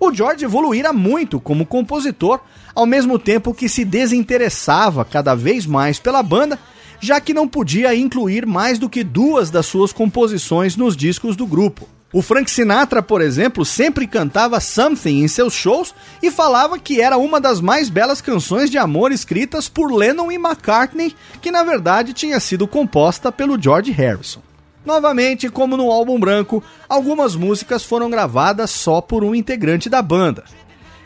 O 0.00 0.10
George 0.10 0.46
evoluíra 0.46 0.90
muito 0.90 1.38
como 1.38 1.66
compositor, 1.66 2.40
ao 2.74 2.86
mesmo 2.86 3.18
tempo 3.18 3.52
que 3.52 3.68
se 3.68 3.84
desinteressava 3.84 5.04
cada 5.04 5.34
vez 5.34 5.66
mais 5.66 5.98
pela 5.98 6.22
banda, 6.22 6.58
já 7.00 7.20
que 7.20 7.34
não 7.34 7.48
podia 7.48 7.94
incluir 7.94 8.46
mais 8.46 8.78
do 8.78 8.88
que 8.88 9.04
duas 9.04 9.50
das 9.50 9.66
suas 9.66 9.92
composições 9.92 10.76
nos 10.76 10.96
discos 10.96 11.36
do 11.36 11.46
grupo. 11.46 11.88
O 12.10 12.22
Frank 12.22 12.50
Sinatra, 12.50 13.02
por 13.02 13.20
exemplo, 13.20 13.66
sempre 13.66 14.06
cantava 14.06 14.60
Something 14.60 15.22
em 15.22 15.28
seus 15.28 15.52
shows 15.52 15.94
e 16.22 16.30
falava 16.30 16.78
que 16.78 17.02
era 17.02 17.18
uma 17.18 17.38
das 17.38 17.60
mais 17.60 17.90
belas 17.90 18.22
canções 18.22 18.70
de 18.70 18.78
amor 18.78 19.12
escritas 19.12 19.68
por 19.68 19.92
Lennon 19.92 20.32
e 20.32 20.36
McCartney, 20.36 21.14
que 21.42 21.50
na 21.50 21.62
verdade 21.62 22.14
tinha 22.14 22.40
sido 22.40 22.66
composta 22.66 23.30
pelo 23.30 23.60
George 23.60 23.90
Harrison. 23.92 24.40
Novamente, 24.86 25.50
como 25.50 25.76
no 25.76 25.90
álbum 25.90 26.18
branco, 26.18 26.64
algumas 26.88 27.36
músicas 27.36 27.84
foram 27.84 28.08
gravadas 28.08 28.70
só 28.70 29.02
por 29.02 29.22
um 29.22 29.34
integrante 29.34 29.90
da 29.90 30.00
banda. 30.00 30.44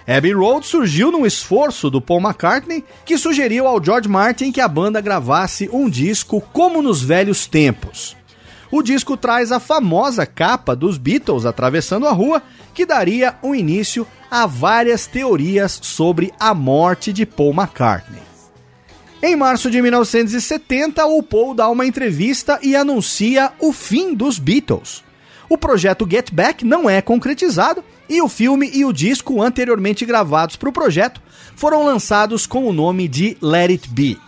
Abbey 0.07 0.33
Road 0.33 0.67
surgiu 0.67 1.13
num 1.13 1.25
esforço 1.25 1.89
do 1.89 2.01
Paul 2.01 2.21
McCartney, 2.21 2.85
que 3.05 3.17
sugeriu 3.17 3.67
ao 3.67 3.83
George 3.83 4.09
Martin 4.09 4.51
que 4.51 4.61
a 4.61 4.67
banda 4.67 5.01
gravasse 5.01 5.69
um 5.73 5.89
disco 5.89 6.41
como 6.53 6.83
nos 6.83 7.03
velhos 7.03 7.47
tempos. 7.47 8.17
O 8.71 8.83
disco 8.83 9.17
traz 9.17 9.53
a 9.53 9.61
famosa 9.61 10.25
capa 10.25 10.75
dos 10.75 10.97
Beatles 10.97 11.45
atravessando 11.45 12.07
a 12.07 12.13
rua, 12.13 12.43
que 12.73 12.87
daria 12.87 13.37
um 13.43 13.55
início 13.55 14.07
a 14.31 14.47
várias 14.47 15.07
teorias 15.07 15.79
sobre 15.83 16.33
a 16.41 16.55
morte 16.55 17.13
de 17.13 17.27
Paul 17.27 17.53
McCartney. 17.53 18.23
Em 19.23 19.37
março 19.37 19.71
de 19.71 19.81
1970, 19.81 21.05
o 21.07 21.23
Paul 21.23 21.55
dá 21.55 21.69
uma 21.69 21.87
entrevista 21.87 22.59
e 22.61 22.75
anuncia 22.75 23.53
o 23.61 23.73
fim 23.73 24.15
dos 24.15 24.39
Beatles. 24.39 25.05
O 25.49 25.59
projeto 25.59 26.09
Get 26.11 26.33
Back 26.33 26.65
não 26.65 26.89
é 26.89 27.03
concretizado 27.03 27.85
e 28.13 28.21
o 28.21 28.29
filme 28.29 28.71
e 28.75 28.85
o 28.85 28.93
disco 28.93 29.41
anteriormente 29.41 30.05
gravados 30.05 30.55
para 30.55 30.69
o 30.69 30.73
projeto 30.73 31.21
foram 31.57 31.85
lançados 31.85 32.47
com 32.47 32.69
o 32.69 32.73
nome 32.73 33.09
de 33.09 33.39
Let 33.41 33.71
It 33.71 33.89
Be. 33.89 34.19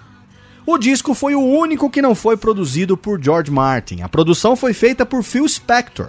O 0.66 0.78
disco 0.78 1.12
foi 1.12 1.35
o 1.35 1.43
único 1.43 1.90
que 1.90 2.01
não 2.01 2.15
foi 2.15 2.35
produzido 2.36 2.97
por 2.97 3.23
George 3.23 3.51
Martin. 3.51 4.01
A 4.01 4.09
produção 4.09 4.56
foi 4.56 4.73
feita 4.73 5.05
por 5.05 5.23
Phil 5.23 5.47
Spector. 5.47 6.09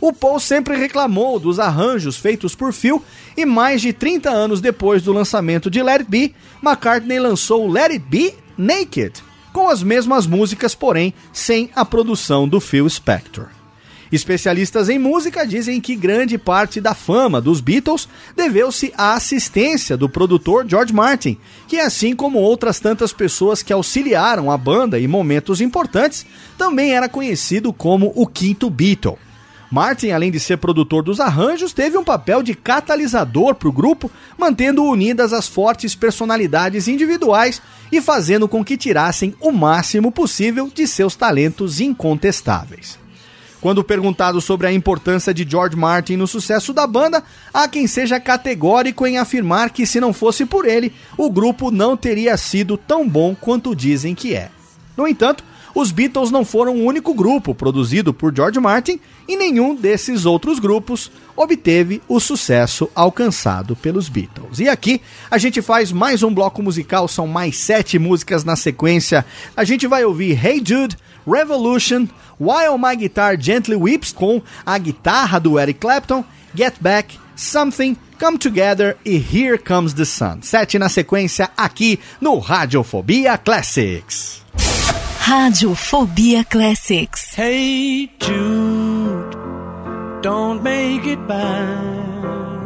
O 0.00 0.12
Paul 0.12 0.38
sempre 0.38 0.76
reclamou 0.76 1.40
dos 1.40 1.58
arranjos 1.58 2.16
feitos 2.16 2.54
por 2.54 2.72
Phil 2.72 3.02
e 3.36 3.44
mais 3.44 3.82
de 3.82 3.92
30 3.92 4.30
anos 4.30 4.60
depois 4.60 5.02
do 5.02 5.12
lançamento 5.12 5.68
de 5.68 5.82
Let 5.82 6.02
It 6.02 6.08
Be, 6.08 6.34
McCartney 6.62 7.18
lançou 7.18 7.68
Let 7.68 7.90
It 7.90 8.04
Be 8.08 8.34
Naked, 8.56 9.14
com 9.52 9.68
as 9.68 9.82
mesmas 9.82 10.24
músicas, 10.24 10.76
porém 10.76 11.12
sem 11.32 11.68
a 11.74 11.84
produção 11.84 12.46
do 12.46 12.60
Phil 12.60 12.88
Spector. 12.88 13.57
Especialistas 14.10 14.88
em 14.88 14.98
música 14.98 15.46
dizem 15.46 15.80
que 15.80 15.94
grande 15.94 16.38
parte 16.38 16.80
da 16.80 16.94
fama 16.94 17.40
dos 17.40 17.60
Beatles 17.60 18.08
deveu-se 18.34 18.92
à 18.96 19.14
assistência 19.14 19.96
do 19.96 20.08
produtor 20.08 20.64
George 20.66 20.94
Martin, 20.94 21.36
que, 21.66 21.78
assim 21.78 22.16
como 22.16 22.38
outras 22.38 22.80
tantas 22.80 23.12
pessoas 23.12 23.62
que 23.62 23.72
auxiliaram 23.72 24.50
a 24.50 24.56
banda 24.56 24.98
em 24.98 25.06
momentos 25.06 25.60
importantes, 25.60 26.24
também 26.56 26.92
era 26.92 27.08
conhecido 27.08 27.72
como 27.72 28.10
o 28.14 28.26
quinto 28.26 28.70
Beatle. 28.70 29.18
Martin, 29.70 30.10
além 30.10 30.30
de 30.30 30.40
ser 30.40 30.56
produtor 30.56 31.02
dos 31.02 31.20
arranjos, 31.20 31.74
teve 31.74 31.98
um 31.98 32.04
papel 32.04 32.42
de 32.42 32.54
catalisador 32.54 33.54
para 33.54 33.68
o 33.68 33.72
grupo, 33.72 34.10
mantendo 34.38 34.82
unidas 34.82 35.34
as 35.34 35.46
fortes 35.46 35.94
personalidades 35.94 36.88
individuais 36.88 37.60
e 37.92 38.00
fazendo 38.00 38.48
com 38.48 38.64
que 38.64 38.78
tirassem 38.78 39.34
o 39.38 39.52
máximo 39.52 40.10
possível 40.10 40.70
de 40.74 40.86
seus 40.86 41.14
talentos 41.14 41.80
incontestáveis. 41.80 42.98
Quando 43.60 43.82
perguntado 43.82 44.40
sobre 44.40 44.66
a 44.66 44.72
importância 44.72 45.34
de 45.34 45.48
George 45.48 45.76
Martin 45.76 46.16
no 46.16 46.26
sucesso 46.26 46.72
da 46.72 46.86
banda, 46.86 47.22
há 47.52 47.66
quem 47.66 47.86
seja 47.86 48.20
categórico 48.20 49.06
em 49.06 49.18
afirmar 49.18 49.70
que 49.70 49.84
se 49.84 50.00
não 50.00 50.12
fosse 50.12 50.46
por 50.46 50.64
ele, 50.64 50.92
o 51.16 51.30
grupo 51.30 51.70
não 51.70 51.96
teria 51.96 52.36
sido 52.36 52.76
tão 52.76 53.08
bom 53.08 53.34
quanto 53.34 53.74
dizem 53.74 54.14
que 54.14 54.34
é. 54.34 54.50
No 54.96 55.08
entanto, 55.08 55.42
os 55.74 55.92
Beatles 55.92 56.30
não 56.30 56.44
foram 56.44 56.76
o 56.76 56.84
único 56.84 57.14
grupo 57.14 57.54
produzido 57.54 58.12
por 58.12 58.34
George 58.34 58.58
Martin 58.58 58.98
e 59.28 59.36
nenhum 59.36 59.74
desses 59.74 60.26
outros 60.26 60.58
grupos 60.58 61.10
obteve 61.36 62.02
o 62.08 62.18
sucesso 62.18 62.90
alcançado 62.94 63.76
pelos 63.76 64.08
Beatles. 64.08 64.58
E 64.58 64.68
aqui 64.68 65.00
a 65.30 65.38
gente 65.38 65.62
faz 65.62 65.92
mais 65.92 66.22
um 66.22 66.34
bloco 66.34 66.62
musical, 66.62 67.06
são 67.06 67.26
mais 67.26 67.58
sete 67.58 67.98
músicas 67.98 68.44
na 68.44 68.56
sequência. 68.56 69.24
A 69.56 69.62
gente 69.62 69.86
vai 69.86 70.04
ouvir 70.04 70.44
Hey 70.44 70.60
Jude, 70.64 70.96
Revolution, 71.28 72.08
While 72.38 72.78
My 72.78 72.96
Guitar 72.96 73.36
Gently 73.36 73.76
Weeps, 73.76 74.12
com 74.12 74.40
a 74.64 74.78
guitarra 74.78 75.38
do 75.38 75.58
Eric 75.58 75.80
Clapton, 75.80 76.24
Get 76.54 76.80
Back, 76.80 77.18
Something, 77.36 77.96
Come 78.18 78.38
Together 78.38 78.96
e 79.04 79.16
Here 79.16 79.58
Comes 79.58 79.94
the 79.94 80.04
Sun. 80.04 80.40
Sete 80.42 80.78
na 80.78 80.88
sequência 80.88 81.50
aqui 81.56 82.00
no 82.20 82.38
Radiofobia 82.38 83.36
Classics. 83.38 84.42
Radiofobia 85.20 86.44
Classics. 86.44 87.34
Hey 87.36 88.10
Jude, 88.18 89.36
don't 90.22 90.62
make 90.62 91.06
it 91.06 91.20
bad. 91.28 92.58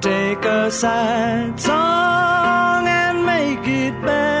Take 0.00 0.46
a 0.46 0.70
sad 0.70 1.60
song 1.60 2.86
and 2.86 3.26
make 3.26 3.68
it 3.68 3.92
bad. 4.02 4.39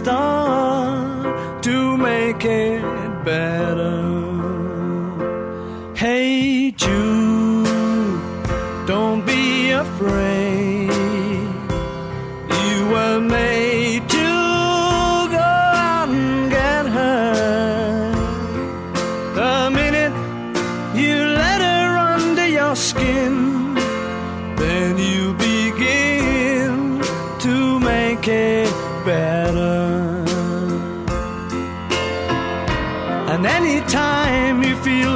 star 0.00 1.60
to 1.60 1.96
make 1.96 2.44
it 2.44 2.82
better. 3.24 3.79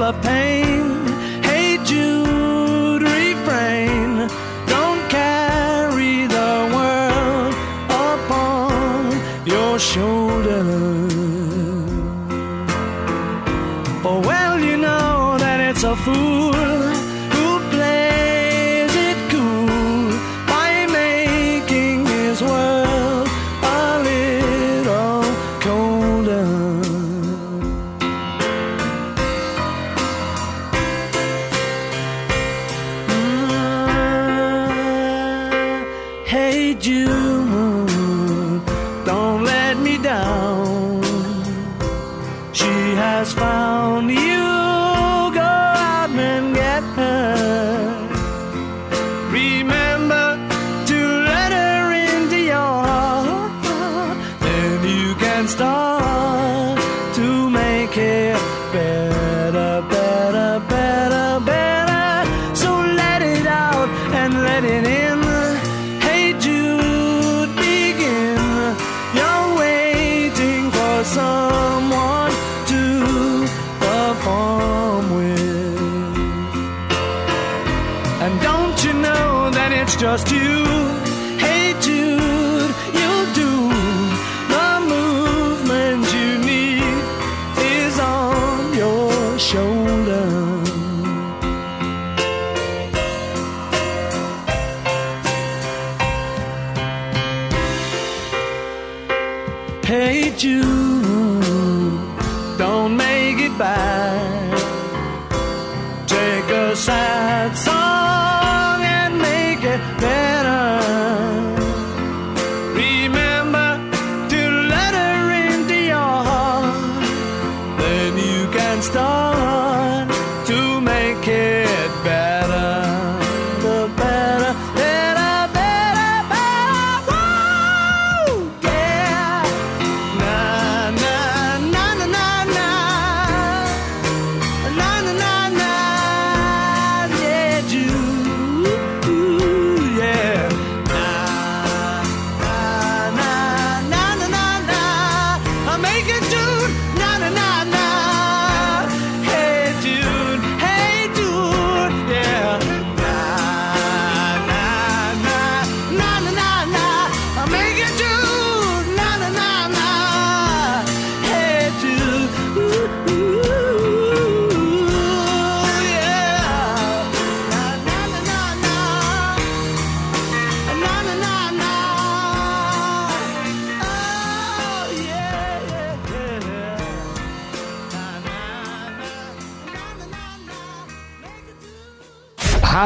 a 0.05 0.12
pain. 0.12 1.06
Hey 1.43 1.78
Jude, 1.82 3.01
refrain. 3.01 4.28
Don't 4.74 5.02
carry 5.09 6.26
the 6.36 6.52
world 6.76 7.55
upon 7.89 9.01
your 9.47 9.78
shoulders. 9.78 11.12
For 14.02 14.20
well, 14.20 14.60
you 14.60 14.76
know 14.76 15.39
that 15.39 15.59
it's 15.68 15.85
a 15.85 15.97
fool. 15.97 16.34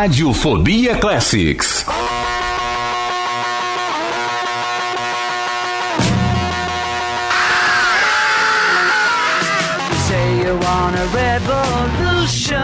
Radiofobia 0.00 0.96
Classics. 1.00 1.84
Say 10.06 10.38
you 10.38 10.54
want 10.66 10.94
a 10.94 11.06
revolution. 11.22 12.62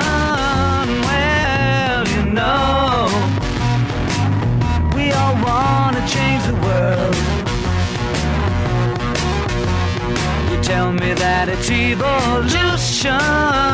Well, 1.08 2.02
you 2.14 2.22
know, 2.38 3.10
we 4.94 5.10
all 5.10 5.34
want 5.42 5.96
to 5.96 6.02
change 6.14 6.42
the 6.46 6.56
world. 6.66 7.16
You 10.52 10.62
tell 10.62 10.92
me 10.92 11.12
that 11.14 11.48
it's 11.48 11.68
evolution. 11.68 13.73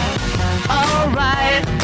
alright. 0.71 1.80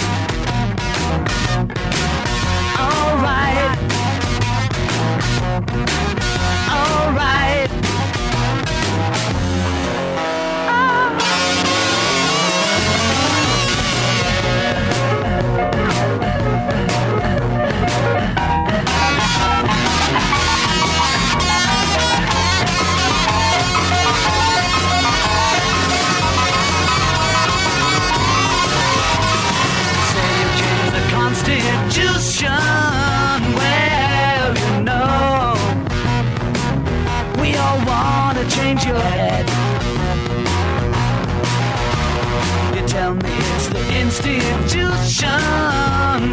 Institution. 44.25 45.29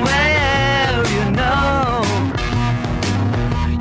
Well, 0.04 1.06
you 1.16 1.30
know, 1.32 2.02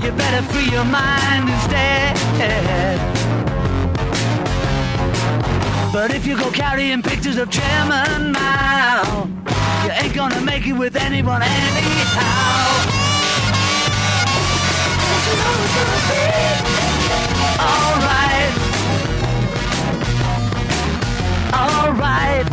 you 0.03 0.11
better 0.11 0.41
free 0.51 0.69
your 0.69 0.85
mind 0.85 1.49
instead. 1.49 2.17
But 5.93 6.13
if 6.13 6.25
you 6.25 6.38
go 6.38 6.51
carrying 6.51 7.01
pictures 7.01 7.38
of 7.38 7.49
Chairman 7.49 8.31
Mao, 8.34 9.27
you 9.85 9.91
ain't 9.91 10.13
gonna 10.13 10.41
make 10.41 10.67
it 10.67 10.73
with 10.73 10.95
anyone 10.95 11.41
anyhow. 11.41 12.59
Alright. 17.59 18.53
Alright. 21.53 22.52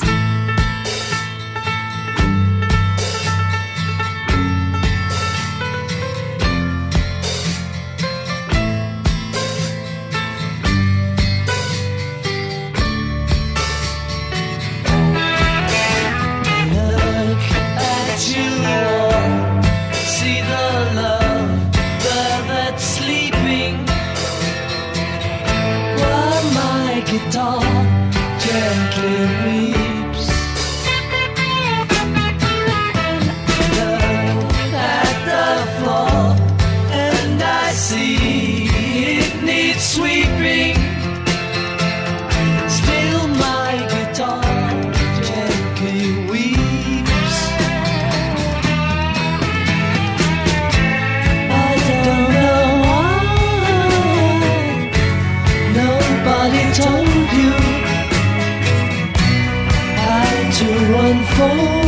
Oh. 61.43 61.80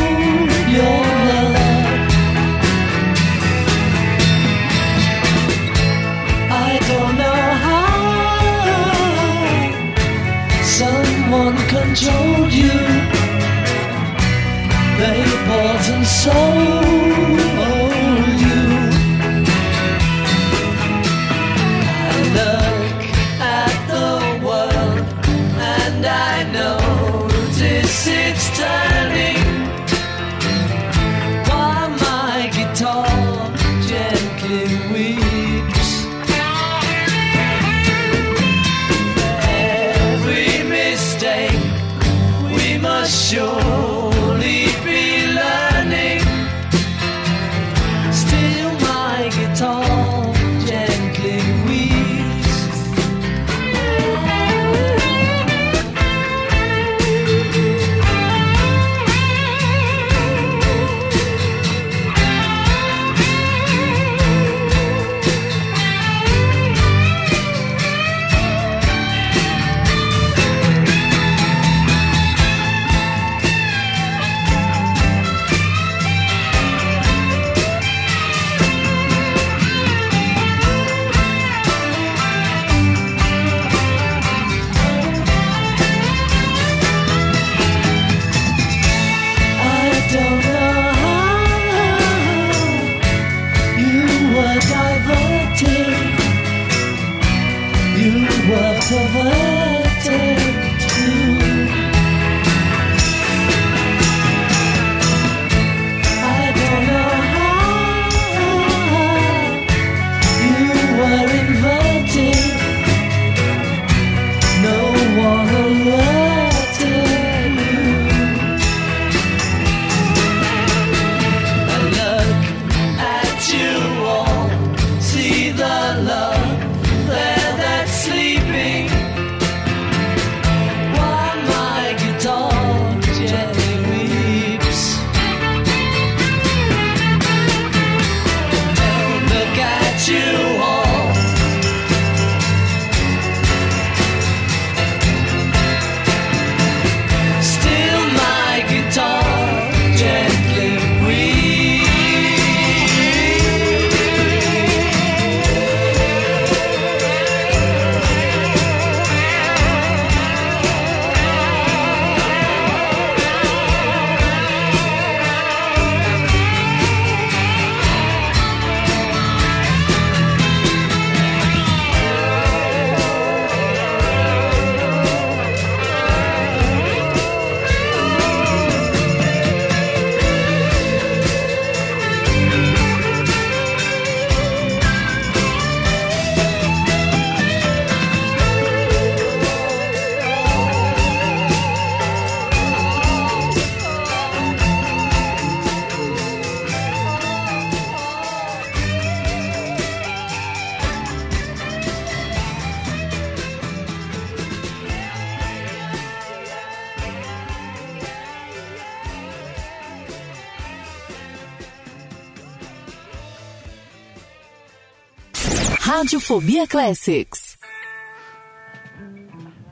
Radiofobia 216.13 216.69
Classics. 216.69 217.57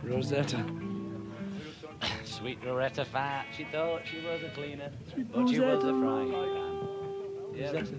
Rosetta. 0.04 0.66
Sweet 2.24 2.58
Rosetta 2.66 3.06
Fat, 3.06 3.46
she 3.56 3.64
thought 3.66 4.02
she 4.08 4.18
was 4.26 4.42
a 4.42 4.50
cleaner, 4.50 4.92
Sweet 5.14 5.32
but 5.32 5.42
Rosetta. 5.42 5.54
she 5.54 5.60
was 5.60 5.84
a 5.84 5.88
frying 5.88 6.32
pan. 6.32 7.54
Yeah. 7.54 7.66
Rosetta. 7.68 7.96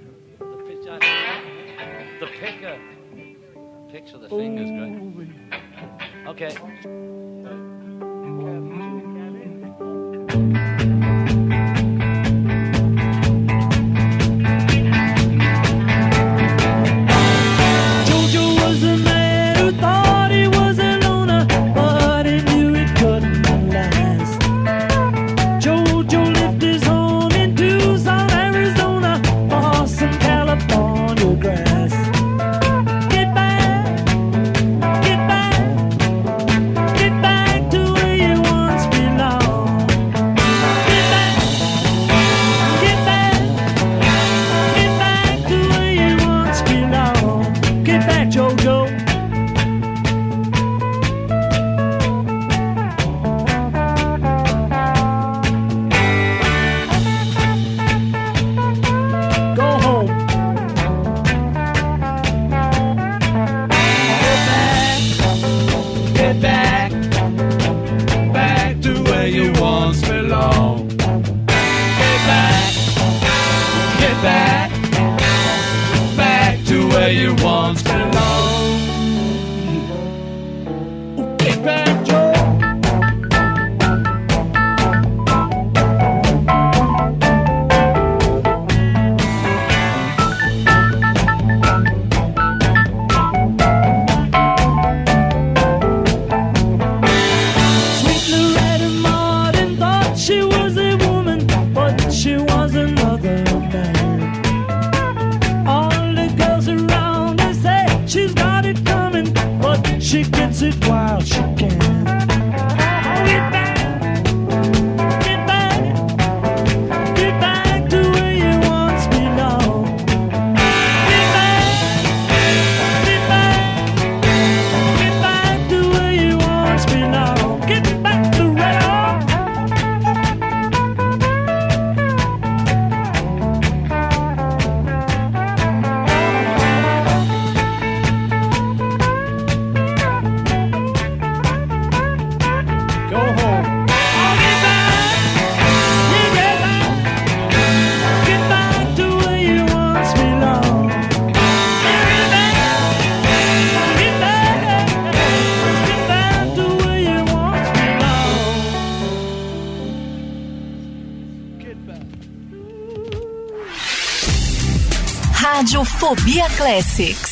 Classics. 166.62 167.31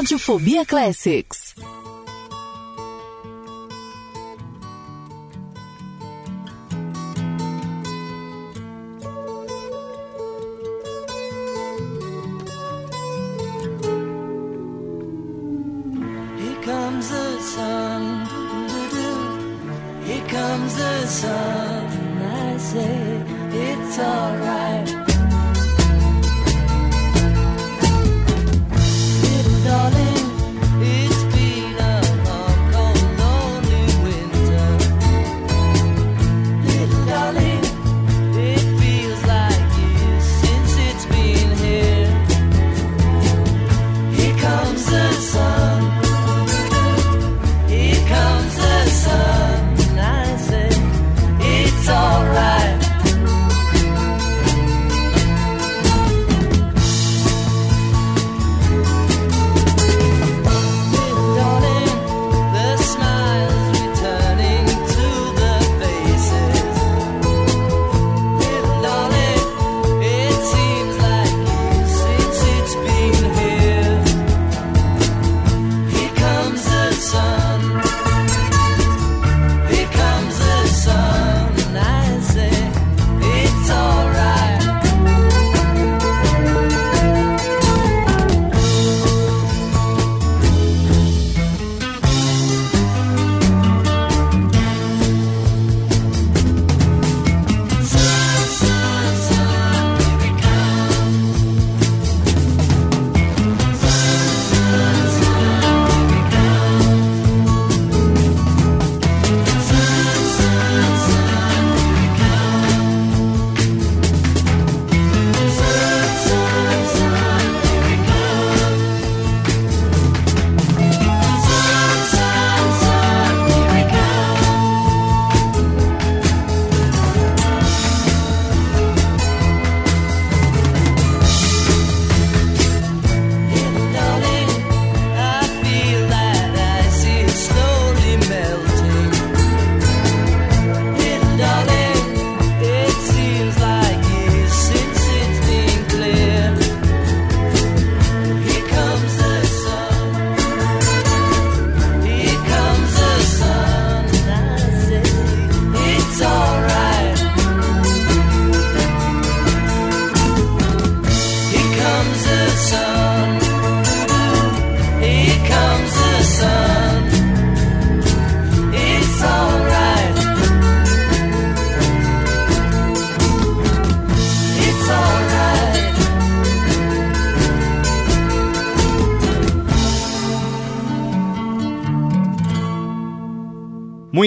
Radiofobia 0.00 0.64
Classics. 0.64 1.49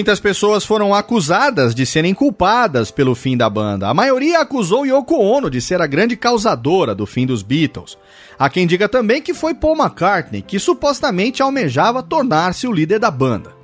Muitas 0.04 0.20
pessoas 0.20 0.66
foram 0.66 0.94
acusadas 0.94 1.74
de 1.74 1.86
serem 1.86 2.12
culpadas 2.12 2.90
pelo 2.90 3.14
fim 3.14 3.38
da 3.38 3.48
banda. 3.48 3.88
A 3.88 3.94
maioria 3.94 4.40
acusou 4.40 4.84
Yoko 4.84 5.14
Ono 5.14 5.48
de 5.48 5.62
ser 5.62 5.80
a 5.80 5.86
grande 5.86 6.14
causadora 6.14 6.94
do 6.94 7.06
fim 7.06 7.24
dos 7.24 7.42
Beatles. 7.42 7.96
Há 8.38 8.50
quem 8.50 8.66
diga 8.66 8.86
também 8.86 9.22
que 9.22 9.32
foi 9.32 9.54
Paul 9.54 9.74
McCartney, 9.74 10.42
que 10.42 10.58
supostamente 10.58 11.42
almejava 11.42 12.02
tornar-se 12.02 12.66
o 12.66 12.72
líder 12.72 12.98
da 12.98 13.10
banda. 13.10 13.54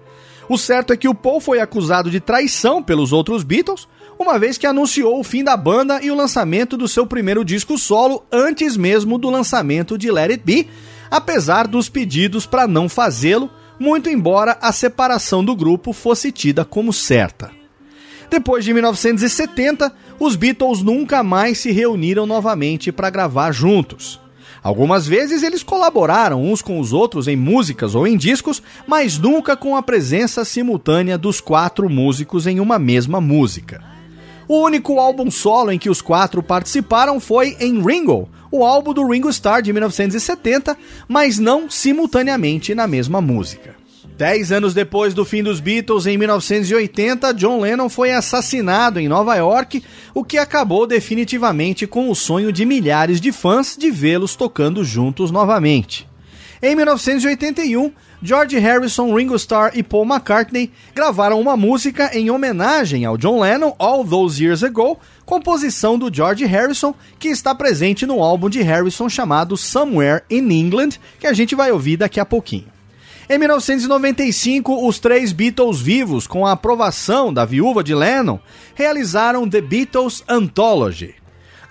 O 0.48 0.56
certo 0.56 0.94
é 0.94 0.96
que 0.96 1.06
o 1.06 1.14
Paul 1.14 1.40
foi 1.40 1.60
acusado 1.60 2.10
de 2.10 2.20
traição 2.20 2.82
pelos 2.82 3.12
outros 3.12 3.42
Beatles, 3.42 3.86
uma 4.18 4.38
vez 4.38 4.56
que 4.56 4.66
anunciou 4.66 5.20
o 5.20 5.24
fim 5.24 5.44
da 5.44 5.58
banda 5.58 6.02
e 6.02 6.10
o 6.10 6.16
lançamento 6.16 6.74
do 6.74 6.88
seu 6.88 7.06
primeiro 7.06 7.44
disco 7.44 7.76
solo 7.76 8.24
antes 8.32 8.78
mesmo 8.78 9.18
do 9.18 9.28
lançamento 9.28 9.98
de 9.98 10.10
Let 10.10 10.30
It 10.30 10.42
Be, 10.42 10.68
apesar 11.10 11.66
dos 11.66 11.90
pedidos 11.90 12.46
para 12.46 12.66
não 12.66 12.88
fazê-lo, 12.88 13.50
muito 13.80 14.10
embora 14.10 14.58
a 14.60 14.70
separação 14.72 15.42
do 15.42 15.56
grupo 15.56 15.94
fosse 15.94 16.30
tida 16.30 16.66
como 16.66 16.92
certa. 16.92 17.50
Depois 18.30 18.62
de 18.62 18.74
1970, 18.74 19.90
os 20.18 20.36
Beatles 20.36 20.82
nunca 20.82 21.22
mais 21.22 21.58
se 21.58 21.72
reuniram 21.72 22.26
novamente 22.26 22.92
para 22.92 23.08
gravar 23.08 23.52
juntos. 23.52 24.20
Algumas 24.62 25.06
vezes 25.06 25.42
eles 25.42 25.62
colaboraram 25.62 26.44
uns 26.44 26.60
com 26.60 26.78
os 26.78 26.92
outros 26.92 27.26
em 27.26 27.36
músicas 27.36 27.94
ou 27.94 28.06
em 28.06 28.18
discos, 28.18 28.62
mas 28.86 29.18
nunca 29.18 29.56
com 29.56 29.74
a 29.74 29.82
presença 29.82 30.44
simultânea 30.44 31.16
dos 31.16 31.40
quatro 31.40 31.88
músicos 31.88 32.46
em 32.46 32.60
uma 32.60 32.78
mesma 32.78 33.18
música. 33.18 33.82
O 34.46 34.62
único 34.62 34.98
álbum 34.98 35.30
solo 35.30 35.72
em 35.72 35.78
que 35.78 35.88
os 35.88 36.02
quatro 36.02 36.42
participaram 36.42 37.18
foi 37.18 37.56
em 37.58 37.82
Ringo, 37.82 38.28
o 38.50 38.64
álbum 38.64 38.92
do 38.92 39.06
Ringo 39.06 39.30
Starr 39.30 39.62
de 39.62 39.72
1970, 39.72 40.76
mas 41.08 41.38
não 41.38 41.70
simultaneamente 41.70 42.74
na 42.74 42.86
mesma 42.86 43.20
música. 43.20 43.80
Dez 44.16 44.52
anos 44.52 44.74
depois 44.74 45.14
do 45.14 45.24
fim 45.24 45.42
dos 45.42 45.60
Beatles, 45.60 46.06
em 46.06 46.18
1980, 46.18 47.32
John 47.32 47.58
Lennon 47.60 47.88
foi 47.88 48.12
assassinado 48.12 49.00
em 49.00 49.08
Nova 49.08 49.34
York, 49.36 49.82
o 50.12 50.22
que 50.22 50.36
acabou 50.36 50.86
definitivamente 50.86 51.86
com 51.86 52.10
o 52.10 52.14
sonho 52.14 52.52
de 52.52 52.66
milhares 52.66 53.18
de 53.18 53.32
fãs 53.32 53.78
de 53.78 53.90
vê-los 53.90 54.36
tocando 54.36 54.84
juntos 54.84 55.30
novamente. 55.30 56.06
Em 56.62 56.76
1981, 56.76 57.90
George 58.22 58.58
Harrison, 58.58 59.14
Ringo 59.14 59.34
Starr 59.36 59.72
e 59.74 59.82
Paul 59.82 60.04
McCartney 60.04 60.70
gravaram 60.94 61.40
uma 61.40 61.56
música 61.56 62.10
em 62.12 62.30
homenagem 62.30 63.06
ao 63.06 63.16
John 63.16 63.40
Lennon 63.40 63.74
All 63.78 64.04
Those 64.04 64.44
Years 64.44 64.62
Ago, 64.62 64.98
composição 65.30 65.96
do 65.96 66.12
George 66.12 66.44
Harrison, 66.44 66.92
que 67.16 67.28
está 67.28 67.54
presente 67.54 68.04
no 68.04 68.20
álbum 68.20 68.50
de 68.50 68.62
Harrison 68.62 69.08
chamado 69.08 69.56
Somewhere 69.56 70.24
in 70.28 70.50
England, 70.50 70.98
que 71.20 71.26
a 71.28 71.32
gente 71.32 71.54
vai 71.54 71.70
ouvir 71.70 71.96
daqui 71.96 72.18
a 72.18 72.26
pouquinho. 72.26 72.66
Em 73.28 73.38
1995, 73.38 74.88
os 74.88 74.98
três 74.98 75.30
Beatles 75.30 75.80
vivos, 75.80 76.26
com 76.26 76.44
a 76.44 76.50
aprovação 76.50 77.32
da 77.32 77.44
viúva 77.44 77.84
de 77.84 77.94
Lennon, 77.94 78.40
realizaram 78.74 79.48
The 79.48 79.60
Beatles 79.60 80.24
Anthology. 80.28 81.14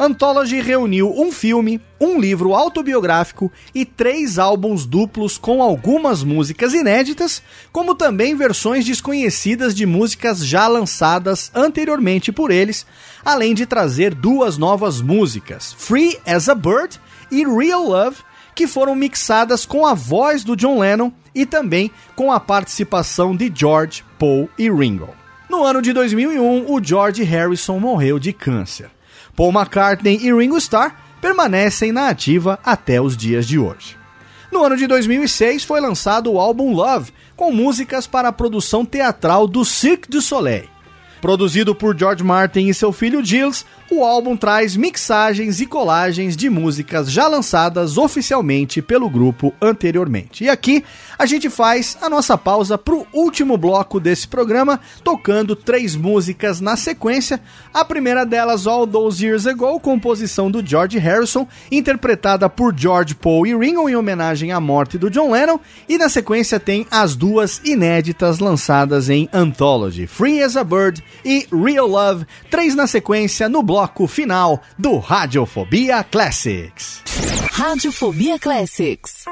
Anthology 0.01 0.61
reuniu 0.61 1.13
um 1.13 1.29
filme, 1.29 1.81
um 1.99 2.17
livro 2.17 2.53
autobiográfico 2.53 3.51
e 3.75 3.83
três 3.83 4.39
álbuns 4.39 4.85
duplos 4.85 5.37
com 5.37 5.61
algumas 5.61 6.23
músicas 6.23 6.73
inéditas, 6.73 7.43
como 7.69 7.93
também 7.93 8.33
versões 8.33 8.85
desconhecidas 8.85 9.75
de 9.75 9.85
músicas 9.85 10.39
já 10.39 10.69
lançadas 10.69 11.51
anteriormente 11.53 12.31
por 12.31 12.49
eles, 12.49 12.85
além 13.25 13.53
de 13.53 13.65
trazer 13.65 14.15
duas 14.15 14.57
novas 14.57 15.01
músicas, 15.01 15.73
Free 15.73 16.17
as 16.25 16.47
a 16.47 16.55
Bird 16.55 16.97
e 17.29 17.43
Real 17.43 17.83
Love, 17.83 18.19
que 18.55 18.67
foram 18.67 18.95
mixadas 18.95 19.65
com 19.65 19.85
a 19.85 19.93
voz 19.93 20.45
do 20.45 20.55
John 20.55 20.79
Lennon 20.79 21.11
e 21.35 21.45
também 21.45 21.91
com 22.15 22.31
a 22.31 22.39
participação 22.39 23.35
de 23.35 23.51
George, 23.53 24.05
Paul 24.17 24.49
e 24.57 24.71
Ringo. 24.71 25.09
No 25.49 25.65
ano 25.65 25.81
de 25.81 25.91
2001, 25.91 26.71
o 26.71 26.81
George 26.81 27.21
Harrison 27.23 27.79
morreu 27.79 28.17
de 28.17 28.31
câncer. 28.31 28.89
Paul 29.35 29.51
McCartney 29.51 30.19
e 30.21 30.33
Ringo 30.33 30.57
Starr 30.57 30.95
permanecem 31.21 31.91
na 31.91 32.09
ativa 32.09 32.59
até 32.63 33.01
os 33.01 33.15
dias 33.15 33.47
de 33.47 33.59
hoje. 33.59 33.97
No 34.51 34.63
ano 34.63 34.75
de 34.75 34.87
2006 34.87 35.63
foi 35.63 35.79
lançado 35.79 36.31
o 36.31 36.39
álbum 36.39 36.73
Love, 36.73 37.13
com 37.35 37.51
músicas 37.51 38.07
para 38.07 38.29
a 38.29 38.33
produção 38.33 38.83
teatral 38.83 39.47
do 39.47 39.63
Cirque 39.63 40.09
du 40.09 40.21
Soleil. 40.21 40.67
Produzido 41.21 41.75
por 41.75 41.97
George 41.97 42.23
Martin 42.23 42.67
e 42.67 42.73
seu 42.73 42.93
filho 42.93 43.23
Gilles, 43.23 43.65
o 43.91 44.03
álbum 44.05 44.37
traz 44.37 44.75
mixagens 44.75 45.59
e 45.59 45.65
colagens 45.65 46.35
de 46.35 46.49
músicas 46.49 47.11
já 47.11 47.27
lançadas 47.27 47.97
oficialmente 47.97 48.81
pelo 48.81 49.09
grupo 49.09 49.53
anteriormente. 49.61 50.45
E 50.45 50.49
aqui 50.49 50.83
a 51.19 51.25
gente 51.25 51.49
faz 51.49 51.97
a 52.01 52.09
nossa 52.09 52.37
pausa 52.37 52.77
para 52.77 52.95
o 52.95 53.05
último 53.13 53.57
bloco 53.57 53.99
desse 53.99 54.25
programa, 54.25 54.79
tocando 55.03 55.53
três 55.53 55.93
músicas 55.93 56.61
na 56.61 56.77
sequência. 56.77 57.41
A 57.73 57.83
primeira 57.83 58.25
delas, 58.25 58.65
All 58.65 58.87
Those 58.87 59.25
Years 59.25 59.45
Ago, 59.45 59.81
composição 59.81 60.49
do 60.49 60.65
George 60.65 60.97
Harrison, 60.97 61.45
interpretada 61.69 62.49
por 62.49 62.73
George 62.73 63.15
Paul 63.15 63.45
e 63.45 63.53
Ringo 63.53 63.89
em 63.89 63.97
homenagem 63.97 64.53
à 64.53 64.61
morte 64.61 64.97
do 64.97 65.09
John 65.09 65.31
Lennon. 65.31 65.59
E 65.89 65.97
na 65.97 66.07
sequência 66.07 66.57
tem 66.57 66.87
as 66.89 67.17
duas 67.17 67.59
inéditas 67.65 68.39
lançadas 68.39 69.09
em 69.09 69.27
Anthology, 69.33 70.07
Free 70.07 70.41
as 70.41 70.55
a 70.55 70.63
Bird 70.63 71.03
e 71.25 71.45
Real 71.51 71.87
Love, 71.87 72.25
três 72.49 72.75
na 72.75 72.87
sequência 72.87 73.49
no 73.49 73.61
bloco 73.61 74.07
final 74.07 74.61
do 74.77 74.97
Radiofobia 74.97 76.01
Classics. 76.01 77.03
Radiofobia 77.51 78.39
Classics. 78.39 79.25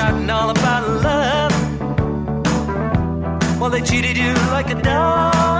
Shouting 0.00 0.30
all 0.30 0.48
about 0.48 0.82
love. 1.04 1.52
Well, 3.60 3.68
they 3.68 3.82
cheated 3.82 4.16
you 4.16 4.32
like 4.56 4.70
a 4.70 4.80
dog, 4.80 5.59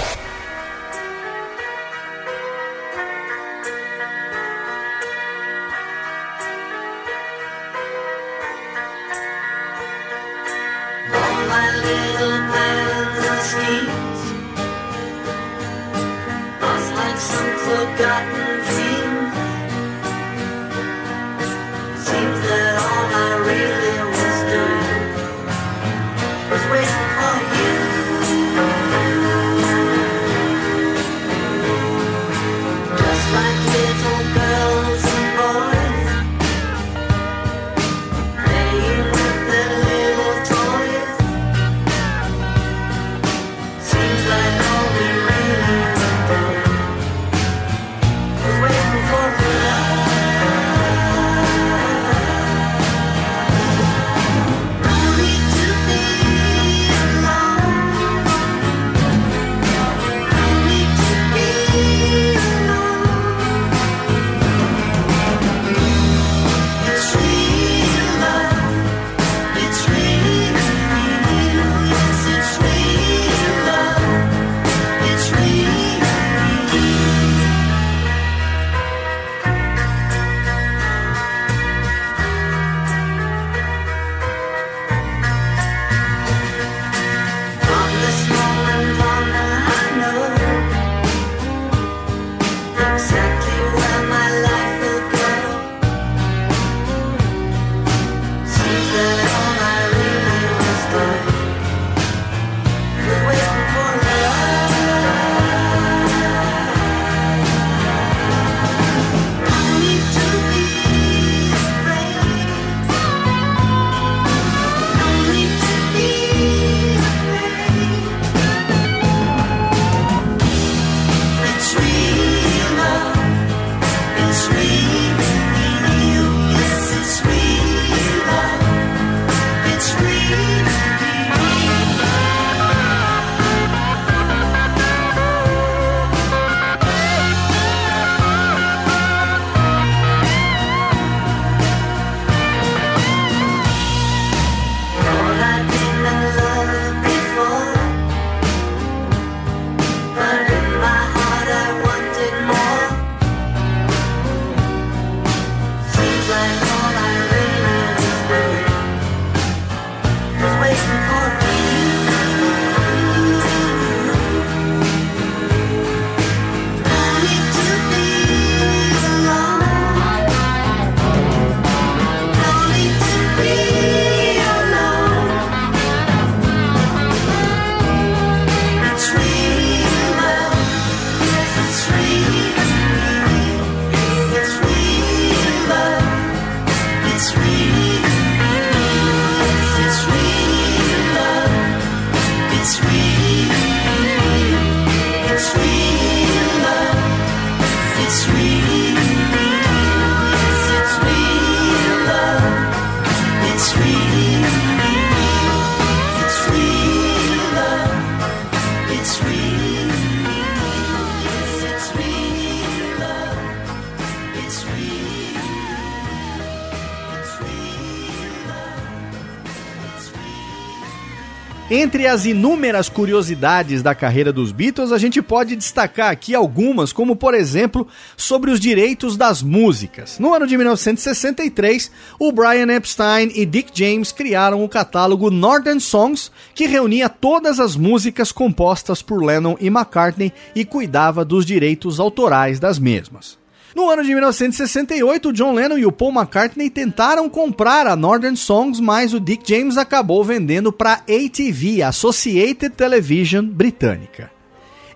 Entre 221.91 222.07
as 222.07 222.25
inúmeras 222.25 222.87
curiosidades 222.87 223.83
da 223.83 223.93
carreira 223.93 224.31
dos 224.31 224.53
Beatles, 224.53 224.93
a 224.93 224.97
gente 224.97 225.21
pode 225.21 225.57
destacar 225.57 226.09
aqui 226.09 226.33
algumas, 226.33 226.93
como 226.93 227.17
por 227.17 227.33
exemplo, 227.33 227.85
sobre 228.15 228.49
os 228.49 228.61
direitos 228.61 229.17
das 229.17 229.43
músicas. 229.43 230.17
No 230.17 230.33
ano 230.33 230.47
de 230.47 230.55
1963, 230.55 231.91
o 232.17 232.31
Brian 232.31 232.73
Epstein 232.73 233.33
e 233.35 233.45
Dick 233.45 233.71
James 233.77 234.13
criaram 234.13 234.63
o 234.63 234.69
catálogo 234.69 235.29
Northern 235.29 235.81
Songs, 235.81 236.31
que 236.55 236.65
reunia 236.65 237.09
todas 237.09 237.59
as 237.59 237.75
músicas 237.75 238.31
compostas 238.31 239.01
por 239.01 239.21
Lennon 239.21 239.57
e 239.59 239.67
McCartney 239.67 240.31
e 240.55 240.63
cuidava 240.63 241.25
dos 241.25 241.45
direitos 241.45 241.99
autorais 241.99 242.57
das 242.57 242.79
mesmas. 242.79 243.40
No 243.75 243.89
ano 243.89 244.03
de 244.03 244.09
1968, 244.09 245.29
o 245.29 245.33
John 245.33 245.53
Lennon 245.53 245.77
e 245.77 245.85
o 245.85 245.91
Paul 245.91 246.11
McCartney 246.11 246.69
tentaram 246.69 247.29
comprar 247.29 247.87
a 247.87 247.95
Northern 247.95 248.35
Songs, 248.35 248.81
mas 248.81 249.13
o 249.13 249.19
Dick 249.19 249.47
James 249.47 249.77
acabou 249.77 250.23
vendendo 250.23 250.73
para 250.73 251.01
ATV, 251.07 251.81
Associated 251.81 252.75
Television 252.75 253.45
britânica. 253.45 254.29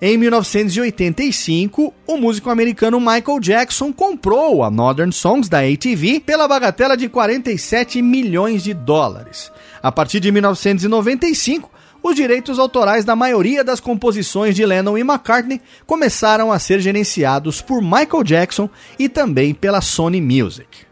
Em 0.02 0.18
1985, 0.18 1.94
o 2.06 2.18
músico 2.18 2.50
americano 2.50 3.00
Michael 3.00 3.40
Jackson 3.40 3.94
comprou 3.94 4.62
a 4.62 4.70
Northern 4.70 5.14
Songs 5.14 5.48
da 5.48 5.60
ATV 5.60 6.20
pela 6.20 6.48
bagatela 6.48 6.98
de 6.98 7.08
47 7.08 8.02
milhões 8.02 8.62
de 8.62 8.74
dólares. 8.74 9.50
A 9.82 9.94
partir 9.94 10.20
de 10.20 10.32
1995, 10.34 11.72
os 12.08 12.16
direitos 12.16 12.60
autorais 12.60 13.04
da 13.04 13.16
maioria 13.16 13.64
das 13.64 13.80
composições 13.80 14.54
de 14.54 14.64
Lennon 14.64 14.96
e 14.96 15.02
McCartney 15.02 15.60
começaram 15.88 16.52
a 16.52 16.60
ser 16.60 16.80
gerenciados 16.80 17.64
por 17.64 17.82
Michael 17.82 18.24
Jackson 18.24 18.70
e 19.00 19.10
também 19.10 19.56
pela 19.56 19.82
Sony 19.82 20.22
Music. 20.22 20.86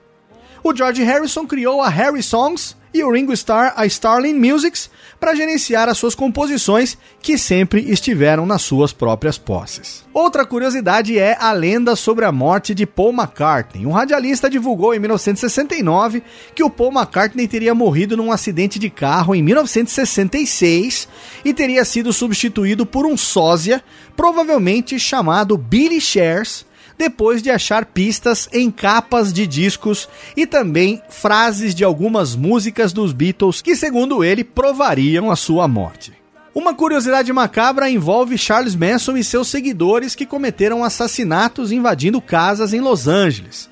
O 0.63 0.75
George 0.75 1.03
Harrison 1.03 1.45
criou 1.45 1.83
a 1.83 1.87
Harry 1.87 2.23
Songs 2.23 2.75
e 2.93 3.03
o 3.03 3.11
Ringo 3.11 3.33
Starr 3.33 3.73
a 3.75 3.85
Starling 3.85 4.33
Musics 4.33 4.89
para 5.19 5.33
gerenciar 5.35 5.89
as 5.89 5.97
suas 5.97 6.13
composições, 6.13 6.97
que 7.21 7.37
sempre 7.37 7.81
estiveram 7.89 8.45
nas 8.45 8.61
suas 8.61 8.91
próprias 8.91 9.37
posses. 9.37 10.03
Outra 10.13 10.45
curiosidade 10.45 11.17
é 11.17 11.37
a 11.39 11.51
lenda 11.53 11.95
sobre 11.95 12.25
a 12.25 12.31
morte 12.31 12.75
de 12.75 12.85
Paul 12.85 13.13
McCartney. 13.13 13.85
Um 13.85 13.91
radialista 13.91 14.49
divulgou 14.49 14.93
em 14.93 14.99
1969 14.99 16.21
que 16.53 16.63
o 16.63 16.69
Paul 16.69 16.91
McCartney 16.91 17.47
teria 17.47 17.73
morrido 17.73 18.15
num 18.15 18.31
acidente 18.31 18.77
de 18.77 18.89
carro 18.89 19.33
em 19.33 19.41
1966 19.41 21.07
e 21.43 21.53
teria 21.53 21.83
sido 21.85 22.13
substituído 22.13 22.85
por 22.85 23.05
um 23.05 23.17
sósia, 23.17 23.83
provavelmente 24.15 24.99
chamado 24.99 25.57
Billy 25.57 26.01
Shares, 26.01 26.65
depois 26.97 27.41
de 27.41 27.49
achar 27.49 27.85
pistas 27.85 28.47
em 28.51 28.69
capas 28.69 29.33
de 29.33 29.47
discos 29.47 30.07
e 30.35 30.45
também 30.45 31.01
frases 31.09 31.73
de 31.73 31.83
algumas 31.83 32.35
músicas 32.35 32.93
dos 32.93 33.13
Beatles 33.13 33.61
que, 33.61 33.75
segundo 33.75 34.23
ele, 34.23 34.43
provariam 34.43 35.31
a 35.31 35.35
sua 35.35 35.67
morte. 35.67 36.13
Uma 36.55 36.73
curiosidade 36.75 37.33
macabra 37.33 37.89
envolve 37.89 38.37
Charles 38.37 38.75
Manson 38.75 39.17
e 39.17 39.23
seus 39.23 39.47
seguidores 39.47 40.13
que 40.13 40.25
cometeram 40.25 40.83
assassinatos 40.83 41.71
invadindo 41.71 42.21
casas 42.21 42.73
em 42.73 42.79
Los 42.79 43.07
Angeles. 43.07 43.67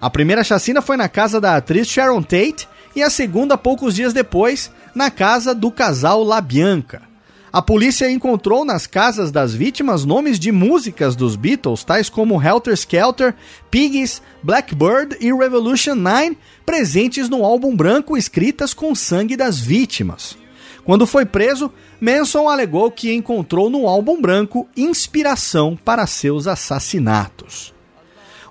A 0.00 0.10
primeira 0.10 0.42
chacina 0.42 0.82
foi 0.82 0.96
na 0.96 1.08
casa 1.08 1.40
da 1.40 1.56
atriz 1.56 1.86
Sharon 1.86 2.22
Tate 2.22 2.68
e 2.96 3.02
a 3.02 3.10
segunda, 3.10 3.56
poucos 3.56 3.94
dias 3.94 4.12
depois, 4.12 4.72
na 4.94 5.10
casa 5.10 5.54
do 5.54 5.70
casal 5.70 6.24
La 6.24 6.40
Bianca. 6.40 7.02
A 7.52 7.62
polícia 7.62 8.10
encontrou 8.10 8.64
nas 8.64 8.86
casas 8.86 9.30
das 9.30 9.54
vítimas 9.54 10.04
nomes 10.04 10.38
de 10.38 10.50
músicas 10.50 11.14
dos 11.14 11.36
Beatles, 11.36 11.84
tais 11.84 12.08
como 12.08 12.42
Helter 12.42 12.76
Skelter, 12.76 13.34
Piggies, 13.70 14.20
Blackbird 14.42 15.16
e 15.20 15.32
Revolution 15.32 15.94
9, 15.94 16.36
presentes 16.64 17.28
no 17.28 17.44
álbum 17.44 17.74
branco 17.74 18.16
escritas 18.16 18.74
com 18.74 18.94
sangue 18.94 19.36
das 19.36 19.58
vítimas. 19.58 20.36
Quando 20.84 21.06
foi 21.06 21.24
preso, 21.24 21.72
Manson 22.00 22.48
alegou 22.48 22.90
que 22.90 23.12
encontrou 23.12 23.70
no 23.70 23.88
álbum 23.88 24.20
branco 24.20 24.68
inspiração 24.76 25.76
para 25.76 26.06
seus 26.06 26.46
assassinatos. 26.46 27.74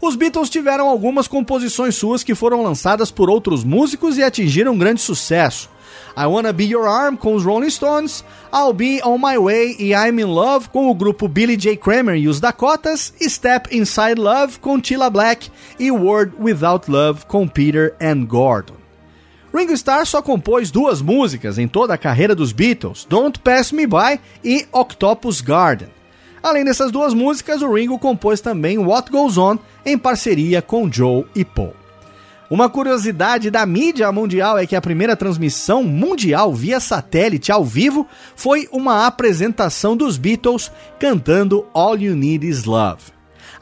Os 0.02 0.16
Beatles 0.16 0.50
tiveram 0.50 0.88
algumas 0.88 1.28
composições 1.28 1.96
suas 1.96 2.24
que 2.24 2.36
foram 2.36 2.62
lançadas 2.62 3.10
por 3.10 3.30
outros 3.30 3.64
músicos 3.64 4.18
e 4.18 4.24
atingiram 4.24 4.78
grande 4.78 5.02
sucesso. 5.02 5.70
I 6.18 6.26
Wanna 6.26 6.54
Be 6.54 6.66
Your 6.66 6.88
Arm 6.88 7.16
com 7.16 7.36
os 7.36 7.44
Rolling 7.44 7.70
Stones, 7.70 8.24
I'll 8.54 8.74
Be 8.74 9.02
On 9.04 9.18
My 9.18 9.38
Way 9.38 9.76
e 9.80 9.94
I'm 9.94 10.22
In 10.22 10.26
Love 10.26 10.70
com 10.70 10.90
o 10.90 10.96
grupo 10.96 11.28
Billy 11.28 11.58
J. 11.58 11.76
Kramer 11.76 12.16
e 12.16 12.28
os 12.28 12.40
Dakotas, 12.40 13.14
Step 13.22 13.76
Inside 13.76 14.16
Love 14.20 14.60
com 14.60 14.80
Tila 14.80 15.10
Black 15.10 15.52
e 15.78 15.92
Word 15.92 16.34
Without 16.40 16.90
Love 16.90 17.26
com 17.26 17.48
Peter 17.48 17.94
and 18.02 18.26
Gordon. 18.26 18.76
Ringo 19.54 19.74
Starr 19.74 20.06
só 20.06 20.22
compôs 20.22 20.70
duas 20.72 21.02
músicas 21.02 21.58
em 21.58 21.68
toda 21.68 21.94
a 21.94 21.98
carreira 21.98 22.36
dos 22.36 22.52
Beatles, 22.52 23.06
Don't 23.10 23.40
Pass 23.40 23.72
Me 23.72 23.88
By 23.88 24.20
e 24.44 24.66
Octopus 24.72 25.40
Garden. 25.40 25.88
Além 26.44 26.64
dessas 26.64 26.92
duas 26.92 27.14
músicas, 27.14 27.62
o 27.62 27.74
Ringo 27.74 27.98
compôs 27.98 28.40
também 28.40 28.78
What 28.78 29.10
Goes 29.10 29.38
On 29.38 29.58
em 29.86 29.98
parceria 29.98 30.62
com 30.62 30.92
Joe 30.92 31.26
e 31.34 31.44
Paul. 31.44 31.85
Uma 32.56 32.70
curiosidade 32.70 33.52
da 33.52 33.66
mídia 33.66 34.10
mundial 34.14 34.58
é 34.58 34.66
que 34.66 34.78
a 34.78 34.82
primeira 34.82 35.14
transmissão 35.14 35.84
mundial 35.84 36.54
via 36.54 36.80
satélite 36.80 37.52
ao 37.52 37.66
vivo 37.66 38.08
foi 38.34 38.70
uma 38.72 39.06
apresentação 39.06 39.98
dos 39.98 40.18
Beatles 40.18 40.72
cantando 40.98 41.66
All 41.74 41.98
You 41.98 42.16
Need 42.16 42.48
Is 42.48 42.64
Love. 42.64 43.15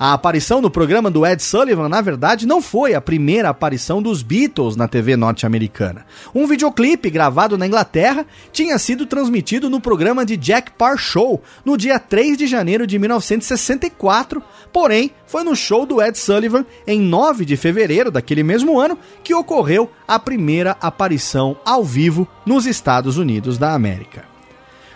A 0.04 0.12
aparição 0.12 0.62
no 0.62 0.70
programa 0.70 1.10
do 1.10 1.26
Ed 1.26 1.42
Sullivan, 1.42 1.88
na 1.88 2.02
verdade, 2.02 2.46
não 2.46 2.62
foi 2.62 2.94
a 2.94 3.00
primeira 3.00 3.48
aparição 3.48 4.02
dos 4.02 4.22
Beatles 4.22 4.76
na 4.76 4.86
TV 4.86 5.16
norte-americana. 5.16 6.06
Um 6.36 6.46
videoclipe 6.46 7.10
gravado 7.10 7.58
na 7.58 7.66
Inglaterra 7.66 8.26
tinha 8.52 8.78
sido 8.78 9.06
transmitido 9.06 9.70
no 9.70 9.80
programa 9.80 10.26
de 10.26 10.36
Jack 10.36 10.74
Parr 10.74 10.98
Show 10.98 11.42
no 11.64 11.78
dia 11.78 11.98
3 12.00 12.38
de 12.38 12.48
janeiro 12.48 12.86
de 12.86 13.00
1964, 13.00 14.44
porém 14.74 15.12
foi 15.26 15.46
no 15.46 15.56
show 15.56 15.86
do 15.86 16.02
Ed 16.02 16.20
Sullivan 16.20 16.66
em 16.86 17.00
9 17.00 17.46
de 17.46 17.56
fevereiro 17.56 18.12
daquele 18.12 18.44
mesmo 18.44 18.78
ano 18.78 19.00
que 19.24 19.34
ocorreu 19.34 19.90
a 20.06 20.20
primeira 20.20 20.76
aparição 20.82 21.56
ao 21.64 21.82
vivo 21.82 22.28
nos 22.46 22.66
Estados 22.66 23.18
Unidos 23.18 23.58
da 23.58 23.74
América. 23.74 24.33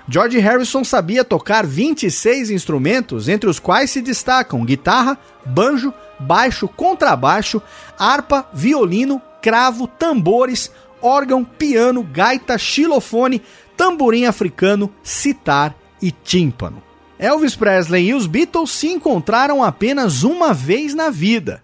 George 0.10 0.40
Harrison 0.40 0.86
sabia 0.86 1.24
tocar 1.24 1.66
26 1.66 2.50
instrumentos, 2.50 3.28
entre 3.28 3.50
os 3.50 3.60
quais 3.60 3.92
se 3.92 4.02
destacam 4.02 4.64
guitarra, 4.64 5.18
banjo, 5.46 5.94
baixo, 6.18 6.68
contrabaixo, 6.68 7.62
harpa, 8.00 8.48
violino, 8.54 9.22
cravo, 9.42 9.86
tambores, 9.86 10.72
órgão, 11.02 11.44
piano, 11.44 12.04
gaita, 12.04 12.58
xilofone, 12.58 13.42
tamborim 13.76 14.26
africano, 14.26 14.90
sitar 15.04 15.76
e 16.02 16.10
tímpano. 16.10 16.82
Elvis 17.20 17.56
Presley 17.56 18.08
e 18.08 18.14
os 18.14 18.28
Beatles 18.28 18.72
se 18.72 18.88
encontraram 18.88 19.62
apenas 19.62 20.24
uma 20.24 20.54
vez 20.54 20.94
na 20.94 21.10
vida. 21.10 21.64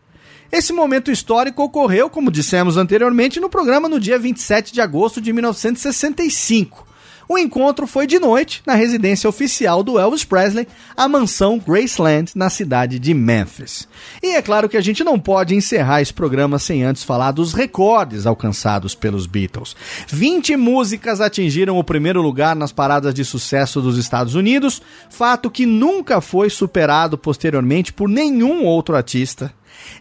Esse 0.51 0.73
momento 0.73 1.11
histórico 1.11 1.63
ocorreu, 1.63 2.09
como 2.09 2.29
dissemos 2.29 2.75
anteriormente, 2.75 3.39
no 3.39 3.49
programa 3.49 3.87
no 3.87 3.99
dia 3.99 4.19
27 4.19 4.73
de 4.73 4.81
agosto 4.81 5.21
de 5.21 5.31
1965. 5.31 6.92
O 7.27 7.37
encontro 7.37 7.87
foi 7.87 8.05
de 8.05 8.19
noite 8.19 8.61
na 8.65 8.75
residência 8.75 9.29
oficial 9.29 9.83
do 9.83 9.97
Elvis 9.97 10.23
Presley, 10.23 10.67
a 10.95 11.07
mansão 11.07 11.59
Graceland, 11.59 12.31
na 12.35 12.49
cidade 12.49 12.99
de 12.99 13.13
Memphis. 13.13 13.87
E 14.21 14.35
é 14.35 14.41
claro 14.41 14.67
que 14.67 14.77
a 14.77 14.81
gente 14.81 15.03
não 15.03 15.19
pode 15.19 15.55
encerrar 15.55 16.01
esse 16.01 16.13
programa 16.13 16.59
sem 16.59 16.83
antes 16.83 17.03
falar 17.03 17.31
dos 17.31 17.53
recordes 17.53 18.25
alcançados 18.25 18.93
pelos 18.93 19.25
Beatles. 19.25 19.75
20 20.07 20.55
músicas 20.57 21.21
atingiram 21.21 21.77
o 21.77 21.83
primeiro 21.83 22.21
lugar 22.21 22.55
nas 22.55 22.71
paradas 22.71 23.13
de 23.13 23.23
sucesso 23.23 23.81
dos 23.81 23.97
Estados 23.97 24.35
Unidos, 24.35 24.81
fato 25.09 25.49
que 25.49 25.65
nunca 25.65 26.21
foi 26.21 26.49
superado 26.49 27.17
posteriormente 27.17 27.93
por 27.93 28.09
nenhum 28.09 28.65
outro 28.65 28.95
artista. 28.95 29.53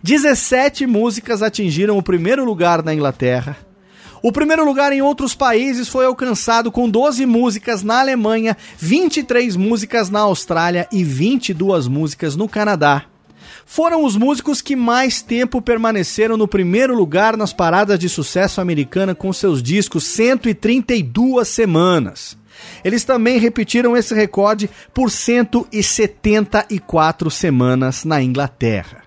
17 0.02 0.86
músicas 0.86 1.42
atingiram 1.42 1.96
o 1.96 2.02
primeiro 2.02 2.44
lugar 2.44 2.82
na 2.82 2.94
Inglaterra. 2.94 3.56
O 4.22 4.30
primeiro 4.30 4.64
lugar 4.64 4.92
em 4.92 5.02
outros 5.02 5.34
países 5.34 5.88
foi 5.88 6.06
alcançado 6.06 6.70
com 6.70 6.88
12 6.88 7.26
músicas 7.26 7.82
na 7.82 7.98
Alemanha, 7.98 8.56
23 8.78 9.56
músicas 9.56 10.08
na 10.10 10.20
Austrália 10.20 10.86
e 10.92 11.02
22 11.02 11.88
músicas 11.88 12.36
no 12.36 12.48
Canadá. 12.48 13.06
Foram 13.66 14.04
os 14.04 14.16
músicos 14.16 14.62
que 14.62 14.76
mais 14.76 15.22
tempo 15.22 15.60
permaneceram 15.60 16.36
no 16.36 16.46
primeiro 16.46 16.94
lugar 16.94 17.36
nas 17.36 17.52
paradas 17.52 17.98
de 17.98 18.08
sucesso 18.08 18.60
americana 18.60 19.12
com 19.12 19.32
seus 19.32 19.60
discos 19.60 20.04
132 20.04 21.48
semanas. 21.48 22.38
Eles 22.84 23.02
também 23.02 23.40
repetiram 23.40 23.96
esse 23.96 24.14
recorde 24.14 24.70
por 24.94 25.10
174 25.10 27.28
semanas 27.28 28.04
na 28.04 28.22
Inglaterra. 28.22 29.01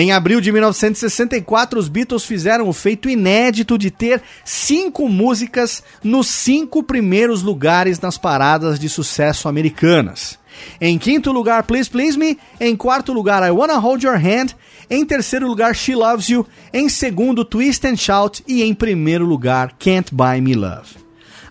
Em 0.00 0.12
abril 0.12 0.40
de 0.40 0.52
1964, 0.52 1.76
os 1.76 1.88
Beatles 1.88 2.24
fizeram 2.24 2.68
o 2.68 2.72
feito 2.72 3.10
inédito 3.10 3.76
de 3.76 3.90
ter 3.90 4.22
cinco 4.44 5.08
músicas 5.08 5.82
nos 6.04 6.28
cinco 6.28 6.84
primeiros 6.84 7.42
lugares 7.42 7.98
nas 7.98 8.16
paradas 8.16 8.78
de 8.78 8.88
sucesso 8.88 9.48
americanas. 9.48 10.38
Em 10.80 10.96
quinto 10.98 11.32
lugar, 11.32 11.64
Please 11.64 11.90
Please 11.90 12.16
Me. 12.16 12.38
Em 12.60 12.76
quarto 12.76 13.12
lugar, 13.12 13.42
I 13.42 13.50
Wanna 13.50 13.76
Hold 13.76 14.04
Your 14.04 14.14
Hand. 14.14 14.54
Em 14.88 15.04
terceiro 15.04 15.48
lugar, 15.48 15.74
She 15.74 15.96
Loves 15.96 16.28
You. 16.28 16.46
Em 16.72 16.88
segundo, 16.88 17.44
Twist 17.44 17.84
and 17.84 17.96
Shout. 17.96 18.44
E 18.46 18.62
em 18.62 18.74
primeiro 18.74 19.26
lugar, 19.26 19.74
Can't 19.80 20.14
Buy 20.14 20.40
Me 20.40 20.54
Love. 20.54 21.07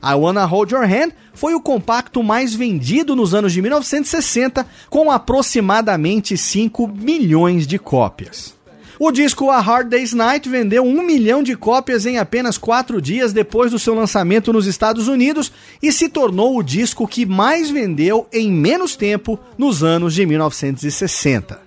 I 0.07 0.13
Wanna 0.15 0.45
Hold 0.45 0.71
Your 0.71 0.85
Hand 0.85 1.11
foi 1.33 1.53
o 1.53 1.59
compacto 1.59 2.23
mais 2.23 2.55
vendido 2.55 3.13
nos 3.13 3.33
anos 3.33 3.51
de 3.51 3.61
1960, 3.61 4.65
com 4.89 5.11
aproximadamente 5.11 6.37
5 6.37 6.87
milhões 6.87 7.67
de 7.67 7.77
cópias. 7.77 8.55
O 8.97 9.11
disco 9.11 9.49
A 9.49 9.59
Hard 9.59 9.89
Day's 9.89 10.13
Night 10.13 10.47
vendeu 10.47 10.83
um 10.83 11.03
milhão 11.03 11.43
de 11.43 11.57
cópias 11.57 12.05
em 12.05 12.17
apenas 12.17 12.57
quatro 12.57 13.01
dias 13.01 13.33
depois 13.33 13.71
do 13.71 13.77
seu 13.77 13.93
lançamento 13.93 14.53
nos 14.53 14.65
Estados 14.65 15.09
Unidos 15.09 15.51
e 15.83 15.91
se 15.91 16.07
tornou 16.07 16.57
o 16.57 16.63
disco 16.63 17.05
que 17.05 17.25
mais 17.25 17.69
vendeu 17.69 18.27
em 18.31 18.49
menos 18.49 18.95
tempo 18.95 19.37
nos 19.57 19.83
anos 19.83 20.15
de 20.15 20.25
1960. 20.25 21.59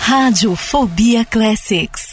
Radiofobia 0.00 1.24
Classics. 1.24 2.12